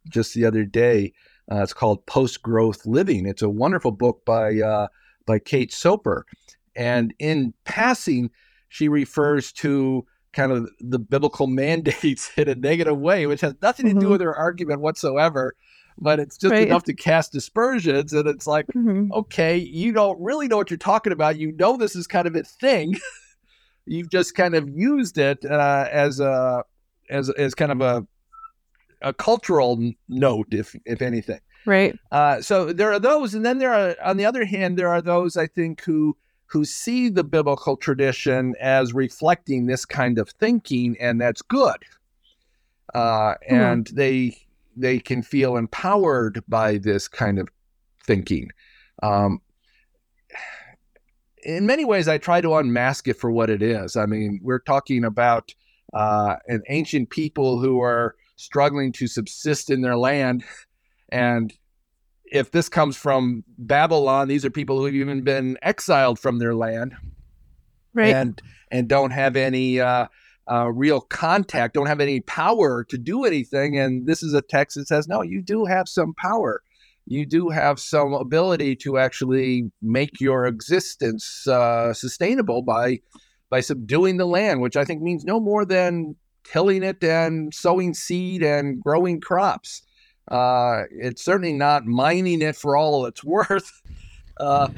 just 0.09 0.35
the 0.35 0.45
other 0.47 0.65
day. 0.65 1.13
Uh, 1.51 1.63
it's 1.63 1.75
called 1.75 2.07
Post 2.07 2.43
Growth 2.43 2.87
Living. 2.87 3.27
It's 3.27 3.43
a 3.43 3.49
wonderful 3.49 3.91
book 3.91 4.25
by 4.25 4.59
uh, 4.61 4.89
by 5.27 5.39
Kate 5.39 5.73
Soper, 5.73 6.25
and 6.75 7.13
in 7.19 7.53
passing, 7.65 8.31
she 8.69 8.89
refers 8.89 9.53
to 9.53 10.07
kind 10.35 10.53
of 10.53 10.69
the 10.81 10.99
biblical 10.99 11.47
mandates 11.47 12.31
in 12.37 12.49
a 12.49 12.55
negative 12.55 12.99
way, 12.99 13.27
which 13.27 13.41
has 13.41 13.55
nothing 13.63 13.87
mm-hmm. 13.87 13.99
to 13.99 14.01
do 14.01 14.07
mm-hmm. 14.07 14.13
with 14.13 14.21
her 14.21 14.37
argument 14.37 14.81
whatsoever 14.81 15.55
but 15.99 16.19
it's 16.19 16.37
just 16.37 16.53
right. 16.53 16.67
enough 16.67 16.85
to 16.85 16.95
cast 16.95 17.33
dispersions. 17.33 18.13
And 18.13 18.27
it's 18.27 18.47
like, 18.47 18.67
mm-hmm. 18.69 19.13
okay, 19.13 19.57
you 19.57 19.93
don't 19.93 20.21
really 20.21 20.49
know 20.49 20.57
what 20.57 20.71
you're 20.71 20.77
talking 20.77 21.13
about. 21.13 21.39
You 21.39 21.53
know, 21.53 21.77
this 21.77 21.95
is 21.95 22.07
kind 22.07 22.27
of 22.27 22.35
a 22.35 22.43
thing. 22.43 22.97
You've 23.87 24.11
just 24.11 24.35
kind 24.35 24.55
of 24.55 24.69
used 24.69 25.19
it 25.19 25.45
uh, 25.45 25.89
as 25.91 26.19
a 26.19 26.65
as 27.11 27.29
as 27.31 27.55
kind 27.55 27.71
of 27.71 27.81
a 27.81 28.07
a 29.03 29.13
cultural 29.13 29.93
note, 30.09 30.49
if 30.53 30.75
if 30.87 31.03
anything. 31.03 31.41
Right. 31.67 31.99
Uh, 32.11 32.41
so 32.41 32.73
there 32.73 32.93
are 32.93 32.99
those, 32.99 33.35
and 33.35 33.45
then 33.45 33.59
there 33.59 33.73
are, 33.73 33.97
on 34.03 34.17
the 34.17 34.25
other 34.27 34.45
hand, 34.45 34.79
there 34.79 34.89
are 34.89 35.03
those 35.03 35.37
I 35.37 35.47
think 35.47 35.83
who 35.83 36.17
who 36.55 36.65
see 36.65 37.09
the 37.09 37.25
biblical 37.25 37.77
tradition 37.77 38.55
as 38.61 38.95
reflecting 38.95 39.67
this 39.67 39.85
kind 39.85 40.19
of 40.19 40.31
thinking, 40.31 40.97
and 41.01 41.21
that's 41.21 41.43
good. 41.43 41.77
Uh, 42.95 43.35
mm-hmm. 43.35 43.55
and 43.55 43.87
they 43.89 44.39
they 44.77 45.01
can 45.01 45.21
feel 45.21 45.57
empowered 45.57 46.43
by 46.49 46.79
this 46.79 47.09
kind 47.09 47.41
of 47.41 47.49
thinking. 48.05 48.51
Um, 49.03 49.41
in 51.43 51.67
many 51.67 51.85
ways, 51.85 52.07
I 52.07 52.19
try 52.19 52.41
to 52.41 52.55
unmask 52.55 53.09
it 53.09 53.15
for 53.15 53.33
what 53.33 53.51
it 53.51 53.61
is. 53.61 53.97
I 53.97 54.07
mean, 54.07 54.39
we're 54.41 54.61
talking 54.61 55.05
about 55.05 55.53
uh, 55.93 56.37
an 56.47 56.63
ancient 56.69 57.11
people 57.11 57.59
who 57.59 57.81
are 57.81 58.15
struggling 58.37 58.93
to 58.93 59.09
subsist 59.09 59.71
in 59.71 59.81
their 59.81 59.97
land. 59.97 60.45
And 61.11 61.53
if 62.35 62.51
this 62.51 62.69
comes 62.69 62.97
from 62.97 63.45
Babylon, 63.57 64.27
these 64.27 64.45
are 64.45 64.51
people 64.51 64.81
who've 64.81 64.95
even 64.95 65.23
been 65.23 65.57
exiled 65.63 66.19
from 66.19 66.41
their 66.41 66.55
land. 66.55 66.95
Right. 67.95 68.13
And 68.13 68.43
and 68.73 68.89
don't 68.89 69.13
have 69.13 69.37
any 69.37 69.81
uh, 69.81 70.09
uh, 70.51 70.73
real 70.73 71.01
contact, 71.01 71.75
don't 71.75 71.87
have 71.87 72.01
any 72.01 72.21
power 72.21 72.85
to 72.91 72.99
do 72.99 73.25
anything. 73.25 73.79
And 73.79 74.07
this 74.09 74.23
is 74.25 74.35
a 74.35 74.43
text 74.43 74.77
that 74.77 74.89
says, 74.89 75.07
no, 75.07 75.23
you 75.23 75.43
do 75.43 75.65
have 75.65 75.89
some 75.89 76.13
power. 76.15 76.63
You 77.07 77.25
do 77.25 77.51
have 77.51 77.79
some 77.79 78.15
ability 78.15 78.77
to 78.77 78.99
actually 78.99 79.71
make 79.81 80.21
your 80.21 80.47
existence 80.47 81.47
uh, 81.47 81.95
sustainable 81.95 82.63
by 82.63 82.99
by 83.49 83.61
subduing 83.61 84.17
the 84.17 84.27
land, 84.27 84.61
which 84.61 84.77
I 84.77 84.85
think 84.85 85.03
means 85.03 85.25
no 85.25 85.39
more 85.39 85.65
than 85.65 86.17
tilling 86.43 86.83
it 86.83 87.05
and 87.05 87.55
sowing 87.55 87.95
seed 87.95 88.43
and 88.43 88.83
growing 88.83 89.21
crops. 89.21 89.83
Uh, 90.29 90.85
it's 90.91 91.25
certainly 91.25 91.53
not 91.53 91.87
mining 91.87 92.41
it 92.41 92.57
for 92.57 92.77
all 92.77 93.05
it's 93.07 93.23
worth 93.23 93.83
uh, 94.41 94.69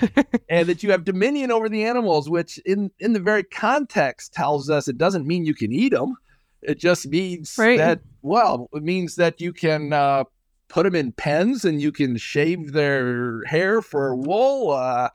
and 0.49 0.69
that 0.69 0.83
you 0.83 0.91
have 0.91 1.05
dominion 1.05 1.51
over 1.51 1.69
the 1.69 1.85
animals, 1.85 2.29
which 2.29 2.59
in 2.59 2.91
in 3.01 3.13
the 3.13 3.21
very 3.21 3.43
context 3.43 4.33
tells 4.33 4.69
us 4.69 4.89
it 4.89 4.99
doesn't 4.99 5.27
mean 5.27 5.45
you 5.45 5.55
can 5.55 5.73
eat 5.73 5.93
them. 5.93 6.17
It 6.63 6.79
just 6.79 7.07
means 7.07 7.55
right. 7.59 7.79
that 7.79 8.01
well, 8.23 8.69
it 8.73 8.83
means 8.83 9.17
that 9.17 9.41
you 9.41 9.53
can 9.53 9.93
uh, 9.93 10.25
put 10.69 10.85
them 10.85 10.95
in 10.95 11.13
pens 11.13 11.65
and 11.65 11.81
you 11.81 11.93
can 11.93 12.17
shave 12.17 12.73
their 12.73 13.45
hair 13.45 13.81
for 13.81 14.15
wool. 14.15 14.73
Uh, 14.73 15.11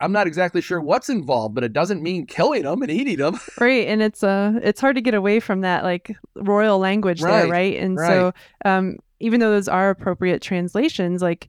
I'm 0.00 0.12
not 0.12 0.26
exactly 0.26 0.60
sure 0.60 0.80
what's 0.80 1.08
involved, 1.08 1.54
but 1.54 1.64
it 1.64 1.72
doesn't 1.72 2.02
mean 2.02 2.26
killing 2.26 2.62
them 2.62 2.82
and 2.82 2.90
eating 2.90 3.18
them. 3.18 3.38
Right, 3.60 3.86
and 3.86 4.02
it's 4.02 4.22
uh 4.24 4.58
it's 4.62 4.80
hard 4.80 4.96
to 4.96 5.02
get 5.02 5.14
away 5.14 5.38
from 5.38 5.60
that 5.60 5.84
like 5.84 6.16
royal 6.34 6.78
language 6.78 7.22
right. 7.22 7.42
there, 7.42 7.50
right? 7.50 7.76
And 7.78 7.96
right. 7.96 8.08
so 8.08 8.32
um 8.64 8.98
even 9.20 9.40
though 9.40 9.50
those 9.50 9.68
are 9.68 9.90
appropriate 9.90 10.42
translations, 10.42 11.22
like 11.22 11.48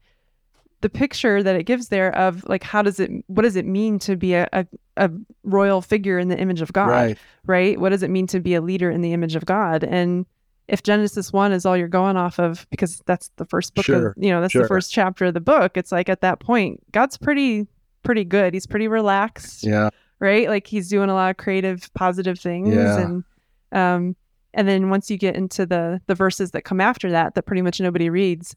the 0.86 0.90
picture 0.90 1.42
that 1.42 1.56
it 1.56 1.64
gives 1.64 1.88
there 1.88 2.16
of 2.16 2.48
like 2.48 2.62
how 2.62 2.84
does 2.84 3.00
it 3.00 3.10
what 3.26 3.42
does 3.42 3.56
it 3.56 3.66
mean 3.66 3.98
to 3.98 4.16
be 4.16 4.36
a, 4.36 4.48
a, 4.54 4.68
a, 4.98 5.10
royal 5.44 5.82
figure 5.82 6.20
in 6.20 6.28
the 6.28 6.38
image 6.38 6.62
of 6.62 6.72
god 6.74 6.90
right. 6.90 7.18
right 7.48 7.80
what 7.80 7.90
does 7.90 8.04
it 8.04 8.12
mean 8.12 8.28
to 8.28 8.40
be 8.40 8.54
a 8.54 8.62
leader 8.62 8.92
in 8.92 9.02
the 9.02 9.12
image 9.12 9.36
of 9.36 9.46
god 9.46 9.84
and 9.84 10.28
if 10.68 10.84
genesis 10.84 11.34
1 11.34 11.52
is 11.54 11.66
all 11.66 11.76
you're 11.76 11.88
going 11.88 12.18
off 12.18 12.40
of 12.40 12.68
because 12.70 13.02
that's 13.08 13.32
the 13.38 13.46
first 13.46 13.74
book 13.74 13.86
sure. 13.86 14.10
of 14.10 14.14
you 14.18 14.30
know 14.30 14.42
that's 14.42 14.52
sure. 14.52 14.62
the 14.62 14.68
first 14.68 14.92
chapter 14.92 15.26
of 15.26 15.34
the 15.34 15.42
book 15.42 15.76
it's 15.76 15.92
like 15.92 16.08
at 16.08 16.22
that 16.22 16.40
point 16.40 16.80
god's 16.92 17.18
pretty 17.18 17.66
pretty 18.04 18.24
good 18.24 18.54
he's 18.54 18.68
pretty 18.68 18.88
relaxed 18.88 19.64
yeah 19.64 19.90
right 20.20 20.50
like 20.50 20.68
he's 20.68 20.88
doing 20.88 21.10
a 21.10 21.16
lot 21.16 21.32
of 21.32 21.38
creative 21.38 21.92
positive 21.96 22.40
things 22.40 22.76
yeah. 22.76 23.00
and 23.00 23.24
um 23.72 24.16
and 24.56 24.68
then 24.68 24.90
once 24.90 25.12
you 25.12 25.18
get 25.18 25.36
into 25.36 25.66
the 25.66 26.02
the 26.08 26.16
verses 26.16 26.52
that 26.52 26.64
come 26.64 26.82
after 26.82 27.12
that 27.12 27.36
that 27.36 27.44
pretty 27.44 27.62
much 27.62 27.80
nobody 27.80 28.10
reads 28.10 28.56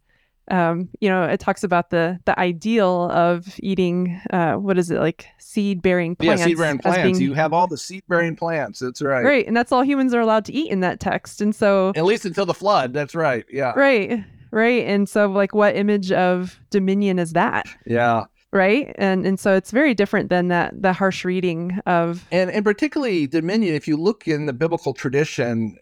um, 0.50 0.88
you 1.00 1.08
know, 1.08 1.24
it 1.24 1.40
talks 1.40 1.62
about 1.62 1.90
the 1.90 2.18
the 2.24 2.38
ideal 2.38 3.10
of 3.10 3.58
eating 3.62 4.20
uh, 4.30 4.54
what 4.54 4.78
is 4.78 4.90
it 4.90 4.98
like 4.98 5.26
seed 5.38 5.82
bearing 5.82 6.16
plants? 6.16 6.40
Yeah, 6.40 6.46
seed 6.46 6.56
bearing 6.56 6.78
plants. 6.78 7.18
Being... 7.18 7.20
You 7.20 7.34
have 7.34 7.52
all 7.52 7.66
the 7.66 7.76
seed 7.76 8.02
bearing 8.08 8.36
plants. 8.36 8.78
That's 8.78 9.02
right. 9.02 9.24
Right, 9.24 9.46
and 9.46 9.56
that's 9.56 9.72
all 9.72 9.82
humans 9.82 10.14
are 10.14 10.20
allowed 10.20 10.44
to 10.46 10.52
eat 10.52 10.70
in 10.70 10.80
that 10.80 11.00
text. 11.00 11.40
And 11.40 11.54
so, 11.54 11.92
at 11.96 12.04
least 12.04 12.24
until 12.24 12.46
the 12.46 12.54
flood. 12.54 12.92
That's 12.92 13.14
right. 13.14 13.44
Yeah. 13.50 13.72
Right. 13.76 14.24
Right. 14.50 14.86
And 14.86 15.08
so, 15.08 15.26
like, 15.26 15.54
what 15.54 15.76
image 15.76 16.10
of 16.10 16.58
dominion 16.70 17.18
is 17.18 17.34
that? 17.34 17.66
Yeah. 17.86 18.24
right 18.50 18.94
and 18.96 19.26
and 19.26 19.38
so 19.38 19.54
it's 19.54 19.70
very 19.70 19.92
different 19.92 20.30
than 20.30 20.48
that 20.48 20.72
the 20.80 20.94
harsh 20.94 21.22
reading 21.22 21.78
of 21.84 22.26
and 22.32 22.50
and 22.50 22.64
particularly 22.64 23.26
dominion 23.26 23.74
if 23.74 23.86
you 23.86 23.94
look 23.94 24.26
in 24.26 24.46
the 24.46 24.54
biblical 24.54 24.94
tradition 24.94 25.76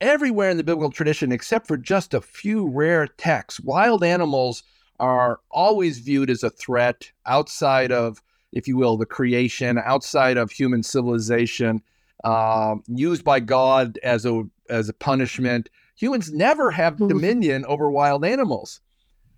everywhere 0.00 0.50
in 0.50 0.56
the 0.56 0.64
biblical 0.64 0.90
tradition 0.90 1.32
except 1.32 1.66
for 1.66 1.76
just 1.76 2.14
a 2.14 2.20
few 2.20 2.68
rare 2.68 3.06
texts. 3.06 3.60
Wild 3.60 4.02
animals 4.02 4.62
are 4.98 5.40
always 5.50 5.98
viewed 5.98 6.30
as 6.30 6.42
a 6.42 6.50
threat 6.50 7.10
outside 7.26 7.90
of 7.92 8.22
if 8.52 8.66
you 8.66 8.76
will 8.76 8.96
the 8.96 9.06
creation 9.06 9.78
outside 9.84 10.36
of 10.36 10.50
human 10.50 10.82
civilization 10.82 11.80
uh, 12.24 12.74
used 12.88 13.24
by 13.24 13.40
god 13.40 13.98
as 14.02 14.26
a 14.26 14.42
as 14.68 14.88
a 14.88 14.94
punishment. 14.94 15.68
Humans 15.96 16.32
never 16.32 16.70
have 16.70 16.96
dominion 16.96 17.64
over 17.66 17.90
wild 17.90 18.24
animals. 18.24 18.80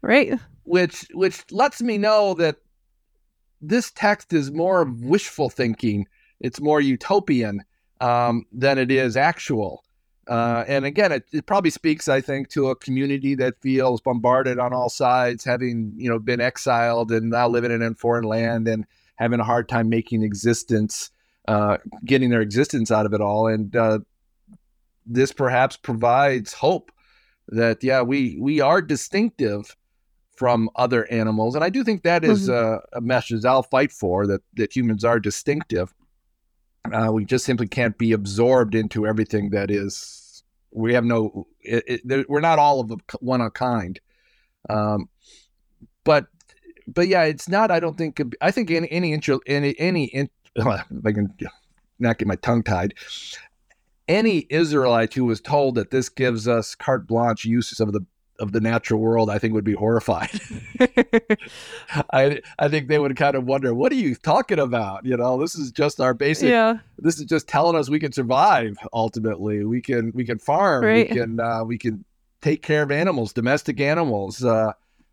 Right. 0.01 0.39
Which 0.65 1.07
which 1.15 1.45
lets 1.51 1.81
me 1.81 1.99
know 1.99 2.35
that 2.35 2.57
this 3.61 3.93
text 3.93 4.33
is 4.33 4.51
more 4.51 4.85
wishful 4.85 5.49
thinking. 5.49 6.07
It's 6.41 6.61
more 6.61 6.81
utopian 6.81 7.63
um, 8.01 8.45
than 8.53 8.79
it 8.79 8.91
is 8.91 9.17
actual. 9.17 9.85
Uh, 10.29 10.65
and 10.69 10.85
again, 10.85 11.11
it, 11.11 11.25
it, 11.33 11.47
probably 11.47 11.71
speaks, 11.71 12.09
I 12.09 12.21
think, 12.21 12.49
to 12.51 12.69
a 12.69 12.77
community 12.77 13.35
that 13.35 13.61
feels 13.61 14.01
bombarded 14.01 14.59
on 14.59 14.73
all 14.73 14.89
sides, 14.89 15.45
having 15.45 15.93
you 15.97 16.09
know 16.09 16.19
been 16.19 16.41
exiled 16.41 17.11
and 17.11 17.31
now 17.31 17.49
living 17.49 17.73
in 17.73 17.83
a 17.83 17.95
foreign 17.95 18.25
land 18.25 18.69
and 18.69 18.87
having 19.17 19.41
a 19.41 19.45
hard 19.45 19.69
time 19.69 19.89
making 19.89 20.23
existence, 20.23 21.11
uh, 21.49 21.79
getting 22.05 22.31
their 22.31 22.41
existence 22.41 22.91
out 22.91 23.05
of 23.05 23.13
it 23.13 23.21
all. 23.21 23.49
And 23.49 23.75
uh, 23.75 23.99
this 25.05 25.33
perhaps 25.33 25.77
provides 25.77 26.53
hope 26.53 26.93
that 27.49 27.83
yeah, 27.83 28.03
we 28.03 28.37
we 28.41 28.61
are 28.61 28.81
distinctive 28.81 29.77
from 30.37 30.71
other 30.77 31.11
animals. 31.11 31.55
And 31.55 31.63
I 31.65 31.69
do 31.69 31.85
think 31.85 32.03
that 32.03 32.25
is 32.25 32.49
mm-hmm. 32.49 32.81
a, 32.95 32.99
a, 32.99 33.01
message 33.01 33.45
I'll 33.45 33.63
fight 33.63 33.93
for 33.93 34.27
that, 34.27 34.41
that 34.55 34.75
humans 34.75 35.05
are 35.05 35.21
distinctive. 35.21 35.95
Uh, 36.91 37.11
we 37.13 37.25
just 37.25 37.45
simply 37.45 37.69
can't 37.69 37.97
be 37.97 38.13
absorbed 38.13 38.75
into 38.75 39.07
everything 39.07 39.51
that 39.51 39.71
is. 39.71 40.43
We 40.73 40.95
have 40.95 41.05
no. 41.05 41.47
It, 41.61 42.01
it, 42.05 42.29
we're 42.29 42.41
not 42.41 42.59
all 42.59 42.81
of 42.81 42.93
one 43.21 43.41
of 43.41 43.55
kind. 43.55 44.01
Um, 44.69 45.09
but 46.05 46.27
but 46.87 47.09
yeah, 47.09 47.25
it's 47.25 47.49
not. 47.49 47.71
I 47.71 47.81
don't 47.81 47.97
think. 47.97 48.21
I 48.41 48.51
think 48.51 48.71
any 48.71 48.91
any 48.91 49.13
intro 49.13 49.41
any 49.47 49.79
any 49.79 50.05
in, 50.07 50.31
I 50.61 50.83
can 51.13 51.35
not 51.99 52.19
get 52.19 52.29
my 52.29 52.37
tongue 52.37 52.63
tied. 52.63 52.95
Any 54.09 54.47
Israelite 54.51 55.15
who 55.15 55.25
was 55.25 55.41
told 55.41 55.77
that 55.77 55.91
this 55.91 56.09
gives 56.09 56.49
us 56.49 56.75
carte 56.75 57.07
blanche 57.07 57.45
uses 57.45 57.79
of 57.79 57.93
the 57.93 58.05
of 58.39 58.53
the 58.53 58.61
natural 58.61 59.01
world, 59.01 59.31
I 59.31 59.39
think 59.39 59.55
would 59.55 59.65
be 59.65 59.75
horrified. 59.75 60.41
I 62.13 62.41
I 62.59 62.69
think 62.69 62.89
they 62.89 62.99
would 62.99 63.17
kind 63.17 63.37
of 63.37 63.45
wonder, 63.45 63.75
what 63.75 63.93
are 63.93 63.97
you 63.97 64.15
talking 64.15 64.59
about? 64.59 65.05
You 65.05 65.17
know, 65.17 65.41
this 65.41 65.55
is 65.55 65.71
just 65.71 66.01
our 66.01 66.15
basic. 66.15 66.49
Yeah. 66.49 66.79
This 66.99 67.19
is 67.19 67.27
just 67.27 67.49
telling 67.49 67.77
us 67.77 67.89
we 67.89 68.01
can 68.01 68.13
survive. 68.13 68.77
Ultimately, 68.93 69.65
we 69.65 69.81
can 69.81 70.13
we 70.15 70.25
can 70.25 70.39
farm. 70.39 70.85
Right. 70.85 71.09
We 71.09 71.17
can 71.17 71.41
uh, 71.41 71.65
we 71.65 71.79
can 71.79 72.05
take 72.41 72.63
care 72.63 72.83
of 72.83 72.91
animals, 72.91 73.33
domestic 73.33 73.81
animals. 73.81 74.45
Uh, 74.45 74.73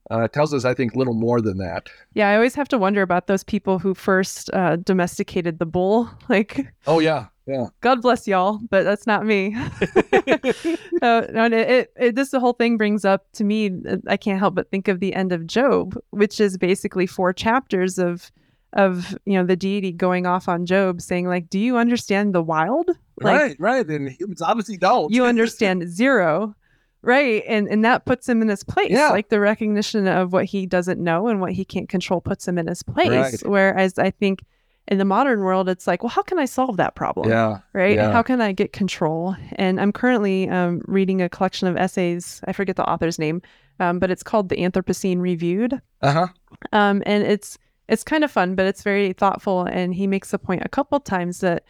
uh, 0.10 0.28
tells 0.28 0.54
us, 0.54 0.66
I 0.66 0.74
think, 0.74 0.96
little 0.96 1.14
more 1.14 1.40
than 1.40 1.60
that. 1.60 1.88
Yeah, 2.14 2.30
I 2.30 2.36
always 2.36 2.56
have 2.56 2.68
to 2.70 2.80
wonder 2.80 3.04
about 3.04 3.28
those 3.28 3.44
people 3.44 3.78
who 3.78 3.94
first 3.94 4.50
uh, 4.54 4.78
domesticated 4.78 5.60
the 5.60 5.66
bull. 5.66 6.10
Like, 6.30 6.74
oh 6.86 7.00
yeah, 7.00 7.28
yeah. 7.50 7.66
God 7.82 8.02
bless 8.02 8.28
y'all, 8.28 8.60
but 8.70 8.84
that's 8.84 9.08
not 9.08 9.26
me. 9.26 9.56
it, 9.82 11.54
it, 11.54 11.94
it, 11.96 12.16
this 12.16 12.30
the 12.30 12.40
whole 12.40 12.54
thing 12.54 12.78
brings 12.78 13.06
up 13.06 13.26
to 13.34 13.44
me. 13.44 13.72
Uh, 13.88 13.98
I 14.08 14.18
can't 14.18 14.40
help 14.40 14.56
but 14.56 14.70
think 14.70 14.88
of 14.88 15.00
the 15.00 15.16
end 15.16 15.32
of 15.32 15.48
Job, 15.48 15.98
which 16.12 16.40
is 16.40 16.58
basically 16.58 17.08
four 17.08 17.34
chapters 17.34 17.98
of 17.98 18.32
of 18.74 19.18
you 19.26 19.34
know 19.34 19.44
the 19.44 19.56
deity 19.56 19.92
going 19.92 20.28
off 20.28 20.48
on 20.48 20.66
Job, 20.66 21.02
saying 21.02 21.28
like, 21.28 21.50
"Do 21.50 21.60
you 21.60 21.78
understand 21.78 22.36
the 22.36 22.44
wild?" 22.44 22.90
Like, 23.22 23.40
right, 23.40 23.56
right. 23.60 23.88
And 23.88 24.10
humans 24.10 24.42
obviously 24.42 24.78
don't. 24.78 25.12
you 25.12 25.26
understand 25.26 25.90
zero, 25.90 26.56
right? 27.02 27.44
And 27.48 27.68
and 27.68 27.84
that 27.84 28.06
puts 28.06 28.30
him 28.30 28.44
in 28.44 28.48
his 28.48 28.64
place. 28.64 28.92
Yeah. 28.92 29.10
Like 29.10 29.30
the 29.30 29.40
recognition 29.40 30.08
of 30.08 30.34
what 30.34 30.46
he 30.46 30.68
doesn't 30.68 31.02
know 31.02 31.28
and 31.28 31.42
what 31.42 31.54
he 31.54 31.66
can't 31.66 31.90
control 31.90 32.22
puts 32.22 32.48
him 32.48 32.60
in 32.60 32.68
his 32.68 32.84
place. 32.84 33.10
Right. 33.10 33.42
Whereas 33.44 33.98
I 33.98 34.12
think 34.12 34.44
in 34.90 34.98
the 34.98 35.06
modern 35.06 35.42
world, 35.42 35.70
it's 35.70 35.86
like, 35.86 36.02
well, 36.02 36.10
how 36.10 36.24
can 36.24 36.40
I 36.40 36.46
solve 36.46 36.78
that 36.78 36.96
problem? 36.96 37.30
Yeah. 37.30 37.60
Right. 37.74 37.96
Yeah. 37.96 38.12
How 38.12 38.24
can 38.24 38.42
I 38.42 38.52
get 38.52 38.74
control? 38.74 39.36
And 39.54 39.80
I'm 39.80 39.92
currently 39.92 40.50
um, 40.50 40.82
reading 40.86 41.22
a 41.22 41.30
collection 41.30 41.68
of 41.68 41.78
essays. 41.78 42.42
I 42.48 42.54
forget 42.54 42.76
the 42.76 42.90
author's 42.90 43.20
name, 43.20 43.44
um, 43.80 44.00
but 44.00 44.10
it's 44.10 44.24
called 44.24 44.50
The 44.50 44.58
Anthropocene 44.58 45.22
Reviewed. 45.22 45.80
Uh 46.02 46.12
huh. 46.12 46.28
Um, 46.74 47.04
and 47.06 47.24
it's 47.24 47.58
it's 47.88 48.04
kind 48.04 48.24
of 48.24 48.32
fun, 48.32 48.56
but 48.56 48.66
it's 48.66 48.82
very 48.82 49.14
thoughtful. 49.14 49.64
And 49.64 49.94
he 49.94 50.08
makes 50.08 50.34
a 50.34 50.40
point 50.40 50.64
a 50.66 50.70
couple 50.70 51.00
times 51.00 51.40
that 51.42 51.64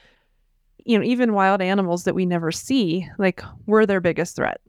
you 0.85 0.97
know 0.97 1.03
even 1.03 1.33
wild 1.33 1.61
animals 1.61 2.05
that 2.05 2.15
we 2.15 2.25
never 2.25 2.53
see, 2.53 3.05
like 3.17 3.43
we're 3.65 3.85
their 3.85 4.01
biggest 4.01 4.37
threat. 4.37 4.61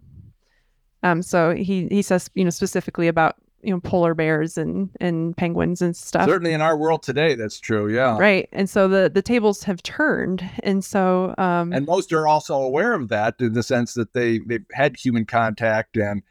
Um, 1.05 1.23
so 1.23 1.55
he 1.55 1.87
he 1.87 2.03
says 2.03 2.29
you 2.35 2.43
know 2.43 2.51
specifically 2.51 3.07
about 3.07 3.37
you 3.63 3.73
know 3.73 3.81
polar 3.81 4.15
bears 4.15 4.57
and 4.57 4.91
and 5.01 5.37
penguins 5.37 5.83
and 5.83 5.95
stuff. 5.97 6.27
Certainly 6.27 6.53
in 6.53 6.61
our 6.61 6.77
world 6.77 7.03
today 7.03 7.35
that's 7.35 7.61
true 7.61 7.93
yeah. 7.93 8.17
Right 8.19 8.49
and 8.53 8.69
so 8.69 8.89
the 8.89 9.11
the 9.13 9.23
tables 9.23 9.63
have 9.65 9.83
turned 9.83 10.49
and 10.63 10.85
so 10.85 11.35
um 11.39 11.73
and 11.73 11.87
most 11.87 12.13
are 12.13 12.27
also 12.27 12.55
aware 12.55 12.95
of 12.95 13.09
that 13.09 13.37
in 13.41 13.53
the 13.53 13.63
sense 13.63 13.95
that 13.95 14.13
they 14.13 14.39
they've 14.39 14.65
had 14.73 14.97
human 14.97 15.25
contact 15.25 15.97
and 15.97 16.23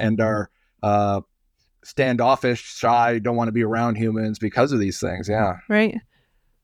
and 0.00 0.20
are 0.20 0.50
uh 0.82 1.20
standoffish 1.84 2.62
shy 2.62 3.18
don't 3.18 3.36
want 3.36 3.48
to 3.48 3.52
be 3.52 3.62
around 3.62 3.96
humans 3.96 4.38
because 4.38 4.72
of 4.72 4.80
these 4.80 5.00
things 5.00 5.28
yeah. 5.28 5.58
Right 5.68 5.96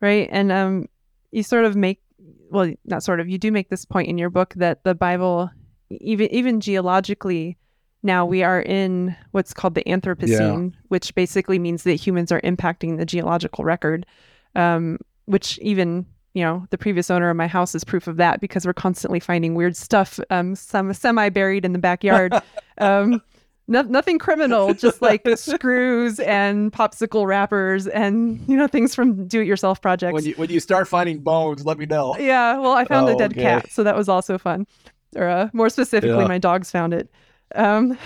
right 0.01 0.29
and 0.31 0.51
um 0.53 0.89
you 1.33 1.43
sort 1.43 1.65
of 1.65 1.77
make 1.77 2.01
well 2.51 2.73
not 2.85 3.03
sort 3.03 3.21
of 3.21 3.29
you 3.29 3.39
do 3.39 3.53
make 3.53 3.69
this 3.69 3.85
point 3.85 4.09
in 4.09 4.19
your 4.19 4.31
book 4.31 4.55
that 4.57 4.85
the 4.85 4.95
bible 4.95 5.51
even 5.91 6.33
even 6.33 6.61
geologically 6.61 7.57
now 8.05 8.27
we 8.27 8.43
are 8.43 8.61
in 8.61 9.17
what's 9.33 9.55
called 9.55 9.75
the 9.75 9.83
Anthropocene, 9.85 10.73
yeah. 10.73 10.79
which 10.89 11.15
basically 11.15 11.59
means 11.59 11.83
that 11.85 11.95
humans 11.95 12.31
are 12.31 12.41
impacting 12.43 12.99
the 12.99 13.07
geological 13.07 13.65
record, 13.65 14.07
um, 14.55 14.99
which 15.25 15.59
even 15.59 16.07
you 16.35 16.45
know 16.45 16.67
the 16.71 16.79
previous 16.79 17.11
owner 17.11 17.31
of 17.31 17.37
my 17.37 17.47
house 17.47 17.75
is 17.75 17.83
proof 17.83 18.07
of 18.07 18.19
that 18.19 18.41
because 18.41 18.67
we're 18.67 18.75
constantly 18.75 19.19
finding 19.19 19.55
weird 19.55 19.75
stuff, 19.77 20.21
um, 20.31 20.55
some 20.55 20.93
semi 20.93 21.31
buried 21.31 21.65
in 21.65 21.73
the 21.73 21.79
backyard. 21.79 22.35
um, 22.79 23.23
no, 23.67 23.81
nothing 23.81 24.19
criminal, 24.19 24.75
just 24.75 25.01
like 25.01 25.27
screws 25.37 26.21
and 26.21 26.71
popsicle 26.71 27.27
wrappers 27.27 27.87
and 27.87 28.39
you 28.47 28.57
know 28.57 28.67
things 28.67 28.95
from 28.95 29.27
do-it-yourself 29.27 29.81
projects. 29.81 30.13
When 30.13 30.25
you 30.25 30.35
when 30.35 30.51
you 30.51 30.61
start 30.61 30.87
finding 30.89 31.21
bones, 31.21 31.65
let 31.65 31.79
me 31.79 31.87
know. 31.87 32.17
Yeah, 32.19 32.59
well, 32.59 32.73
I 32.73 32.85
found 32.85 33.09
oh, 33.09 33.15
a 33.15 33.17
dead 33.17 33.33
okay. 33.33 33.43
cat, 33.43 33.71
so 33.71 33.83
that 33.83 33.97
was 33.97 34.11
also 34.11 34.37
fun. 34.37 34.67
Or 35.17 35.29
uh, 35.29 35.49
more 35.55 35.71
specifically, 35.71 36.19
yeah. 36.19 36.27
my 36.27 36.39
dogs 36.39 36.71
found 36.71 36.93
it. 36.93 37.09
Um, 37.55 37.99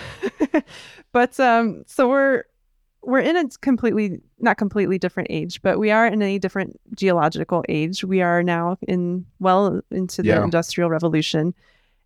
but 1.11 1.39
um, 1.39 1.83
so 1.87 2.07
we're 2.07 2.43
we're 3.01 3.19
in 3.19 3.37
a 3.37 3.47
completely 3.61 4.19
not 4.39 4.57
completely 4.57 4.97
different 4.97 5.27
age, 5.31 5.61
but 5.61 5.79
we 5.79 5.91
are 5.91 6.05
in 6.07 6.21
a 6.21 6.37
different 6.37 6.79
geological 6.95 7.63
age. 7.69 8.03
We 8.03 8.21
are 8.21 8.43
now 8.43 8.77
in 8.87 9.25
well 9.39 9.81
into 9.91 10.21
the 10.21 10.29
yeah. 10.29 10.43
industrial 10.43 10.89
revolution, 10.89 11.53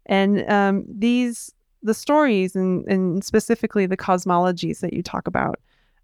and 0.06 0.50
um, 0.50 0.86
these 0.88 1.52
the 1.82 1.94
stories 1.94 2.56
and 2.56 2.88
and 2.88 3.24
specifically 3.24 3.86
the 3.86 3.98
cosmologies 3.98 4.80
that 4.80 4.94
you 4.94 5.04
talk 5.04 5.28
about 5.28 5.60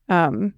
um, 0.10 0.54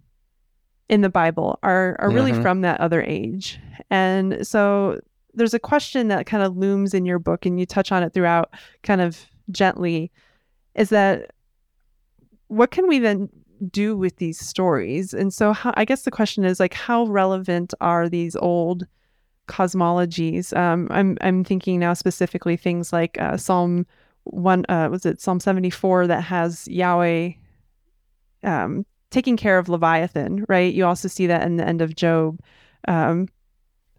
in 0.89 1.01
the 1.01 1.09
Bible 1.09 1.59
are 1.63 1.95
are 1.99 2.09
really 2.09 2.31
mm-hmm. 2.31 2.41
from 2.41 2.61
that 2.61 2.79
other 2.79 3.01
age, 3.01 3.59
and 3.89 4.45
so 4.47 4.99
there's 5.33 5.53
a 5.53 5.59
question 5.59 6.09
that 6.09 6.25
kind 6.25 6.43
of 6.43 6.57
looms 6.57 6.93
in 6.93 7.05
your 7.05 7.19
book, 7.19 7.45
and 7.45 7.59
you 7.59 7.65
touch 7.65 7.91
on 7.91 8.03
it 8.03 8.13
throughout, 8.13 8.53
kind 8.83 9.01
of 9.01 9.25
gently 9.51 10.11
is 10.75 10.89
that 10.89 11.31
what 12.47 12.71
can 12.71 12.87
we 12.87 12.99
then 12.99 13.29
do 13.69 13.95
with 13.95 14.17
these 14.17 14.39
stories? 14.39 15.13
And 15.13 15.33
so 15.33 15.53
how, 15.53 15.73
I 15.75 15.85
guess 15.85 16.03
the 16.03 16.11
question 16.11 16.43
is 16.43 16.59
like 16.59 16.73
how 16.73 17.05
relevant 17.05 17.73
are 17.79 18.09
these 18.09 18.35
old 18.35 18.85
cosmologies? 19.47 20.55
Um, 20.55 20.87
I'm 20.91 21.17
I'm 21.21 21.43
thinking 21.43 21.79
now 21.79 21.93
specifically 21.93 22.57
things 22.57 22.91
like 22.91 23.19
uh, 23.19 23.37
Psalm 23.37 23.85
one 24.23 24.65
uh, 24.69 24.89
was 24.91 25.05
it 25.05 25.21
Psalm 25.21 25.39
74 25.39 26.07
that 26.07 26.21
has 26.21 26.67
Yahweh 26.67 27.31
um, 28.43 28.85
taking 29.09 29.37
care 29.37 29.57
of 29.57 29.69
Leviathan, 29.69 30.45
right? 30.47 30.73
You 30.73 30.85
also 30.85 31.07
see 31.07 31.27
that 31.27 31.43
in 31.43 31.57
the 31.57 31.67
end 31.67 31.81
of 31.81 31.95
Job. 31.95 32.39
Um, 32.87 33.27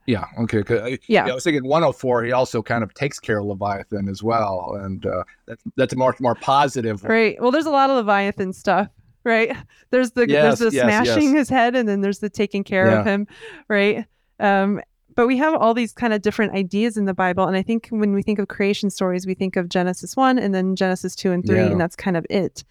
yeah. 0.07 0.25
Okay. 0.41 0.63
Yeah. 1.07 1.27
yeah. 1.27 1.31
I 1.31 1.35
was 1.35 1.45
thinking 1.45 1.65
104. 1.65 2.25
He 2.25 2.33
also 2.33 2.63
kind 2.63 2.83
of 2.83 2.93
takes 2.95 3.21
care 3.21 3.39
of 3.39 3.47
Leviathan 3.47 4.09
as 4.09 4.23
well, 4.23 4.79
and 4.83 5.05
uh, 5.07 5.25
that's 5.47 5.63
that's 5.77 5.93
a 5.93 5.97
much 5.97 6.21
more 6.21 6.35
positive. 6.35 7.05
Right. 7.05 7.41
Well, 7.41 7.51
there's 7.51 7.67
a 7.67 7.71
lot 7.71 7.91
of 7.91 7.97
Leviathan 7.97 8.53
stuff. 8.53 8.89
Right. 9.25 9.57
There's 9.91 10.13
the 10.13 10.29
yes, 10.29 10.59
there's 10.59 10.73
the 10.73 10.77
yes, 10.77 10.85
smashing 10.85 11.29
yes. 11.29 11.33
his 11.33 11.49
head, 11.49 11.77
and 11.77 11.89
then 11.89 12.01
there's 12.01 12.19
the 12.19 12.31
taking 12.31 12.65
care 12.65 12.87
yeah. 12.87 13.01
of 13.01 13.07
him. 13.07 13.29
Right. 13.69 14.07
Um, 14.41 14.81
but 15.15 15.27
we 15.27 15.37
have 15.37 15.55
all 15.55 15.75
these 15.75 15.93
kind 15.93 16.13
of 16.13 16.23
different 16.23 16.55
ideas 16.55 16.97
in 16.97 17.05
the 17.05 17.15
Bible, 17.15 17.47
and 17.47 17.57
I 17.57 17.63
think 17.63 17.89
when 17.91 18.15
we 18.15 18.23
think 18.23 18.39
of 18.39 18.49
creation 18.49 18.91
stories, 18.91 19.27
we 19.27 19.35
think 19.35 19.57
of 19.57 19.69
Genesis 19.69 20.17
one, 20.17 20.39
and 20.39 20.55
then 20.55 20.75
Genesis 20.75 21.15
two 21.15 21.31
and 21.31 21.47
three, 21.47 21.59
yeah. 21.59 21.67
and 21.67 21.81
that's 21.81 21.95
kind 21.95 22.17
of 22.17 22.27
it. 22.31 22.65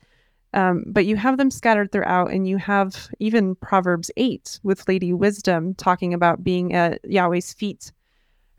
Um, 0.54 0.84
but 0.88 1.06
you 1.06 1.16
have 1.16 1.38
them 1.38 1.50
scattered 1.50 1.92
throughout, 1.92 2.32
and 2.32 2.48
you 2.48 2.58
have 2.58 3.08
even 3.20 3.56
Proverbs 3.56 4.12
8 4.18 4.60
with 4.64 4.88
Lady 4.88 5.14
Wisdom 5.14 5.74
talking 5.76 6.14
about 6.14 6.44
being 6.44 6.74
at 6.74 7.00
Yahweh's 7.06 7.54
feet 7.54 7.92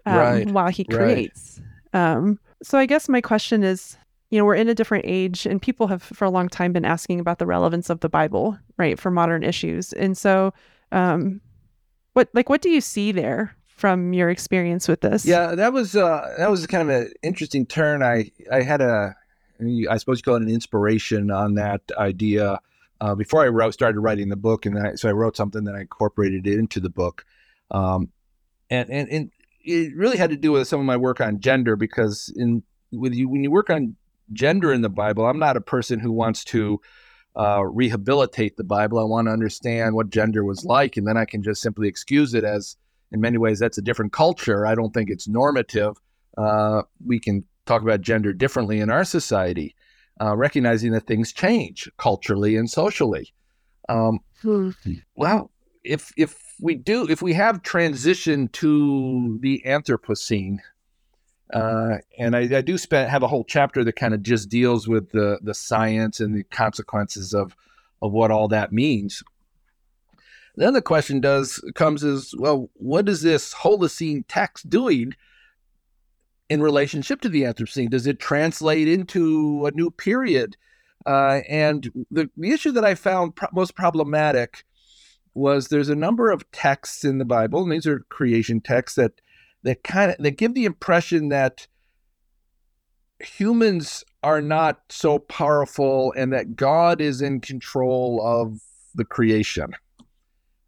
um, 0.07 0.17
Right, 0.17 0.51
while 0.51 0.69
he 0.69 0.87
right. 0.89 0.99
creates. 0.99 1.61
Um, 1.93 2.39
so 2.63 2.79
I 2.79 2.87
guess 2.87 3.09
my 3.09 3.21
question 3.21 3.63
is 3.63 3.97
you 4.33 4.39
know, 4.39 4.47
we're 4.47 4.55
in 4.55 4.71
a 4.71 4.75
different 4.75 5.05
age, 5.07 5.45
and 5.45 5.61
people 5.61 5.89
have 5.89 6.03
for 6.03 6.25
a 6.25 6.31
long 6.31 6.49
time 6.49 6.73
been 6.73 6.87
asking 6.87 7.21
about 7.21 7.39
the 7.39 7.45
relevance 7.45 7.91
of 7.91 8.01
the 8.01 8.09
Bible, 8.09 8.59
right, 8.79 8.99
for 8.99 9.11
modern 9.11 9.43
issues. 9.43 9.93
And 9.93 10.17
so, 10.17 10.55
um, 10.91 11.43
what 12.15 12.31
like 12.33 12.49
what 12.49 12.63
do 12.63 12.71
you 12.71 12.81
see 12.81 13.13
there 13.13 13.55
from 13.67 14.15
your 14.15 14.31
experience 14.31 14.89
with 14.89 15.03
this? 15.03 15.27
Yeah, 15.27 15.55
that 15.55 15.75
was 15.75 15.95
uh, 15.95 16.35
that 16.39 16.51
was 16.51 16.67
kind 16.67 16.91
of 16.91 16.97
an 16.97 17.13
interesting 17.23 17.67
turn. 17.67 18.03
I 18.03 18.31
I 18.51 18.63
had 18.63 18.81
a 18.81 19.15
I 19.89 19.97
suppose 19.97 20.19
you 20.19 20.23
call 20.23 20.37
it 20.37 20.43
an 20.43 20.49
inspiration 20.49 21.31
on 21.31 21.55
that 21.55 21.83
idea 21.97 22.61
uh, 23.01 23.15
before 23.15 23.43
I 23.43 23.49
wrote 23.49 23.75
started 23.75 24.01
writing 24.01 24.29
the 24.29 24.37
book, 24.37 24.65
and 24.65 24.79
I, 24.79 24.95
so 24.95 25.09
I 25.09 25.13
wrote 25.13 25.37
something 25.37 25.65
that 25.65 25.75
I 25.75 25.81
incorporated 25.81 26.47
into 26.47 26.79
the 26.79 26.91
book, 26.91 27.25
um, 27.71 28.11
and 28.71 28.91
and 28.91 29.09
and 29.09 29.31
it 29.65 29.97
really 29.97 30.17
had 30.17 30.31
to 30.31 30.37
do 30.37 30.53
with 30.53 30.69
some 30.69 30.81
of 30.81 30.87
my 30.87 30.97
work 30.97 31.21
on 31.21 31.41
gender 31.41 31.77
because 31.77 32.33
in 32.37 32.63
with 32.93 33.15
you 33.15 33.29
when 33.29 33.43
you 33.43 33.51
work 33.51 33.71
on 33.71 33.97
gender 34.33 34.73
in 34.73 34.83
the 34.83 34.89
Bible, 34.89 35.27
I'm 35.27 35.39
not 35.39 35.57
a 35.57 35.61
person 35.61 35.99
who 35.99 36.13
wants 36.13 36.45
to 36.45 36.81
uh, 37.37 37.65
rehabilitate 37.65 38.57
the 38.57 38.65
Bible. 38.65 38.99
I 38.99 39.05
want 39.05 39.27
to 39.27 39.33
understand 39.33 39.95
what 39.95 40.11
gender 40.11 40.45
was 40.45 40.65
like, 40.65 40.97
and 40.97 41.07
then 41.07 41.17
I 41.17 41.25
can 41.25 41.43
just 41.43 41.63
simply 41.63 41.89
excuse 41.89 42.35
it 42.35 42.45
as, 42.45 42.77
in 43.11 43.21
many 43.21 43.39
ways, 43.39 43.59
that's 43.59 43.79
a 43.79 43.83
different 43.83 44.13
culture. 44.13 44.67
I 44.67 44.75
don't 44.75 44.93
think 44.93 45.11
it's 45.11 45.29
normative. 45.29 45.97
Uh, 46.37 46.83
we 47.05 47.19
can 47.19 47.45
talk 47.73 47.83
about 47.83 48.01
gender 48.01 48.33
differently 48.33 48.81
in 48.81 48.91
our 48.91 49.05
society, 49.05 49.75
uh, 50.21 50.37
recognizing 50.37 50.93
that 50.93 51.07
things 51.07 51.33
change 51.33 51.91
culturally 51.97 52.57
and 52.57 52.71
socially. 52.71 53.33
Um, 53.89 54.21
Hmm. 54.43 54.71
well, 55.15 55.51
if 55.85 56.13
if 56.17 56.55
we 56.61 56.75
do, 56.75 57.09
if 57.09 57.23
we 57.23 57.33
have 57.35 57.63
transitioned 57.63 58.53
to 58.53 59.39
the 59.41 59.63
Anthropocene, 59.65 60.59
uh, 61.53 61.99
and 62.19 62.35
I, 62.35 62.59
I 62.59 62.61
do 62.61 62.79
spend 62.79 63.11
have 63.11 63.23
a 63.23 63.29
whole 63.29 63.45
chapter 63.45 63.85
that 63.85 63.97
kind 63.97 64.15
of 64.15 64.23
just 64.23 64.49
deals 64.49 64.89
with 64.89 65.11
the 65.11 65.39
the 65.43 65.55
science 65.55 66.21
and 66.21 66.35
the 66.35 66.45
consequences 66.45 67.35
of 67.35 67.55
of 68.01 68.13
what 68.13 68.31
all 68.31 68.49
that 68.49 68.73
means. 68.73 69.23
Then 70.57 70.75
the 70.75 70.83
question 70.83 71.21
does 71.21 71.63
comes 71.75 72.03
is 72.03 72.35
well, 72.37 72.69
what 72.75 73.09
is 73.09 73.23
this 73.23 73.55
Holocene 73.55 74.25
text 74.29 74.69
doing 74.69 75.15
in 76.49 76.63
relationship 76.63 77.21
to 77.23 77.29
the 77.29 77.43
Anthropocene? 77.43 77.91
Does 77.91 78.07
it 78.07 78.19
translate 78.19 78.89
into 78.89 79.67
a 79.67 79.71
new 79.73 79.91
period? 79.91 80.57
Uh, 81.07 81.41
and 81.49 81.91
the, 82.11 82.31
the 82.37 82.51
issue 82.51 82.73
that 82.73 82.85
I 82.85 82.95
found 82.95 83.35
pro- 83.35 83.49
most 83.53 83.75
problematic 83.75 84.65
was 85.35 85.69
there's 85.69 85.89
a 85.89 85.97
number 85.97 86.31
of 86.31 86.51
texts 86.53 87.05
in 87.05 87.19
the 87.19 87.25
Bible, 87.25 87.63
and 87.63 87.73
these 87.73 87.87
are 87.87 88.01
creation 88.09 88.61
texts 88.61 88.97
that 88.97 89.13
that 89.65 89.83
kind 89.85 90.11
of 90.11 90.19
that 90.19 90.33
give 90.33 90.55
the 90.55 90.65
impression 90.65 91.29
that 91.31 91.67
humans 93.21 94.05
are 94.23 94.41
not 94.41 94.81
so 94.89 95.19
powerful 95.19 96.13
and 96.17 96.33
that 96.33 96.57
God 96.57 97.01
is 97.01 97.23
in 97.23 97.41
control 97.41 98.21
of 98.25 98.61
the 98.95 99.05
creation. 99.05 99.73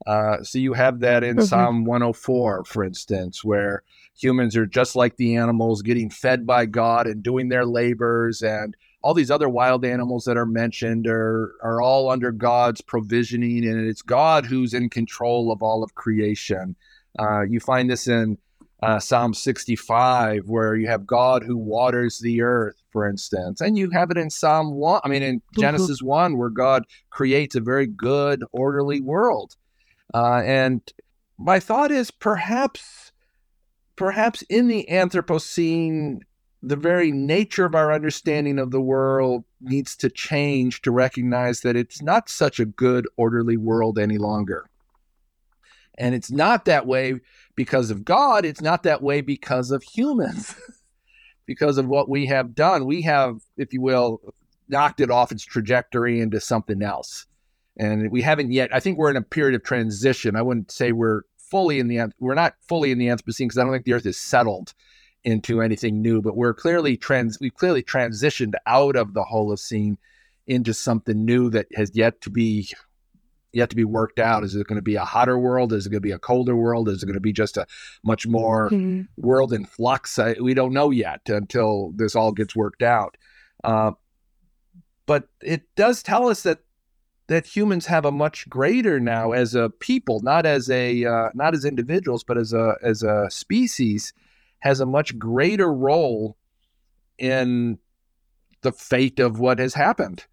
Uh, 0.07 0.43
so 0.43 0.59
you 0.59 0.75
have 0.75 1.01
that 1.01 1.25
in 1.25 1.37
Mhm. 1.37 1.49
Psalm 1.49 1.85
104, 1.85 2.65
for 2.65 2.85
instance, 2.85 3.43
where 3.45 3.83
humans 4.17 4.57
are 4.57 4.67
just 4.67 4.95
like 4.95 5.17
the 5.17 5.37
animals, 5.37 5.83
getting 5.83 6.11
fed 6.11 6.47
by 6.47 6.67
God 6.67 7.07
and 7.07 7.23
doing 7.23 7.49
their 7.49 7.65
labors, 7.65 8.43
and 8.43 8.77
all 9.03 9.15
these 9.15 9.31
other 9.31 9.49
wild 9.49 9.85
animals 9.85 10.25
that 10.25 10.37
are 10.37 10.47
mentioned 10.47 11.07
are 11.07 11.53
are 11.63 11.81
all 11.81 12.11
under 12.11 12.33
God's 12.33 12.81
provisioning, 12.81 13.67
and 13.67 13.87
it's 13.87 14.03
God 14.03 14.47
who's 14.47 14.75
in 14.75 14.89
control 14.89 15.51
of 15.53 15.63
all 15.63 15.83
of 15.83 15.95
creation. 15.95 16.77
Uh, 17.19 17.43
you 17.43 17.61
find 17.61 17.91
this 17.91 18.07
in 18.07 18.39
uh, 18.83 18.99
Psalm 18.99 19.33
65, 19.33 20.49
where 20.49 20.75
you 20.77 20.87
have 20.89 21.07
God 21.07 21.43
who 21.43 21.57
waters 21.57 22.19
the 22.19 22.43
earth, 22.43 22.77
for 22.93 23.09
instance, 23.09 23.61
and 23.63 23.79
you 23.79 23.89
have 23.91 24.11
it 24.11 24.19
in 24.19 24.29
Psalm 24.29 24.73
one. 24.75 25.01
I 25.05 25.09
mean, 25.09 25.23
in 25.23 25.41
Genesis 25.59 26.03
one, 26.03 26.37
where 26.37 26.51
God 26.51 26.85
creates 27.09 27.55
a 27.55 27.61
very 27.61 27.87
good, 27.87 28.45
orderly 28.53 29.01
world. 29.01 29.57
Uh, 30.15 30.43
and 30.45 30.81
my 31.37 31.59
thought 31.59 31.91
is 31.91 32.11
perhaps, 32.13 33.11
perhaps 33.97 34.43
in 34.43 34.69
the 34.69 34.87
Anthropocene, 34.89 36.21
the 36.63 36.77
very 36.77 37.11
nature 37.11 37.67
of 37.67 37.75
our 37.75 37.93
understanding 37.93 38.59
of 38.59 38.71
the 38.71 38.81
world 38.81 39.45
needs 39.61 39.97
to 39.97 40.09
change 40.09 40.81
to 40.83 40.91
recognize 40.91 41.61
that 41.61 41.77
it's 41.77 42.01
not 42.01 42.29
such 42.29 42.61
a 42.61 42.65
good, 42.65 43.07
orderly 43.17 43.57
world 43.57 43.99
any 43.99 44.17
longer. 44.17 44.71
And 45.99 46.15
it's 46.15 46.31
not 46.31 46.65
that 46.65 46.87
way 46.87 47.21
because 47.57 47.91
of 47.91 48.05
God, 48.05 48.45
it's 48.45 48.63
not 48.63 48.85
that 48.85 49.03
way 49.03 49.21
because 49.21 49.71
of 49.71 49.83
humans, 49.83 50.55
because 51.47 51.77
of 51.77 51.87
what 51.87 52.09
we 52.09 52.27
have 52.27 52.55
done. 52.55 52.87
We 52.87 53.03
have, 53.03 53.41
if 53.57 53.73
you 53.73 53.81
will, 53.81 54.21
knocked 54.69 55.01
it 55.01 55.11
off 55.11 55.33
its 55.33 55.45
trajectory 55.45 56.21
into 56.21 56.41
something 56.41 56.83
else. 56.83 57.27
And 57.77 58.11
we 58.11 58.23
haven't 58.23 58.53
yet, 58.53 58.73
I 58.73 58.81
think 58.81 58.99
we're 58.99 59.11
in 59.11 59.17
a 59.17 59.23
period 59.23 59.55
of 59.55 59.65
transition. 59.65 60.37
I 60.37 60.43
wouldn't 60.43 60.71
say 60.71 60.93
we're 60.93 61.23
fully 61.37 61.79
in 61.79 61.89
the, 61.89 62.13
we're 62.21 62.35
not 62.35 62.55
fully 62.69 62.91
in 62.93 62.99
the 62.99 63.07
Anthropocene 63.09 63.47
because 63.47 63.59
I 63.59 63.63
don't 63.65 63.73
think 63.73 63.85
the 63.85 63.95
earth 63.95 64.07
is 64.07 64.17
settled 64.19 64.75
into 65.25 65.61
anything 65.61 66.03
new, 66.03 66.21
but 66.23 66.37
we're 66.37 66.55
clearly 66.55 66.97
trans, 66.97 67.39
we've 67.41 67.55
clearly 67.55 67.83
transitioned 67.83 68.55
out 68.67 68.95
of 68.95 69.15
the 69.15 69.25
Holocene 69.25 69.97
into 70.47 70.75
something 70.75 71.25
new 71.25 71.51
that 71.51 71.67
has 71.75 71.91
yet 71.95 72.21
to 72.21 72.31
be 72.31 72.69
yet 73.55 73.71
to 73.71 73.77
be 73.77 73.85
worked 73.85 74.19
out. 74.19 74.43
Is 74.43 74.57
it 74.57 74.67
going 74.67 74.77
to 74.77 74.83
be 74.83 74.97
a 74.97 75.05
hotter 75.05 75.39
world? 75.39 75.73
Is 75.73 75.87
it 75.87 75.91
going 75.91 76.03
to 76.03 76.07
be 76.07 76.11
a 76.11 76.19
colder 76.19 76.57
world? 76.57 76.89
Is 76.89 77.03
it 77.03 77.07
going 77.07 77.15
to 77.15 77.21
be 77.21 77.33
just 77.33 77.57
a 77.57 77.67
much 78.03 78.27
more 78.27 78.69
Hmm. 78.69 79.03
world 79.17 79.53
in 79.53 79.65
flux? 79.65 80.19
I, 80.19 80.35
we 80.41 80.55
don't 80.55 80.73
know 80.73 80.91
yet 80.91 81.21
until 81.29 81.93
this 81.95 82.17
all 82.17 82.33
gets 82.33 82.57
worked 82.57 82.83
out. 82.83 83.17
Uh, 83.63 83.93
but 85.07 85.29
it 85.41 85.63
does 85.77 86.03
tell 86.03 86.29
us 86.29 86.43
that 86.43 86.59
that 87.27 87.47
humans 87.47 87.87
have 87.87 88.05
a 88.05 88.13
much 88.13 88.49
greater 88.49 89.01
now 89.01 89.33
as 89.33 89.55
a 89.55 89.71
people, 89.71 90.21
not 90.21 90.45
as 90.45 90.71
a 90.71 91.05
uh, 91.05 91.31
not 91.35 91.55
as 91.55 91.65
individuals, 91.65 92.23
but 92.25 92.37
as 92.37 92.53
a 92.53 92.75
as 92.83 93.03
a 93.03 93.31
species, 93.31 94.13
has 94.61 94.81
a 94.81 94.87
much 94.87 95.19
greater 95.19 95.73
role 95.73 96.37
in 97.19 97.79
the 98.63 98.73
fate 98.73 99.21
of 99.21 99.39
what 99.39 99.59
has 99.59 99.75
happened. 99.75 100.25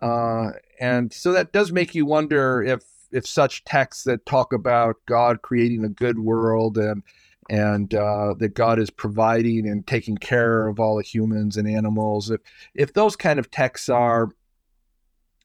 Uh, 0.00 0.50
and 0.80 1.12
so 1.12 1.32
that 1.32 1.52
does 1.52 1.72
make 1.72 1.94
you 1.94 2.06
wonder 2.06 2.62
if 2.62 2.82
if 3.10 3.26
such 3.26 3.64
texts 3.64 4.04
that 4.04 4.26
talk 4.26 4.52
about 4.52 4.96
God 5.06 5.42
creating 5.42 5.84
a 5.84 5.88
good 5.88 6.18
world 6.18 6.78
and 6.78 7.02
and 7.50 7.94
uh, 7.94 8.34
that 8.38 8.52
God 8.54 8.78
is 8.78 8.90
providing 8.90 9.66
and 9.66 9.86
taking 9.86 10.18
care 10.18 10.66
of 10.66 10.78
all 10.78 10.96
the 10.96 11.02
humans 11.02 11.56
and 11.56 11.66
animals, 11.66 12.30
if 12.30 12.40
if 12.74 12.92
those 12.92 13.16
kind 13.16 13.38
of 13.38 13.50
texts 13.50 13.88
are 13.88 14.30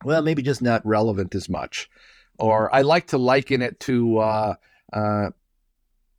well, 0.04 0.22
maybe 0.22 0.42
just 0.42 0.62
not 0.62 0.86
relevant 0.86 1.36
as 1.36 1.50
much, 1.50 1.90
or 2.40 2.74
I 2.74 2.82
like 2.82 3.08
to 3.08 3.18
liken 3.18 3.62
it 3.62 3.80
to 3.82 4.18
uh, 4.20 4.56
uh, 4.92 5.30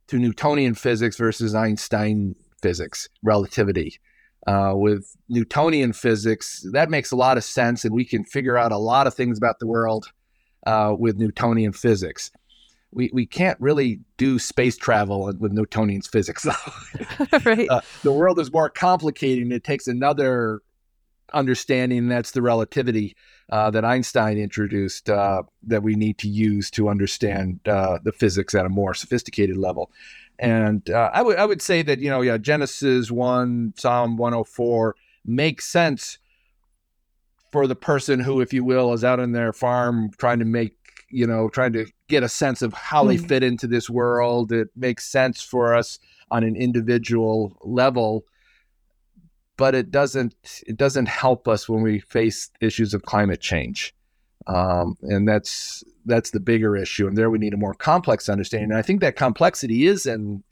to 0.07 0.19
Newtonian 0.19 0.75
physics 0.75 1.17
versus 1.17 1.55
Einstein 1.55 2.35
physics, 2.61 3.09
relativity. 3.23 3.99
Uh, 4.47 4.73
with 4.75 5.15
Newtonian 5.27 5.91
physics, 5.91 6.63
that 6.71 6.89
makes 6.89 7.11
a 7.11 7.15
lot 7.15 7.35
of 7.35 7.43
sense, 7.43 7.83
and 7.83 7.95
we 7.95 8.05
can 8.05 8.23
figure 8.23 8.57
out 8.57 8.71
a 8.71 8.77
lot 8.77 9.07
of 9.07 9.13
things 9.15 9.39
about 9.39 9.57
the 9.59 9.65
world 9.65 10.11
uh, 10.67 10.93
with 10.97 11.17
Newtonian 11.17 11.73
physics. 11.73 12.29
We, 12.91 13.09
we 13.11 13.25
can't 13.25 13.59
really 13.59 14.01
do 14.17 14.37
space 14.37 14.77
travel 14.77 15.33
with 15.39 15.51
Newtonian 15.51 16.03
physics. 16.03 16.45
right. 17.45 17.67
uh, 17.69 17.81
the 18.03 18.11
world 18.11 18.39
is 18.39 18.53
more 18.53 18.69
complicated, 18.69 19.43
and 19.43 19.51
it 19.51 19.63
takes 19.63 19.87
another 19.87 20.61
understanding. 21.33 22.07
That's 22.07 22.31
the 22.31 22.43
relativity 22.43 23.15
uh, 23.49 23.69
that 23.71 23.85
Einstein 23.85 24.37
introduced 24.37 25.09
uh, 25.09 25.43
that 25.63 25.83
we 25.83 25.95
need 25.95 26.17
to 26.19 26.27
use 26.27 26.71
to 26.71 26.89
understand 26.89 27.59
uh, 27.67 27.99
the 28.03 28.11
physics 28.11 28.55
at 28.55 28.65
a 28.65 28.69
more 28.69 28.93
sophisticated 28.93 29.57
level. 29.57 29.91
And 30.39 30.89
uh, 30.89 31.11
I 31.13 31.21
would 31.21 31.37
I 31.37 31.45
would 31.45 31.61
say 31.61 31.81
that 31.83 31.99
you 31.99 32.09
know 32.09 32.21
yeah 32.21 32.37
Genesis 32.37 33.09
one 33.11 33.73
Psalm 33.77 34.17
one 34.17 34.33
hundred 34.33 34.45
four 34.45 34.95
makes 35.23 35.65
sense 35.65 36.17
for 37.51 37.67
the 37.67 37.75
person 37.75 38.19
who, 38.19 38.41
if 38.41 38.51
you 38.53 38.63
will, 38.63 38.91
is 38.93 39.03
out 39.03 39.19
on 39.19 39.31
their 39.31 39.53
farm 39.53 40.11
trying 40.17 40.39
to 40.39 40.45
make 40.45 40.73
you 41.09 41.25
know 41.25 41.49
trying 41.49 41.71
to 41.73 41.85
get 42.09 42.23
a 42.23 42.29
sense 42.29 42.61
of 42.61 42.73
how 42.73 43.05
they 43.05 43.17
Mhm. 43.17 43.27
fit 43.27 43.43
into 43.43 43.67
this 43.67 43.89
world. 43.89 44.51
It 44.51 44.69
makes 44.75 45.05
sense 45.05 45.41
for 45.41 45.73
us 45.73 45.99
on 46.31 46.43
an 46.43 46.55
individual 46.55 47.57
level 47.63 48.25
but 49.57 49.75
it 49.75 49.91
doesn't 49.91 50.35
it 50.67 50.77
doesn't 50.77 51.07
help 51.07 51.47
us 51.47 51.67
when 51.69 51.81
we 51.81 51.99
face 51.99 52.49
issues 52.61 52.93
of 52.93 53.03
climate 53.03 53.41
change 53.41 53.93
um, 54.47 54.97
and 55.03 55.27
that's 55.27 55.83
that's 56.05 56.31
the 56.31 56.39
bigger 56.39 56.75
issue 56.75 57.07
and 57.07 57.17
there 57.17 57.29
we 57.29 57.39
need 57.39 57.53
a 57.53 57.57
more 57.57 57.73
complex 57.73 58.29
understanding 58.29 58.71
and 58.71 58.77
i 58.77 58.81
think 58.81 59.01
that 59.01 59.15
complexity 59.15 59.87
is 59.87 60.05
in 60.05 60.43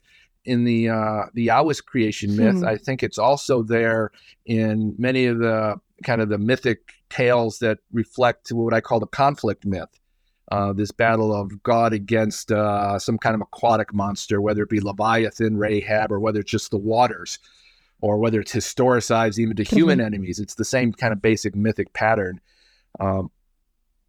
in 0.46 0.64
the 0.64 0.90
uh, 0.90 1.22
the 1.32 1.46
Yahwist 1.46 1.86
creation 1.86 2.36
myth 2.36 2.56
Hmm. 2.56 2.66
i 2.66 2.76
think 2.76 3.02
it's 3.02 3.18
also 3.18 3.62
there 3.62 4.10
in 4.46 4.94
many 4.98 5.26
of 5.26 5.38
the 5.38 5.80
kind 6.02 6.20
of 6.20 6.28
the 6.28 6.38
mythic 6.38 6.92
tales 7.08 7.58
that 7.60 7.78
reflect 7.92 8.48
what 8.50 8.74
I 8.74 8.80
call 8.80 9.00
the 9.00 9.06
conflict 9.06 9.64
myth. 9.64 10.00
Uh, 10.50 10.72
this 10.72 10.90
battle 10.90 11.34
of 11.34 11.62
God 11.62 11.92
against 11.92 12.52
uh, 12.52 12.98
some 12.98 13.16
kind 13.16 13.34
of 13.34 13.40
aquatic 13.40 13.94
monster, 13.94 14.40
whether 14.40 14.62
it 14.62 14.68
be 14.68 14.80
Leviathan, 14.80 15.56
Rahab, 15.56 16.12
or 16.12 16.20
whether 16.20 16.40
it's 16.40 16.50
just 16.50 16.70
the 16.70 16.76
waters, 16.76 17.38
or 18.04 18.18
whether 18.18 18.38
it's 18.38 18.52
historicized 18.52 19.38
even 19.38 19.56
to 19.56 19.62
mm-hmm. 19.64 19.76
human 19.76 19.98
enemies. 19.98 20.38
It's 20.38 20.56
the 20.56 20.64
same 20.64 20.92
kind 20.92 21.10
of 21.10 21.22
basic 21.22 21.56
mythic 21.56 21.94
pattern. 21.94 22.38
Um, 23.00 23.30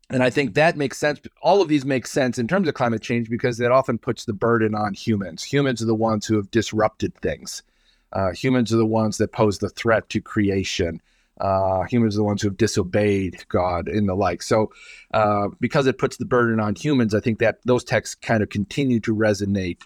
and 0.09 0.21
I 0.21 0.29
think 0.29 0.55
that 0.55 0.75
makes 0.75 0.97
sense. 0.97 1.21
All 1.41 1.61
of 1.61 1.69
these 1.69 1.85
make 1.85 2.05
sense 2.05 2.37
in 2.37 2.45
terms 2.45 2.67
of 2.67 2.73
climate 2.73 3.01
change 3.01 3.29
because 3.29 3.61
it 3.61 3.71
often 3.71 3.97
puts 3.97 4.25
the 4.25 4.33
burden 4.33 4.75
on 4.75 4.93
humans. 4.93 5.45
Humans 5.45 5.81
are 5.81 5.85
the 5.85 5.95
ones 5.95 6.25
who 6.25 6.35
have 6.35 6.51
disrupted 6.51 7.15
things. 7.15 7.63
Uh, 8.11 8.31
humans 8.31 8.73
are 8.73 8.77
the 8.77 8.85
ones 8.85 9.17
that 9.17 9.31
pose 9.31 9.59
the 9.59 9.69
threat 9.69 10.09
to 10.09 10.19
creation. 10.19 11.01
Uh, 11.39 11.83
humans 11.83 12.15
are 12.15 12.19
the 12.19 12.23
ones 12.25 12.41
who 12.41 12.49
have 12.49 12.57
disobeyed 12.57 13.45
God 13.47 13.87
and 13.87 14.09
the 14.09 14.13
like. 14.13 14.41
So, 14.41 14.73
uh, 15.13 15.47
because 15.61 15.87
it 15.87 15.97
puts 15.97 16.17
the 16.17 16.25
burden 16.25 16.59
on 16.59 16.75
humans, 16.75 17.15
I 17.15 17.21
think 17.21 17.39
that 17.39 17.59
those 17.63 17.85
texts 17.85 18.15
kind 18.15 18.43
of 18.43 18.49
continue 18.49 18.99
to 18.99 19.15
resonate 19.15 19.83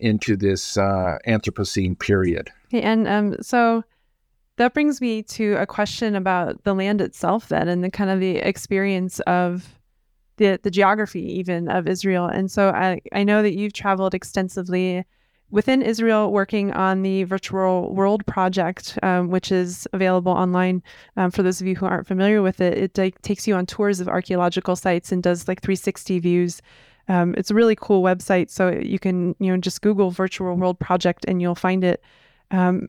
into 0.00 0.36
this 0.36 0.76
uh, 0.76 1.18
Anthropocene 1.26 1.98
period. 1.98 2.50
And 2.72 3.06
um, 3.06 3.36
so 3.40 3.84
that 4.56 4.74
brings 4.74 5.00
me 5.00 5.22
to 5.22 5.54
a 5.54 5.66
question 5.66 6.14
about 6.14 6.64
the 6.64 6.74
land 6.74 7.00
itself, 7.00 7.48
then, 7.48 7.68
and 7.68 7.82
the 7.82 7.90
kind 7.90 8.10
of 8.10 8.20
the 8.20 8.36
experience 8.36 9.20
of 9.20 9.78
the 10.36 10.58
the 10.62 10.70
geography 10.70 11.38
even 11.38 11.68
of 11.68 11.86
Israel. 11.86 12.26
And 12.26 12.50
so 12.50 12.70
I 12.70 13.00
I 13.12 13.24
know 13.24 13.42
that 13.42 13.54
you've 13.54 13.72
traveled 13.72 14.14
extensively 14.14 15.04
within 15.50 15.82
Israel 15.82 16.32
working 16.32 16.72
on 16.72 17.02
the 17.02 17.24
Virtual 17.24 17.92
World 17.94 18.24
Project, 18.26 18.98
um, 19.02 19.30
which 19.30 19.50
is 19.50 19.86
available 19.92 20.32
online 20.32 20.82
um, 21.16 21.30
for 21.30 21.42
those 21.42 21.60
of 21.60 21.66
you 21.66 21.74
who 21.76 21.86
aren't 21.86 22.06
familiar 22.06 22.40
with 22.40 22.60
it. 22.60 22.78
It 22.78 22.98
like, 22.98 23.20
takes 23.22 23.46
you 23.48 23.54
on 23.54 23.66
tours 23.66 24.00
of 24.00 24.08
archaeological 24.08 24.76
sites 24.76 25.10
and 25.10 25.22
does 25.22 25.48
like 25.48 25.60
360 25.60 26.18
views. 26.20 26.62
Um, 27.10 27.34
it's 27.36 27.50
a 27.50 27.54
really 27.54 27.74
cool 27.74 28.04
website, 28.04 28.50
so 28.50 28.70
you 28.70 29.00
can 29.00 29.34
you 29.40 29.50
know 29.50 29.56
just 29.56 29.82
Google 29.82 30.12
Virtual 30.12 30.54
World 30.54 30.78
Project 30.78 31.24
and 31.26 31.42
you'll 31.42 31.56
find 31.56 31.82
it. 31.82 32.02
Um, 32.52 32.86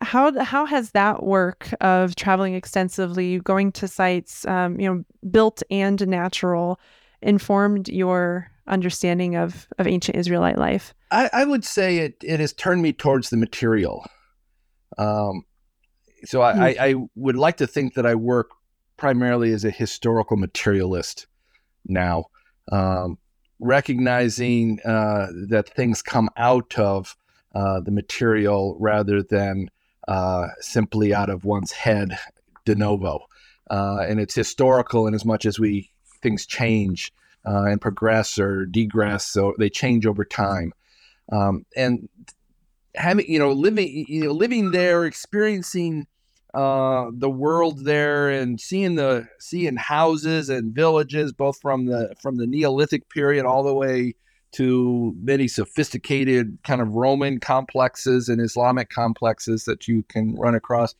how 0.00 0.42
how 0.42 0.66
has 0.66 0.90
that 0.90 1.22
work 1.22 1.72
of 1.80 2.16
traveling 2.16 2.54
extensively, 2.54 3.38
going 3.38 3.70
to 3.72 3.86
sites, 3.86 4.44
um, 4.46 4.80
you 4.80 4.92
know, 4.92 5.04
built 5.30 5.62
and 5.70 6.04
natural, 6.06 6.80
informed 7.22 7.88
your 7.88 8.50
understanding 8.66 9.36
of 9.36 9.68
of 9.78 9.86
ancient 9.86 10.16
Israelite 10.16 10.58
life? 10.58 10.92
I, 11.12 11.30
I 11.32 11.44
would 11.44 11.64
say 11.64 11.98
it 11.98 12.16
it 12.24 12.40
has 12.40 12.52
turned 12.52 12.82
me 12.82 12.92
towards 12.92 13.30
the 13.30 13.36
material. 13.36 14.04
Um, 14.98 15.44
so 16.24 16.42
I, 16.42 16.52
mm. 16.52 16.60
I, 16.60 16.88
I 16.88 16.94
would 17.14 17.36
like 17.36 17.58
to 17.58 17.68
think 17.68 17.94
that 17.94 18.04
I 18.04 18.16
work 18.16 18.50
primarily 18.96 19.52
as 19.52 19.64
a 19.64 19.70
historical 19.70 20.36
materialist 20.36 21.26
now, 21.86 22.24
um, 22.72 23.18
recognizing 23.58 24.80
uh, 24.84 25.28
that 25.48 25.68
things 25.68 26.02
come 26.02 26.28
out 26.36 26.78
of 26.78 27.16
uh, 27.54 27.80
the 27.80 27.90
material 27.90 28.76
rather 28.78 29.22
than 29.22 29.70
uh, 30.08 30.48
simply 30.60 31.14
out 31.14 31.30
of 31.30 31.44
one's 31.44 31.72
head 31.72 32.18
de 32.64 32.74
novo. 32.74 33.20
Uh, 33.70 33.98
and 34.06 34.20
it's 34.20 34.34
historical 34.34 35.06
in 35.06 35.14
as 35.14 35.24
much 35.24 35.46
as 35.46 35.58
we 35.58 35.90
things 36.22 36.46
change 36.46 37.12
uh, 37.46 37.64
and 37.64 37.80
progress 37.80 38.38
or 38.38 38.66
degress, 38.66 39.24
so 39.24 39.54
they 39.58 39.70
change 39.70 40.06
over 40.06 40.24
time. 40.24 40.72
Um, 41.32 41.64
and 41.76 42.08
having 42.94 43.30
you 43.30 43.38
know 43.38 43.52
living 43.52 44.04
you 44.08 44.24
know 44.24 44.32
living 44.32 44.70
there, 44.70 45.04
experiencing 45.04 46.06
uh, 46.56 47.10
the 47.12 47.28
world 47.28 47.84
there, 47.84 48.30
and 48.30 48.58
seeing 48.58 48.94
the 48.94 49.28
seeing 49.38 49.76
houses 49.76 50.48
and 50.48 50.74
villages, 50.74 51.32
both 51.32 51.60
from 51.60 51.84
the 51.84 52.14
from 52.22 52.36
the 52.36 52.46
Neolithic 52.46 53.10
period 53.10 53.44
all 53.44 53.62
the 53.62 53.74
way 53.74 54.14
to 54.52 55.14
many 55.20 55.48
sophisticated 55.48 56.56
kind 56.64 56.80
of 56.80 56.94
Roman 56.94 57.40
complexes 57.40 58.30
and 58.30 58.40
Islamic 58.40 58.88
complexes 58.88 59.64
that 59.64 59.86
you 59.86 60.02
can 60.04 60.34
run 60.34 60.54
across. 60.54 60.94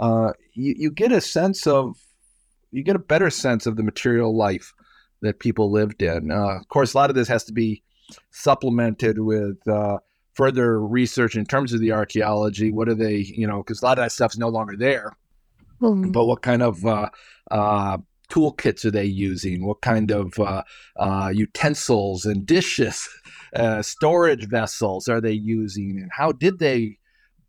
Uh, 0.00 0.32
you, 0.54 0.74
you 0.76 0.90
get 0.90 1.12
a 1.12 1.20
sense 1.20 1.68
of 1.68 1.96
you 2.72 2.82
get 2.82 2.96
a 2.96 3.00
better 3.00 3.30
sense 3.30 3.66
of 3.66 3.76
the 3.76 3.84
material 3.84 4.36
life 4.36 4.72
that 5.22 5.38
people 5.38 5.70
lived 5.70 6.02
in. 6.02 6.32
Uh, 6.32 6.58
of 6.58 6.68
course, 6.68 6.94
a 6.94 6.96
lot 6.96 7.10
of 7.10 7.16
this 7.16 7.28
has 7.28 7.44
to 7.44 7.52
be 7.52 7.84
supplemented 8.32 9.20
with 9.20 9.58
uh, 9.68 9.98
further 10.40 10.80
research 10.80 11.36
in 11.36 11.44
terms 11.44 11.74
of 11.74 11.80
the 11.80 11.92
archaeology. 11.92 12.72
What 12.72 12.88
are 12.88 12.94
they, 12.94 13.16
you 13.16 13.46
know, 13.46 13.58
because 13.58 13.82
a 13.82 13.84
lot 13.84 13.98
of 13.98 14.04
that 14.04 14.12
stuff's 14.12 14.38
no 14.38 14.48
longer 14.48 14.74
there. 14.74 15.12
Mm-hmm. 15.82 16.12
But 16.12 16.24
what 16.24 16.40
kind 16.40 16.62
of 16.62 16.86
uh, 16.86 17.10
uh, 17.50 17.98
toolkits 18.30 18.86
are 18.86 18.90
they 18.90 19.04
using? 19.04 19.66
What 19.66 19.82
kind 19.82 20.10
of 20.10 20.38
uh, 20.38 20.62
uh, 20.96 21.30
utensils 21.34 22.24
and 22.24 22.46
dishes, 22.46 23.06
uh, 23.54 23.82
storage 23.82 24.48
vessels 24.48 25.08
are 25.08 25.20
they 25.20 25.32
using? 25.32 25.98
And 26.00 26.10
how 26.10 26.32
did 26.32 26.58
they 26.58 26.96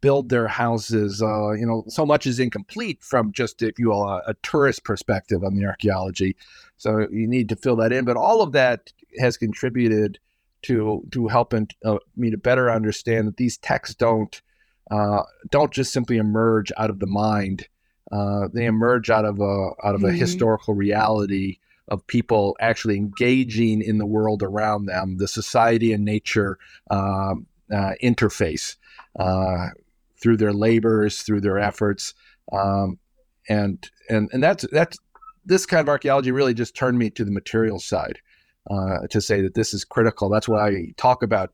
build 0.01 0.27
their 0.27 0.49
houses? 0.49 1.21
Uh, 1.21 1.51
you 1.51 1.65
know, 1.65 1.85
so 1.87 2.05
much 2.05 2.27
is 2.27 2.39
incomplete 2.39 3.01
from 3.03 3.31
just, 3.31 3.61
if 3.61 3.79
you 3.79 3.91
will, 3.91 4.03
a, 4.03 4.21
a 4.27 4.33
tourist 4.43 4.83
perspective 4.83 5.45
on 5.45 5.55
the 5.55 5.65
archaeology. 5.65 6.35
So 6.75 7.07
you 7.09 7.25
need 7.25 7.47
to 7.49 7.55
fill 7.55 7.77
that 7.77 7.93
in. 7.93 8.03
But 8.03 8.17
all 8.17 8.41
of 8.41 8.51
that 8.51 8.91
has 9.17 9.37
contributed 9.37 10.19
to 10.63 11.03
to 11.11 11.27
helping 11.27 11.67
uh, 11.85 11.97
me 12.15 12.31
to 12.31 12.37
better 12.37 12.71
understand 12.71 13.27
that 13.27 13.37
these 13.37 13.57
texts 13.57 13.95
don't 13.95 14.41
uh, 14.89 15.23
don't 15.49 15.71
just 15.71 15.93
simply 15.93 16.17
emerge 16.17 16.71
out 16.77 16.89
of 16.89 16.99
the 16.99 17.07
mind. 17.07 17.67
Uh, 18.11 18.49
they 18.53 18.65
emerge 18.65 19.09
out 19.09 19.25
of 19.25 19.39
a 19.39 19.69
out 19.83 19.95
of 19.95 20.03
a 20.03 20.07
mm-hmm. 20.07 20.17
historical 20.17 20.73
reality 20.73 21.57
of 21.87 22.05
people 22.07 22.55
actually 22.59 22.97
engaging 22.97 23.81
in 23.81 23.97
the 23.97 24.05
world 24.05 24.43
around 24.43 24.85
them, 24.85 25.17
the 25.17 25.27
society 25.27 25.91
and 25.93 26.05
nature 26.05 26.57
um, 26.89 27.45
uh, 27.73 27.93
interface 28.03 28.75
uh, 29.19 29.67
through 30.21 30.37
their 30.37 30.53
labors, 30.53 31.21
through 31.21 31.41
their 31.41 31.57
efforts, 31.57 32.13
um, 32.51 32.99
and 33.49 33.89
and 34.09 34.29
and 34.33 34.43
that's 34.43 34.65
that's 34.71 34.97
this 35.45 35.65
kind 35.65 35.81
of 35.81 35.89
archaeology 35.89 36.31
really 36.31 36.53
just 36.53 36.75
turned 36.75 36.99
me 36.99 37.09
to 37.09 37.25
the 37.25 37.31
material 37.31 37.79
side 37.79 38.19
uh, 38.69 39.07
to 39.09 39.21
say 39.21 39.41
that 39.41 39.55
this 39.55 39.73
is 39.73 39.83
critical. 39.83 40.29
That's 40.29 40.47
why 40.47 40.67
I 40.67 40.93
talk 40.97 41.23
about 41.23 41.53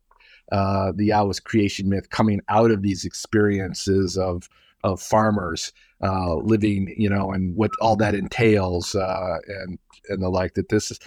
uh, 0.51 0.91
the 0.95 1.09
Yahwist 1.09 1.43
creation 1.43 1.89
myth 1.89 2.09
coming 2.09 2.41
out 2.49 2.71
of 2.71 2.81
these 2.81 3.05
experiences 3.05 4.17
of 4.17 4.49
of 4.83 5.01
farmers 5.01 5.73
uh, 6.01 6.35
living, 6.35 6.93
you 6.97 7.09
know, 7.09 7.31
and 7.31 7.55
what 7.55 7.71
all 7.81 7.95
that 7.95 8.15
entails, 8.15 8.95
uh, 8.95 9.37
and 9.47 9.79
and 10.09 10.21
the 10.21 10.29
like. 10.29 10.53
That 10.53 10.69
this 10.69 10.91
is, 10.91 10.99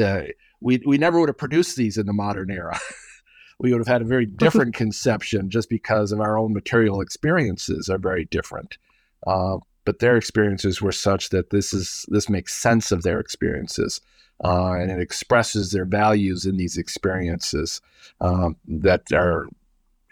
uh, 0.00 0.22
we 0.60 0.80
we 0.86 0.98
never 0.98 1.18
would 1.20 1.28
have 1.28 1.38
produced 1.38 1.76
these 1.76 1.98
in 1.98 2.06
the 2.06 2.12
modern 2.12 2.50
era. 2.50 2.78
we 3.58 3.72
would 3.72 3.80
have 3.80 3.88
had 3.88 4.02
a 4.02 4.06
very 4.06 4.26
different 4.26 4.74
conception 4.74 5.50
just 5.50 5.68
because 5.68 6.12
of 6.12 6.20
our 6.20 6.38
own 6.38 6.52
material 6.52 7.00
experiences 7.00 7.88
are 7.88 7.98
very 7.98 8.24
different. 8.24 8.78
Uh, 9.26 9.58
but 9.84 9.98
their 9.98 10.16
experiences 10.16 10.80
were 10.80 10.92
such 10.92 11.30
that 11.30 11.50
this 11.50 11.74
is 11.74 12.06
this 12.08 12.28
makes 12.28 12.54
sense 12.54 12.92
of 12.92 13.02
their 13.02 13.20
experiences 13.20 14.00
uh, 14.42 14.72
and 14.72 14.90
it 14.90 15.00
expresses 15.00 15.70
their 15.70 15.84
values 15.84 16.46
in 16.46 16.56
these 16.56 16.76
experiences 16.76 17.80
um, 18.20 18.56
that 18.66 19.02
are 19.12 19.46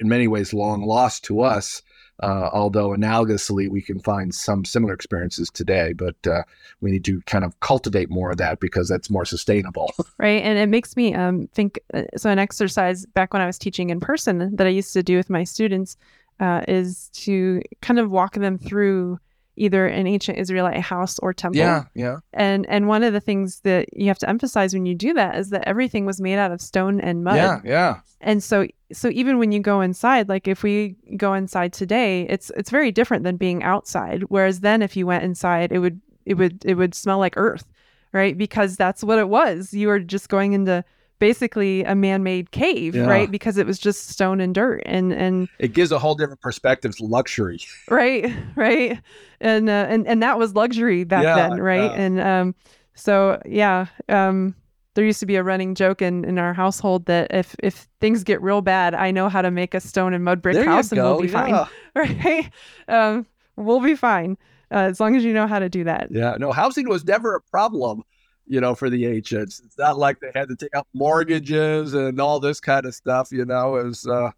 in 0.01 0.09
many 0.09 0.29
ways 0.29 0.53
long 0.53 0.83
lost 0.83 1.25
to 1.25 1.43
us 1.43 1.83
uh, 2.21 2.51
although 2.53 2.91
analogously 2.91 3.69
we 3.69 3.81
can 3.81 4.01
find 4.01 4.35
some 4.35 4.65
similar 4.65 4.93
experiences 4.93 5.51
today 5.51 5.93
but 5.93 6.17
uh, 6.27 6.43
we 6.81 6.91
need 6.91 7.05
to 7.05 7.21
kind 7.23 7.45
of 7.45 7.59
cultivate 7.61 8.11
more 8.11 8.31
of 8.33 8.37
that 8.39 8.59
because 8.59 8.89
that's 8.89 9.11
more 9.11 9.25
sustainable. 9.25 9.93
Right 10.19 10.43
and 10.43 10.59
it 10.59 10.69
makes 10.69 10.97
me 10.97 11.15
um, 11.15 11.49
think 11.53 11.79
uh, 11.95 12.03
so 12.17 12.31
an 12.31 12.39
exercise 12.39 13.07
back 13.07 13.33
when 13.33 13.41
i 13.41 13.47
was 13.47 13.59
teaching 13.59 13.91
in 13.91 14.01
person 14.01 14.55
that 14.57 14.67
i 14.67 14.71
used 14.71 14.93
to 14.95 15.03
do 15.03 15.17
with 15.17 15.31
my 15.31 15.45
students 15.45 15.97
uh, 16.41 16.63
is 16.67 17.09
to 17.11 17.63
kind 17.83 17.99
of 17.99 18.11
walk 18.11 18.35
them 18.35 18.59
through 18.59 19.19
either 19.59 19.87
an 19.87 20.07
ancient 20.07 20.39
Israelite 20.39 20.81
house 20.81 21.19
or 21.19 21.33
temple. 21.33 21.59
Yeah, 21.59 21.85
yeah. 21.95 22.19
And 22.33 22.67
and 22.69 22.89
one 22.89 23.03
of 23.03 23.13
the 23.13 23.21
things 23.21 23.61
that 23.61 23.89
you 23.97 24.09
have 24.09 24.19
to 24.19 24.29
emphasize 24.29 24.73
when 24.73 24.87
you 24.87 24.95
do 24.95 25.13
that 25.15 25.37
is 25.37 25.51
that 25.51 25.67
everything 25.67 26.07
was 26.07 26.21
made 26.21 26.39
out 26.39 26.53
of 26.53 26.61
stone 26.61 27.01
and 27.01 27.25
mud. 27.25 27.37
Yeah, 27.37 27.61
yeah. 27.65 28.01
And 28.21 28.43
so 28.43 28.67
so 28.93 29.09
even 29.11 29.39
when 29.39 29.53
you 29.53 29.61
go 29.61 29.81
inside, 29.81 30.29
like 30.29 30.49
if 30.49 30.63
we 30.63 30.97
go 31.17 31.35
inside 31.35 31.73
today, 31.73 32.23
it's 32.29 32.51
it's 32.57 32.71
very 32.71 32.91
different 32.91 33.25
than 33.25 33.37
being 33.37 33.63
outside. 33.63 34.25
Whereas 34.29 34.61
then 34.61 34.83
if 34.83 34.97
you 34.97 35.07
went 35.07 35.25
inside, 35.25 35.73
it 35.73 35.79
would 35.79 36.01
it 36.25 36.35
would 36.35 36.65
it 36.65 36.75
would 36.75 36.95
smell 36.95 37.19
like 37.19 37.35
earth, 37.37 37.65
right? 38.13 38.37
Because 38.37 38.77
that's 38.77 39.05
what 39.05 39.19
it 39.19 39.29
was. 39.29 39.73
You 39.75 39.89
were 39.89 40.01
just 40.01 40.29
going 40.29 40.53
into 40.53 40.85
basically 41.19 41.85
a 41.85 41.95
man-made 41.95 42.51
cave, 42.51 42.95
yeah. 42.95 43.07
right? 43.07 43.31
Because 43.31 43.59
it 43.59 43.67
was 43.67 43.79
just 43.79 44.09
stone 44.09 44.41
and 44.41 44.55
dirt, 44.55 44.83
and 44.87 45.13
and 45.13 45.49
it 45.59 45.73
gives 45.73 45.93
a 45.93 45.99
whole 45.99 46.15
different 46.15 46.41
perspective 46.41 46.97
to 46.97 47.05
luxury, 47.05 47.61
right? 47.89 48.33
Right, 48.57 49.01
and 49.41 49.69
uh, 49.69 49.87
and 49.89 50.07
and 50.07 50.23
that 50.23 50.39
was 50.39 50.55
luxury 50.55 51.05
back 51.05 51.25
yeah, 51.25 51.49
then, 51.49 51.61
right? 51.61 51.91
Yeah. 51.91 52.01
And 52.01 52.21
um, 52.21 52.55
so 52.95 53.41
yeah, 53.47 53.87
um, 54.09 54.55
there 54.95 55.05
used 55.05 55.21
to 55.21 55.27
be 55.27 55.37
a 55.37 55.43
running 55.43 55.75
joke 55.75 56.03
in 56.03 56.25
in 56.25 56.39
our 56.39 56.55
household 56.55 57.07
that 57.07 57.33
if 57.33 57.55
if 57.61 57.89
things 58.01 58.25
get 58.25 58.43
real 58.43 58.61
bad, 58.61 58.95
I 58.95 59.11
know 59.11 59.29
how 59.29 59.43
to 59.43 59.51
make 59.51 59.75
a 59.75 59.81
stone 59.81 60.15
and 60.15 60.25
mud 60.25 60.43
brick 60.43 60.55
there 60.55 60.65
house, 60.65 60.93
and 60.93 61.01
we'll 61.01 61.21
be 61.21 61.29
fine, 61.29 61.67
right? 61.95 62.51
Um, 62.89 63.27
we'll 63.57 63.81
be 63.81 63.95
fine. 63.95 64.37
uh, 64.71 64.89
as 64.91 65.01
long 65.01 65.17
as 65.17 65.25
you 65.25 65.33
know 65.33 65.47
how 65.47 65.59
to 65.59 65.69
do 65.69 65.85
that. 65.85 66.09
Yeah, 66.11 66.37
no, 66.39 66.53
housing 66.53 66.89
was 66.89 67.05
never 67.05 67.35
a 67.35 67.41
problem, 67.41 68.03
you 68.49 68.61
know, 68.61 68.75
for 68.75 68.91
the 68.91 69.07
ancients. 69.07 69.61
It's 69.65 69.79
not 69.79 69.99
like 69.99 70.21
they 70.21 70.31
had 70.35 70.49
to 70.49 70.57
take 70.57 70.75
out 70.75 70.87
mortgages 70.95 71.95
and 71.95 72.21
all 72.21 72.41
this 72.41 72.61
kind 72.61 72.87
of 72.87 72.95
stuff. 72.95 73.31
You 73.31 73.45
know, 73.45 73.77
it 73.77 73.85
was 73.85 74.07
uh, 74.07 74.31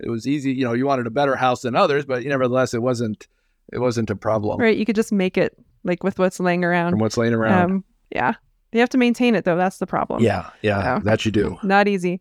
it 0.00 0.08
was 0.08 0.26
easy. 0.26 0.52
You 0.52 0.64
know, 0.64 0.72
you 0.72 0.86
wanted 0.86 1.06
a 1.06 1.10
better 1.10 1.36
house 1.36 1.62
than 1.62 1.74
others, 1.74 2.04
but 2.04 2.24
nevertheless, 2.24 2.74
it 2.74 2.82
wasn't 2.82 3.26
it 3.72 3.78
wasn't 3.78 4.10
a 4.10 4.16
problem. 4.16 4.60
Right, 4.60 4.76
you 4.76 4.86
could 4.86 4.96
just 4.96 5.12
make 5.12 5.36
it 5.36 5.56
like 5.84 6.02
with 6.04 6.18
what's 6.18 6.40
laying 6.40 6.64
around. 6.64 6.92
From 6.92 7.00
what's 7.00 7.16
laying 7.16 7.34
around. 7.34 7.70
Um, 7.70 7.84
yeah, 8.10 8.34
you 8.72 8.80
have 8.80 8.88
to 8.90 8.98
maintain 8.98 9.34
it 9.34 9.44
though. 9.44 9.56
That's 9.56 9.78
the 9.78 9.86
problem. 9.86 10.22
Yeah, 10.22 10.50
yeah, 10.62 11.00
that 11.04 11.24
you 11.24 11.32
do. 11.32 11.58
Not 11.62 11.88
easy. 11.88 12.20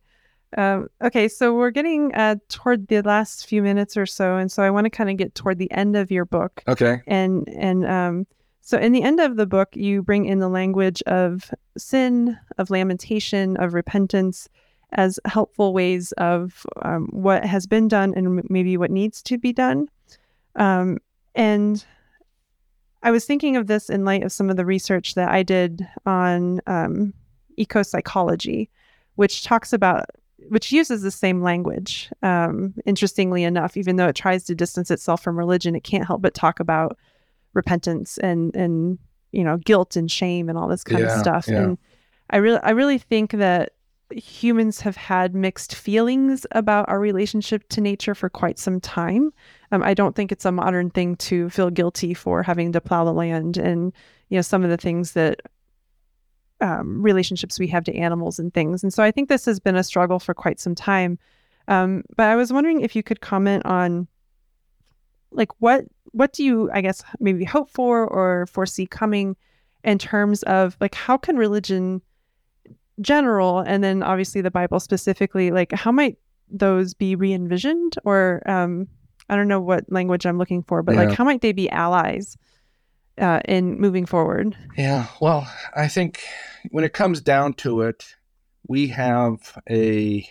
Um, 0.57 0.89
okay, 1.03 1.27
so 1.27 1.53
we're 1.53 1.71
getting 1.71 2.13
uh, 2.15 2.35
toward 2.49 2.87
the 2.87 3.01
last 3.01 3.45
few 3.45 3.61
minutes 3.61 3.97
or 3.97 4.05
so, 4.05 4.37
and 4.37 4.51
so 4.51 4.63
I 4.63 4.69
want 4.69 4.85
to 4.85 4.89
kind 4.89 5.09
of 5.09 5.17
get 5.17 5.35
toward 5.35 5.59
the 5.59 5.69
end 5.71 5.95
of 5.95 6.11
your 6.11 6.25
book. 6.25 6.63
Okay. 6.67 7.01
And 7.07 7.47
and 7.49 7.85
um, 7.85 8.27
so 8.65 8.79
in 8.79 8.93
the 8.93 9.03
end 9.03 9.19
of 9.19 9.35
the 9.35 9.45
book, 9.45 9.75
you 9.75 10.01
bring 10.01 10.25
in 10.25 10.39
the 10.39 10.49
language 10.49 11.03
of 11.03 11.53
sin, 11.77 12.35
of 12.57 12.71
lamentation, 12.71 13.57
of 13.57 13.75
repentance, 13.75 14.49
as 14.93 15.19
helpful 15.25 15.71
ways 15.71 16.13
of 16.13 16.65
um, 16.81 17.07
what 17.11 17.45
has 17.45 17.67
been 17.67 17.87
done 17.87 18.15
and 18.15 18.43
maybe 18.49 18.75
what 18.75 18.89
needs 18.89 19.21
to 19.21 19.37
be 19.37 19.53
done. 19.53 19.87
Um, 20.55 20.97
and 21.35 21.85
I 23.03 23.11
was 23.11 23.25
thinking 23.25 23.55
of 23.55 23.67
this 23.67 23.87
in 23.87 24.03
light 24.03 24.23
of 24.23 24.31
some 24.31 24.49
of 24.49 24.57
the 24.57 24.65
research 24.65 25.13
that 25.13 25.29
I 25.29 25.43
did 25.43 25.87
on 26.07 26.59
um, 26.65 27.13
eco 27.57 27.83
psychology, 27.83 28.71
which 29.13 29.43
talks 29.43 29.73
about 29.73 30.05
which 30.49 30.71
uses 30.71 31.03
the 31.03 31.11
same 31.11 31.43
language. 31.43 32.09
Um, 32.23 32.73
interestingly 32.83 33.43
enough, 33.43 33.77
even 33.77 33.97
though 33.97 34.07
it 34.07 34.15
tries 34.15 34.43
to 34.45 34.55
distance 34.55 34.89
itself 34.89 35.21
from 35.21 35.37
religion, 35.37 35.75
it 35.75 35.83
can't 35.83 36.07
help 36.07 36.23
but 36.23 36.33
talk 36.33 36.59
about 36.59 36.97
repentance 37.55 38.17
and 38.19 38.55
and 38.55 38.99
you 39.31 39.43
know 39.43 39.57
guilt 39.57 39.95
and 39.95 40.11
shame 40.11 40.49
and 40.49 40.57
all 40.57 40.67
this 40.67 40.83
kind 40.83 41.01
yeah, 41.01 41.13
of 41.13 41.19
stuff. 41.19 41.47
Yeah. 41.47 41.61
And 41.61 41.77
I 42.29 42.37
really 42.37 42.59
I 42.61 42.71
really 42.71 42.97
think 42.99 43.31
that 43.31 43.71
humans 44.11 44.81
have 44.81 44.95
had 44.95 45.33
mixed 45.33 45.73
feelings 45.73 46.45
about 46.51 46.87
our 46.87 46.99
relationship 46.99 47.67
to 47.69 47.81
nature 47.81 48.13
for 48.13 48.29
quite 48.29 48.59
some 48.59 48.79
time. 48.79 49.33
Um, 49.71 49.81
I 49.81 49.95
don't 49.95 50.15
think 50.15 50.31
it's 50.31 50.45
a 50.45 50.51
modern 50.51 50.91
thing 50.91 51.15
to 51.17 51.49
feel 51.49 51.71
guilty 51.71 52.13
for 52.13 52.43
having 52.43 52.71
to 52.73 52.81
plow 52.81 53.03
the 53.03 53.13
land 53.13 53.57
and 53.57 53.91
you 54.29 54.37
know 54.37 54.43
some 54.43 54.63
of 54.63 54.69
the 54.69 54.77
things 54.77 55.13
that 55.13 55.41
um, 56.61 57.01
relationships 57.01 57.59
we 57.59 57.67
have 57.67 57.83
to 57.85 57.95
animals 57.95 58.39
and 58.39 58.53
things. 58.53 58.83
And 58.83 58.93
so 58.93 59.03
I 59.03 59.11
think 59.11 59.29
this 59.29 59.45
has 59.45 59.59
been 59.59 59.75
a 59.75 59.83
struggle 59.83 60.19
for 60.19 60.33
quite 60.33 60.59
some 60.59 60.75
time. 60.75 61.19
Um, 61.67 62.03
but 62.15 62.27
I 62.27 62.35
was 62.35 62.53
wondering 62.53 62.81
if 62.81 62.95
you 62.95 63.03
could 63.03 63.21
comment 63.21 63.65
on 63.65 64.07
like 65.31 65.49
what 65.59 65.85
what 66.15 66.31
do 66.31 66.43
you 66.43 66.69
I 66.71 66.81
guess 66.81 67.03
maybe 67.19 67.43
hope 67.43 67.69
for 67.69 68.07
or 68.07 68.45
foresee 68.47 68.87
coming 68.87 69.35
in 69.83 69.99
terms 69.99 70.43
of 70.43 70.77
like 70.79 70.95
how 70.95 71.17
can 71.17 71.37
religion 71.37 72.01
general 73.01 73.59
and 73.59 73.83
then 73.83 74.01
obviously 74.01 74.41
the 74.41 74.49
Bible 74.49 74.79
specifically 74.79 75.51
like 75.51 75.73
how 75.73 75.91
might 75.91 76.17
those 76.49 76.93
be 76.93 77.15
re-envisioned 77.15 77.97
or 78.05 78.41
um, 78.45 78.87
I 79.29 79.35
don't 79.35 79.47
know 79.47 79.59
what 79.59 79.91
language 79.91 80.25
I'm 80.25 80.37
looking 80.37 80.63
for, 80.63 80.83
but 80.83 80.95
yeah. 80.95 81.03
like 81.03 81.17
how 81.17 81.23
might 81.23 81.41
they 81.41 81.51
be 81.51 81.69
allies 81.69 82.37
uh, 83.17 83.41
in 83.45 83.79
moving 83.79 84.05
forward? 84.05 84.55
Yeah, 84.77 85.07
well, 85.19 85.51
I 85.75 85.87
think 85.87 86.23
when 86.71 86.83
it 86.83 86.93
comes 86.93 87.21
down 87.21 87.53
to 87.55 87.81
it, 87.81 88.15
we 88.67 88.87
have 88.87 89.57
a 89.69 90.27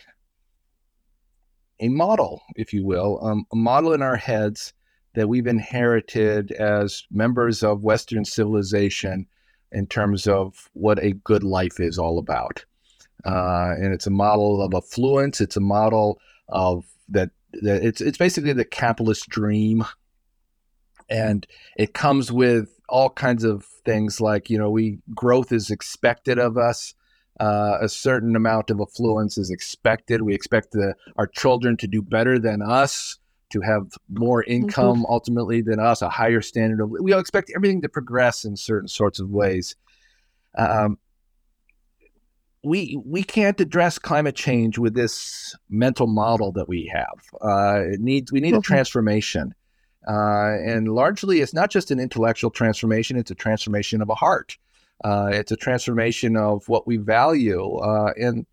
a 1.81 1.89
model, 1.89 2.43
if 2.57 2.73
you 2.73 2.85
will, 2.85 3.19
um, 3.23 3.47
a 3.53 3.57
model 3.57 3.93
in 3.93 4.01
our 4.01 4.17
heads 4.17 4.73
that 5.15 5.29
we've 5.29 5.47
inherited 5.47 6.53
as 6.53 7.05
members 7.11 7.63
of 7.63 7.83
Western 7.83 8.25
civilization 8.25 9.27
in 9.73 9.87
terms 9.87 10.27
of 10.27 10.71
what 10.75 11.03
a 11.03 11.13
good 11.13 11.43
life 11.43 11.81
is 11.81 11.99
all 11.99 12.19
about. 12.19 12.65
Uh, 13.25 13.75
and 13.77 13.93
it's 13.93 14.07
a 14.07 14.11
model 14.11 14.63
of 14.63 14.75
affluence. 14.75 15.41
It's 15.41 15.57
a 15.57 15.61
model 15.61 16.19
of 16.49 16.85
that. 17.09 17.31
That 17.63 17.85
it's 17.85 18.01
it's 18.01 18.19
basically 18.19 18.53
the 18.53 18.65
capitalist 18.65 19.29
dream, 19.29 19.85
and 21.09 21.47
it 21.77 21.95
comes 21.95 22.33
with 22.33 22.69
all 22.89 23.11
kinds 23.11 23.45
of 23.45 23.65
things 23.85 24.21
like 24.21 24.51
you 24.51 24.59
know 24.59 24.71
we 24.71 24.99
growth 25.15 25.53
is 25.53 25.71
expected 25.71 26.39
of 26.39 26.59
us 26.59 26.95
uh, 27.41 27.79
a 27.81 27.89
certain 27.89 28.37
amount 28.37 28.71
of 28.71 28.81
affluence 28.81 29.39
is 29.39 29.51
expected 29.51 30.23
we 30.23 30.35
expect 30.35 30.73
the, 30.73 30.95
our 31.17 31.27
children 31.27 31.77
to 31.77 31.87
do 31.87 32.03
better 32.03 32.39
than 32.39 32.61
us 32.63 33.19
to 33.55 33.61
have 33.63 33.87
more 34.11 34.43
mm-hmm. 34.43 34.65
income 34.65 34.99
mm-hmm. 34.99 35.13
ultimately 35.13 35.63
than 35.63 35.81
us 35.81 36.03
a 36.03 36.09
higher 36.09 36.43
standard 36.43 36.81
of 36.81 36.91
we 36.91 37.13
all 37.13 37.21
expect 37.21 37.51
everything 37.57 37.81
to 37.81 37.89
progress 37.89 38.45
in 38.45 38.57
certain 38.57 38.89
sorts 38.89 39.19
of 39.19 39.31
ways 39.31 39.75
um, 40.57 40.99
we 42.65 42.99
we 43.05 43.23
can't 43.23 43.61
address 43.61 43.99
climate 43.99 44.35
change 44.35 44.79
with 44.79 44.95
this 44.95 45.55
mental 45.69 46.07
model 46.07 46.51
that 46.53 46.69
we 46.69 46.91
have. 46.93 47.21
Uh, 47.43 47.93
it 47.93 48.01
needs 48.01 48.33
we 48.33 48.41
need 48.41 48.55
a 48.55 48.61
transformation. 48.61 49.55
Uh, 50.09 50.57
and 50.65 50.89
largely, 50.89 51.41
it's 51.41 51.55
not 51.55 51.71
just 51.71 51.91
an 51.91 51.99
intellectual 51.99 52.51
transformation, 52.51 53.17
it's 53.17 53.31
a 53.31 53.35
transformation 53.35 54.03
of 54.03 54.11
a 54.11 54.15
heart. 54.15 54.57
Uh, 55.03 55.31
it's 55.33 55.53
a 55.53 55.57
transformation 55.57 56.37
of 56.37 56.67
what 56.69 56.87
we 56.87 56.97
value. 56.97 57.77
Uh, 57.77 58.13
and 58.21 58.47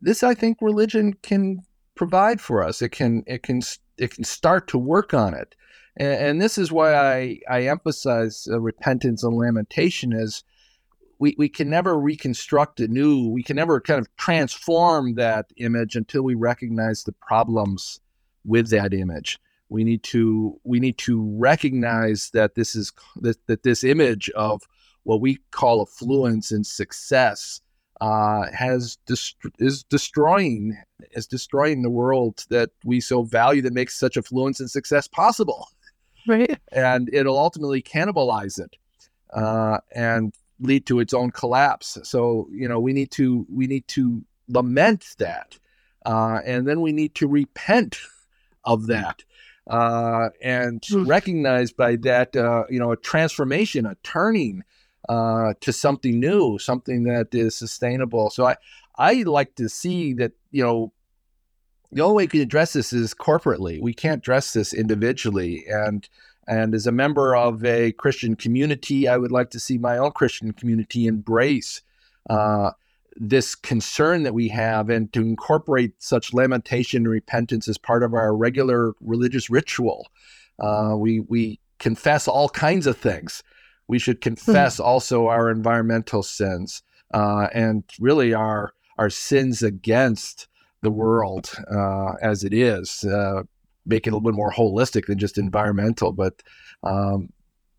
this, 0.00 0.22
I 0.22 0.34
think, 0.34 0.58
religion 0.60 1.14
can 1.22 1.62
provide 1.94 2.40
for 2.40 2.62
us. 2.62 2.82
It 2.82 2.90
can, 2.90 3.22
it 3.26 3.42
can, 3.42 3.62
it 3.98 4.12
can 4.12 4.24
start 4.24 4.68
to 4.68 4.78
work 4.78 5.14
on 5.14 5.34
it. 5.34 5.54
And, 5.96 6.12
and 6.12 6.42
this 6.42 6.58
is 6.58 6.72
why 6.72 6.94
I, 6.94 7.38
I 7.48 7.62
emphasize 7.66 8.46
uh, 8.50 8.60
repentance 8.60 9.22
and 9.22 9.36
lamentation 9.36 10.12
is 10.12 10.44
we, 11.18 11.34
we 11.38 11.48
can 11.48 11.70
never 11.70 11.98
reconstruct 11.98 12.80
a 12.80 12.88
new, 12.88 13.28
we 13.28 13.42
can 13.42 13.56
never 13.56 13.80
kind 13.80 14.00
of 14.00 14.14
transform 14.16 15.14
that 15.14 15.46
image 15.56 15.96
until 15.96 16.22
we 16.22 16.34
recognize 16.34 17.04
the 17.04 17.12
problems 17.12 18.00
with 18.44 18.70
that 18.70 18.92
image 18.92 19.38
we 19.68 19.84
need 19.84 20.02
to 20.02 20.58
we 20.64 20.78
need 20.78 20.98
to 20.98 21.22
recognize 21.36 22.30
that 22.30 22.54
this 22.54 22.76
is 22.76 22.92
that, 23.16 23.36
that 23.46 23.62
this 23.62 23.82
image 23.82 24.30
of 24.30 24.62
what 25.02 25.20
we 25.20 25.38
call 25.50 25.82
affluence 25.82 26.50
and 26.50 26.66
success 26.66 27.60
uh, 28.00 28.46
has 28.52 28.96
dest- 29.06 29.36
is 29.58 29.84
destroying 29.84 30.76
is 31.12 31.26
destroying 31.26 31.82
the 31.82 31.90
world 31.90 32.44
that 32.50 32.70
we 32.84 33.00
so 33.00 33.22
value 33.22 33.62
that 33.62 33.72
makes 33.72 33.98
such 33.98 34.16
affluence 34.16 34.60
and 34.60 34.70
success 34.70 35.06
possible. 35.06 35.68
Right. 36.26 36.58
And 36.72 37.10
it'll 37.12 37.38
ultimately 37.38 37.82
cannibalize 37.82 38.58
it 38.58 38.76
uh, 39.32 39.78
and 39.94 40.34
lead 40.60 40.86
to 40.86 41.00
its 41.00 41.12
own 41.12 41.30
collapse. 41.30 41.98
So 42.02 42.48
you 42.50 42.68
know 42.68 42.80
we 42.80 42.92
need 42.92 43.10
to 43.12 43.46
we 43.50 43.66
need 43.66 43.86
to 43.88 44.24
lament 44.48 45.14
that 45.18 45.58
uh, 46.04 46.40
and 46.44 46.66
then 46.66 46.80
we 46.80 46.92
need 46.92 47.14
to 47.16 47.28
repent 47.28 47.98
of 48.64 48.86
that 48.88 49.22
uh, 49.66 50.28
and 50.42 50.80
mm. 50.82 51.06
recognized 51.06 51.76
by 51.76 51.96
that, 51.96 52.36
uh, 52.36 52.64
you 52.68 52.78
know, 52.78 52.92
a 52.92 52.96
transformation, 52.96 53.86
a 53.86 53.96
turning 54.02 54.62
uh, 55.08 55.54
to 55.60 55.72
something 55.72 56.18
new, 56.18 56.58
something 56.58 57.04
that 57.04 57.34
is 57.34 57.54
sustainable. 57.54 58.30
So 58.30 58.46
I, 58.46 58.56
I 58.96 59.22
like 59.22 59.54
to 59.56 59.68
see 59.68 60.14
that, 60.14 60.32
you 60.50 60.62
know, 60.62 60.92
the 61.92 62.02
only 62.02 62.16
way 62.16 62.24
we 62.24 62.28
can 62.28 62.40
address 62.40 62.72
this 62.72 62.92
is 62.92 63.14
corporately. 63.14 63.80
We 63.80 63.94
can't 63.94 64.18
address 64.18 64.52
this 64.52 64.74
individually. 64.74 65.64
And 65.68 66.08
and 66.46 66.74
as 66.74 66.86
a 66.86 66.92
member 66.92 67.34
of 67.34 67.64
a 67.64 67.92
Christian 67.92 68.36
community, 68.36 69.08
I 69.08 69.16
would 69.16 69.32
like 69.32 69.50
to 69.50 69.60
see 69.60 69.78
my 69.78 69.96
own 69.96 70.12
Christian 70.12 70.52
community 70.52 71.06
embrace 71.06 71.80
uh, 72.28 72.72
this 73.16 73.54
concern 73.54 74.24
that 74.24 74.34
we 74.34 74.48
have 74.48 74.90
and 74.90 75.12
to 75.12 75.20
incorporate 75.20 75.94
such 76.02 76.34
lamentation 76.34 76.98
and 76.98 77.08
repentance 77.08 77.68
as 77.68 77.78
part 77.78 78.02
of 78.02 78.12
our 78.12 78.36
regular 78.36 78.92
religious 79.00 79.48
ritual. 79.48 80.08
Uh, 80.58 80.94
we, 80.96 81.20
we 81.20 81.60
confess 81.78 82.28
all 82.28 82.48
kinds 82.48 82.86
of 82.86 82.96
things. 82.96 83.42
We 83.88 83.98
should 83.98 84.16
hmm. 84.16 84.34
confess 84.34 84.74
mm-hmm. 84.74 84.88
also 84.88 85.28
our 85.28 85.50
environmental 85.50 86.22
sins 86.22 86.82
uh, 87.12 87.48
and 87.52 87.84
really 88.00 88.34
our, 88.34 88.72
our 88.98 89.10
sins 89.10 89.62
against 89.62 90.48
the 90.82 90.90
world 90.90 91.50
uh, 91.70 92.12
as 92.22 92.44
it 92.44 92.52
is. 92.52 93.04
Uh, 93.04 93.42
make 93.86 94.06
it 94.06 94.10
a 94.10 94.16
little 94.16 94.30
bit 94.30 94.36
more 94.36 94.52
holistic 94.52 95.06
than 95.06 95.18
just 95.18 95.38
environmental, 95.38 96.12
but 96.12 96.42
um, 96.82 97.28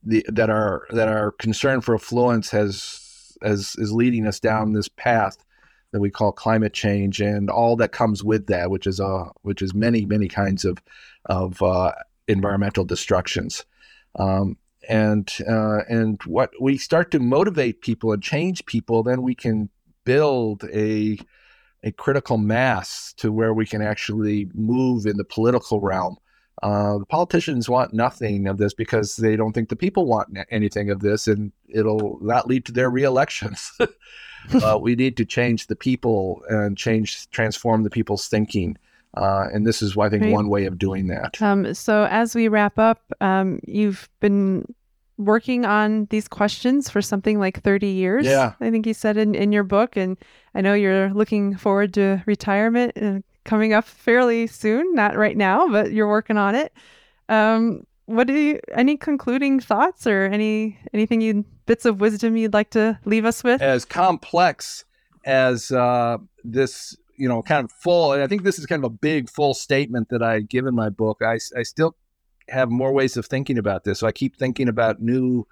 the, 0.03 0.25
that 0.27 0.49
our 0.49 0.85
that 0.91 1.07
our 1.07 1.31
concern 1.31 1.81
for 1.81 1.95
affluence 1.95 2.51
has 2.51 3.37
as 3.41 3.75
is 3.77 3.91
leading 3.91 4.27
us 4.27 4.39
down 4.39 4.73
this 4.73 4.87
path 4.87 5.37
that 5.91 5.99
we 5.99 6.09
call 6.09 6.31
climate 6.31 6.73
change 6.73 7.21
and 7.21 7.49
all 7.49 7.75
that 7.77 7.91
comes 7.91 8.23
with 8.23 8.47
that, 8.47 8.69
which 8.69 8.85
is 8.85 8.99
uh, 8.99 9.25
which 9.41 9.61
is 9.61 9.73
many 9.73 10.05
many 10.05 10.27
kinds 10.27 10.65
of 10.65 10.77
of 11.25 11.61
uh, 11.61 11.91
environmental 12.27 12.85
destructions. 12.85 13.65
Um, 14.17 14.57
and 14.89 15.31
uh, 15.47 15.79
and 15.89 16.21
what 16.23 16.51
we 16.59 16.77
start 16.77 17.11
to 17.11 17.19
motivate 17.19 17.81
people 17.81 18.11
and 18.11 18.21
change 18.23 18.65
people, 18.65 19.03
then 19.03 19.21
we 19.21 19.35
can 19.35 19.69
build 20.05 20.63
a 20.73 21.17
a 21.83 21.91
critical 21.91 22.37
mass 22.37 23.13
to 23.17 23.31
where 23.31 23.53
we 23.53 23.65
can 23.65 23.81
actually 23.81 24.49
move 24.53 25.05
in 25.05 25.17
the 25.17 25.23
political 25.23 25.79
realm 25.79 26.17
Uh, 26.63 26.97
the 26.97 27.05
politicians 27.05 27.69
want 27.69 27.93
nothing 27.93 28.47
of 28.47 28.57
this 28.57 28.73
because 28.73 29.17
they 29.17 29.35
don't 29.35 29.53
think 29.53 29.69
the 29.69 29.75
people 29.75 30.05
want 30.05 30.29
anything 30.49 30.89
of 30.89 31.01
this, 31.01 31.27
and 31.27 31.51
it'll 31.67 32.17
not 32.21 32.47
lead 32.47 32.65
to 32.65 32.71
their 32.71 32.89
reelections. 32.89 33.71
uh, 34.63 34.77
we 34.81 34.95
need 34.95 35.17
to 35.17 35.25
change 35.25 35.67
the 35.67 35.75
people 35.75 36.41
and 36.49 36.77
change, 36.77 37.29
transform 37.29 37.83
the 37.83 37.89
people's 37.89 38.27
thinking. 38.27 38.77
Uh, 39.15 39.47
and 39.53 39.65
this 39.65 39.81
is, 39.81 39.97
I 39.97 40.09
think, 40.09 40.23
right. 40.23 40.33
one 40.33 40.49
way 40.49 40.65
of 40.65 40.77
doing 40.77 41.07
that. 41.07 41.41
Um, 41.41 41.73
so, 41.73 42.07
as 42.09 42.35
we 42.35 42.47
wrap 42.47 42.77
up, 42.77 43.01
um, 43.21 43.59
you've 43.65 44.09
been 44.19 44.65
working 45.17 45.65
on 45.65 46.05
these 46.09 46.27
questions 46.27 46.89
for 46.89 47.01
something 47.01 47.39
like 47.39 47.61
30 47.61 47.87
years. 47.87 48.25
Yeah. 48.25 48.53
I 48.59 48.69
think 48.69 48.85
you 48.85 48.93
said 48.93 49.17
in, 49.17 49.33
in 49.33 49.51
your 49.51 49.63
book. 49.63 49.95
And 49.95 50.17
I 50.53 50.61
know 50.61 50.73
you're 50.73 51.13
looking 51.13 51.55
forward 51.55 51.93
to 51.93 52.21
retirement 52.25 52.93
and 52.95 53.23
coming 53.45 53.73
up 53.73 53.85
fairly 53.85 54.47
soon, 54.47 54.93
not 54.93 55.15
right 55.15 55.37
now, 55.37 55.67
but 55.69 55.91
you're 55.91 56.09
working 56.09 56.37
on 56.37 56.55
it. 56.55 56.73
Um, 57.29 57.85
what 58.05 58.27
do 58.27 58.33
you, 58.33 58.59
any 58.73 58.97
concluding 58.97 59.59
thoughts 59.59 60.05
or 60.05 60.25
any, 60.25 60.77
anything 60.93 61.21
you, 61.21 61.45
bits 61.65 61.85
of 61.85 62.01
wisdom 62.01 62.37
you'd 62.37 62.53
like 62.53 62.71
to 62.71 62.99
leave 63.05 63.25
us 63.25 63.43
with? 63.43 63.61
As 63.61 63.85
complex 63.85 64.85
as 65.25 65.71
uh, 65.71 66.17
this 66.43 66.95
you 67.17 67.27
know, 67.27 67.41
kind 67.41 67.63
of 67.63 67.71
full. 67.71 68.13
And 68.13 68.21
I 68.21 68.27
think 68.27 68.43
this 68.43 68.59
is 68.59 68.65
kind 68.65 68.83
of 68.83 68.91
a 68.91 68.93
big, 68.93 69.29
full 69.29 69.53
statement 69.53 70.09
that 70.09 70.21
I 70.21 70.41
give 70.41 70.65
in 70.65 70.75
my 70.75 70.89
book. 70.89 71.21
I, 71.21 71.39
I 71.57 71.63
still 71.63 71.95
have 72.49 72.69
more 72.69 72.91
ways 72.91 73.17
of 73.17 73.25
thinking 73.25 73.57
about 73.57 73.83
this. 73.83 73.99
So 73.99 74.07
I 74.07 74.11
keep 74.11 74.35
thinking 74.35 74.67
about 74.67 75.01
new, 75.01 75.47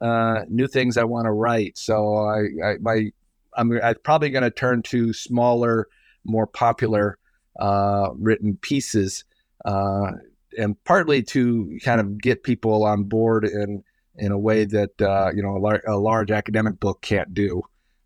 uh, 0.00 0.42
new 0.48 0.66
things 0.66 0.96
I 0.96 1.04
want 1.04 1.26
to 1.26 1.32
write. 1.32 1.78
So 1.78 2.16
I, 2.16 2.40
I 2.64 2.76
my, 2.80 3.10
I'm, 3.56 3.72
I'm 3.82 3.96
probably 4.02 4.30
going 4.30 4.42
to 4.42 4.50
turn 4.50 4.82
to 4.84 5.12
smaller, 5.12 5.88
more 6.24 6.46
popular 6.46 7.18
uh, 7.58 8.10
written 8.16 8.56
pieces, 8.60 9.24
uh, 9.64 10.12
and 10.58 10.82
partly 10.84 11.22
to 11.22 11.78
kind 11.84 12.00
of 12.00 12.18
get 12.18 12.42
people 12.42 12.84
on 12.84 13.04
board 13.04 13.44
in 13.44 13.82
in 14.16 14.32
a 14.32 14.38
way 14.38 14.64
that 14.64 15.00
uh, 15.00 15.30
you 15.34 15.42
know 15.42 15.56
a, 15.56 15.60
lar- 15.60 15.82
a, 15.86 15.96
large 15.96 16.30
academic 16.30 16.78
book 16.80 17.00
can't 17.02 17.32
do, 17.34 17.62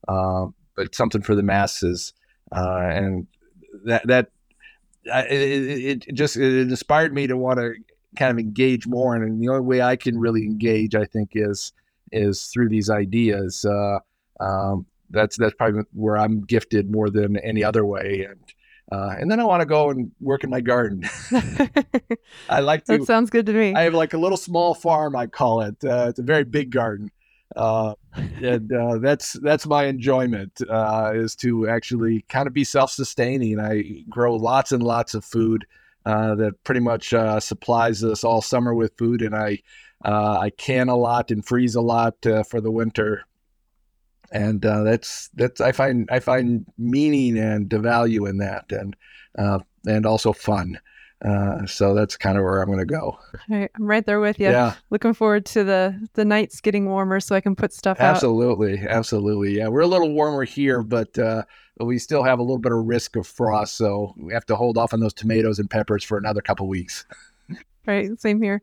uh, 0.08 0.46
but 0.74 0.94
something 0.94 1.22
for 1.22 1.34
the 1.34 1.42
masses 1.42 2.12
uh, 2.52 2.88
and 2.92 3.26
that 3.84 4.06
that 4.06 4.30
it, 5.04 6.04
it, 6.08 6.14
just 6.14 6.36
it 6.36 6.42
inspired 6.42 7.14
me 7.14 7.26
to 7.26 7.36
want 7.36 7.58
to 7.58 7.74
kind 8.16 8.30
of 8.30 8.38
engage 8.38 8.86
more. 8.86 9.14
And 9.14 9.40
the 9.40 9.48
only 9.48 9.62
way 9.62 9.82
I 9.82 9.96
can 9.96 10.18
really 10.18 10.42
engage, 10.42 10.94
I 10.94 11.04
think, 11.04 11.30
is 11.34 11.72
is 12.12 12.46
through 12.46 12.68
these 12.68 12.90
ideas. 12.90 13.64
Uh, 13.64 13.98
um, 14.40 14.86
that's 15.10 15.36
that's 15.36 15.54
probably 15.54 15.82
where 15.92 16.16
I'm 16.16 16.42
gifted 16.42 16.90
more 16.90 17.10
than 17.10 17.36
any 17.38 17.62
other 17.62 17.84
way. 17.84 18.26
And 18.28 18.40
uh, 18.90 19.16
and 19.18 19.30
then 19.30 19.40
I 19.40 19.44
want 19.44 19.60
to 19.60 19.66
go 19.66 19.90
and 19.90 20.12
work 20.20 20.44
in 20.44 20.50
my 20.50 20.60
garden. 20.60 21.04
I 22.48 22.60
like 22.60 22.84
to. 22.84 22.98
That 22.98 23.06
sounds 23.06 23.30
good 23.30 23.46
to 23.46 23.52
me. 23.52 23.74
I 23.74 23.82
have 23.82 23.94
like 23.94 24.14
a 24.14 24.18
little 24.18 24.36
small 24.36 24.74
farm. 24.74 25.16
I 25.16 25.26
call 25.26 25.62
it. 25.62 25.76
Uh, 25.84 26.06
it's 26.08 26.18
a 26.18 26.22
very 26.22 26.44
big 26.44 26.70
garden, 26.70 27.10
uh, 27.54 27.94
and 28.42 28.72
uh, 28.72 28.98
that's 28.98 29.34
that's 29.34 29.66
my 29.66 29.84
enjoyment 29.84 30.60
uh, 30.68 31.12
is 31.14 31.36
to 31.36 31.68
actually 31.68 32.22
kind 32.28 32.46
of 32.46 32.52
be 32.52 32.64
self-sustaining. 32.64 33.60
I 33.60 34.04
grow 34.08 34.34
lots 34.34 34.72
and 34.72 34.82
lots 34.82 35.14
of 35.14 35.24
food 35.24 35.66
uh, 36.04 36.34
that 36.34 36.62
pretty 36.64 36.80
much 36.80 37.14
uh, 37.14 37.38
supplies 37.40 38.02
us 38.02 38.24
all 38.24 38.42
summer 38.42 38.74
with 38.74 38.96
food, 38.98 39.22
and 39.22 39.34
I 39.34 39.62
uh, 40.04 40.38
I 40.40 40.50
can 40.50 40.88
a 40.88 40.96
lot 40.96 41.30
and 41.30 41.44
freeze 41.44 41.74
a 41.74 41.80
lot 41.80 42.14
for 42.48 42.60
the 42.60 42.70
winter, 42.70 43.24
and 44.32 44.64
uh 44.66 44.82
that's 44.82 45.30
that's 45.34 45.60
I 45.60 45.72
find 45.72 46.08
I 46.10 46.18
find 46.20 46.66
meaning 46.76 47.38
and 47.38 47.72
value 47.72 48.26
in 48.26 48.38
that, 48.38 48.72
and 48.72 48.96
uh 49.38 49.60
and 49.86 50.04
also 50.04 50.32
fun. 50.32 50.78
Uh, 51.24 51.64
so 51.66 51.94
that's 51.94 52.16
kind 52.16 52.36
of 52.36 52.44
where 52.44 52.60
I'm 52.60 52.66
going 52.66 52.78
to 52.78 52.84
go. 52.84 53.18
Right, 53.48 53.70
I'm 53.74 53.86
right 53.86 54.04
there 54.04 54.20
with 54.20 54.38
you. 54.38 54.50
Yeah. 54.50 54.74
Looking 54.90 55.14
forward 55.14 55.46
to 55.46 55.64
the 55.64 56.08
the 56.12 56.24
nights 56.24 56.60
getting 56.60 56.86
warmer 56.86 57.20
so 57.20 57.34
I 57.34 57.40
can 57.40 57.56
put 57.56 57.72
stuff 57.72 57.98
absolutely, 58.00 58.72
out. 58.72 58.88
Absolutely. 58.88 58.96
Absolutely. 58.96 59.56
Yeah. 59.56 59.68
We're 59.68 59.80
a 59.80 59.86
little 59.86 60.12
warmer 60.12 60.44
here, 60.44 60.82
but 60.82 61.18
uh, 61.18 61.44
we 61.80 61.98
still 61.98 62.22
have 62.22 62.38
a 62.38 62.42
little 62.42 62.58
bit 62.58 62.72
of 62.72 62.84
risk 62.84 63.16
of 63.16 63.26
frost. 63.26 63.76
So 63.76 64.14
we 64.18 64.32
have 64.34 64.46
to 64.46 64.56
hold 64.56 64.76
off 64.76 64.92
on 64.92 65.00
those 65.00 65.14
tomatoes 65.14 65.58
and 65.58 65.70
peppers 65.70 66.04
for 66.04 66.18
another 66.18 66.42
couple 66.42 66.68
weeks. 66.68 67.06
right. 67.86 68.20
Same 68.20 68.42
here. 68.42 68.62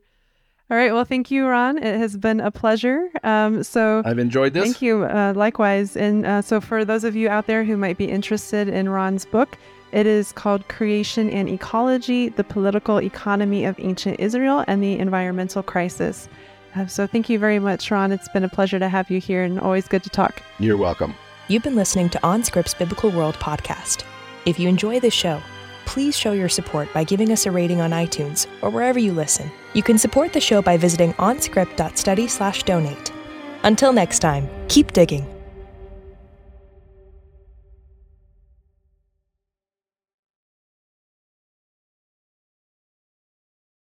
All 0.70 0.76
right. 0.76 0.92
Well, 0.92 1.04
thank 1.04 1.30
you, 1.30 1.46
Ron. 1.46 1.76
It 1.76 1.98
has 1.98 2.16
been 2.16 2.40
a 2.40 2.50
pleasure. 2.50 3.10
Um, 3.22 3.62
so 3.62 4.02
I've 4.04 4.18
enjoyed 4.18 4.54
this. 4.54 4.64
Thank 4.64 4.80
you. 4.80 5.04
Uh, 5.04 5.34
likewise. 5.36 5.96
And 5.96 6.24
uh, 6.24 6.40
so 6.40 6.60
for 6.60 6.84
those 6.84 7.04
of 7.04 7.14
you 7.14 7.28
out 7.28 7.46
there 7.46 7.64
who 7.64 7.76
might 7.76 7.98
be 7.98 8.06
interested 8.06 8.68
in 8.68 8.88
Ron's 8.88 9.26
book, 9.26 9.58
it 9.94 10.06
is 10.06 10.32
called 10.32 10.68
Creation 10.68 11.30
and 11.30 11.48
Ecology 11.48 12.28
The 12.28 12.42
Political 12.42 13.00
Economy 13.00 13.64
of 13.64 13.76
Ancient 13.78 14.18
Israel 14.18 14.64
and 14.66 14.82
the 14.82 14.98
Environmental 14.98 15.62
Crisis. 15.62 16.28
Uh, 16.74 16.86
so, 16.86 17.06
thank 17.06 17.30
you 17.30 17.38
very 17.38 17.60
much, 17.60 17.92
Ron. 17.92 18.10
It's 18.10 18.28
been 18.28 18.42
a 18.42 18.48
pleasure 18.48 18.80
to 18.80 18.88
have 18.88 19.08
you 19.08 19.20
here 19.20 19.44
and 19.44 19.60
always 19.60 19.86
good 19.86 20.02
to 20.02 20.10
talk. 20.10 20.42
You're 20.58 20.76
welcome. 20.76 21.14
You've 21.46 21.62
been 21.62 21.76
listening 21.76 22.10
to 22.10 22.18
OnScript's 22.18 22.74
Biblical 22.74 23.12
World 23.12 23.36
podcast. 23.36 24.02
If 24.46 24.58
you 24.58 24.68
enjoy 24.68 24.98
this 24.98 25.14
show, 25.14 25.40
please 25.86 26.16
show 26.16 26.32
your 26.32 26.48
support 26.48 26.92
by 26.92 27.04
giving 27.04 27.30
us 27.30 27.46
a 27.46 27.52
rating 27.52 27.80
on 27.80 27.92
iTunes 27.92 28.48
or 28.62 28.70
wherever 28.70 28.98
you 28.98 29.12
listen. 29.12 29.48
You 29.74 29.84
can 29.84 29.98
support 29.98 30.32
the 30.32 30.40
show 30.40 30.60
by 30.60 30.76
visiting 30.76 31.12
onscript.study/donate. 31.14 33.12
Until 33.62 33.92
next 33.92 34.18
time, 34.18 34.48
keep 34.68 34.92
digging. 34.92 35.33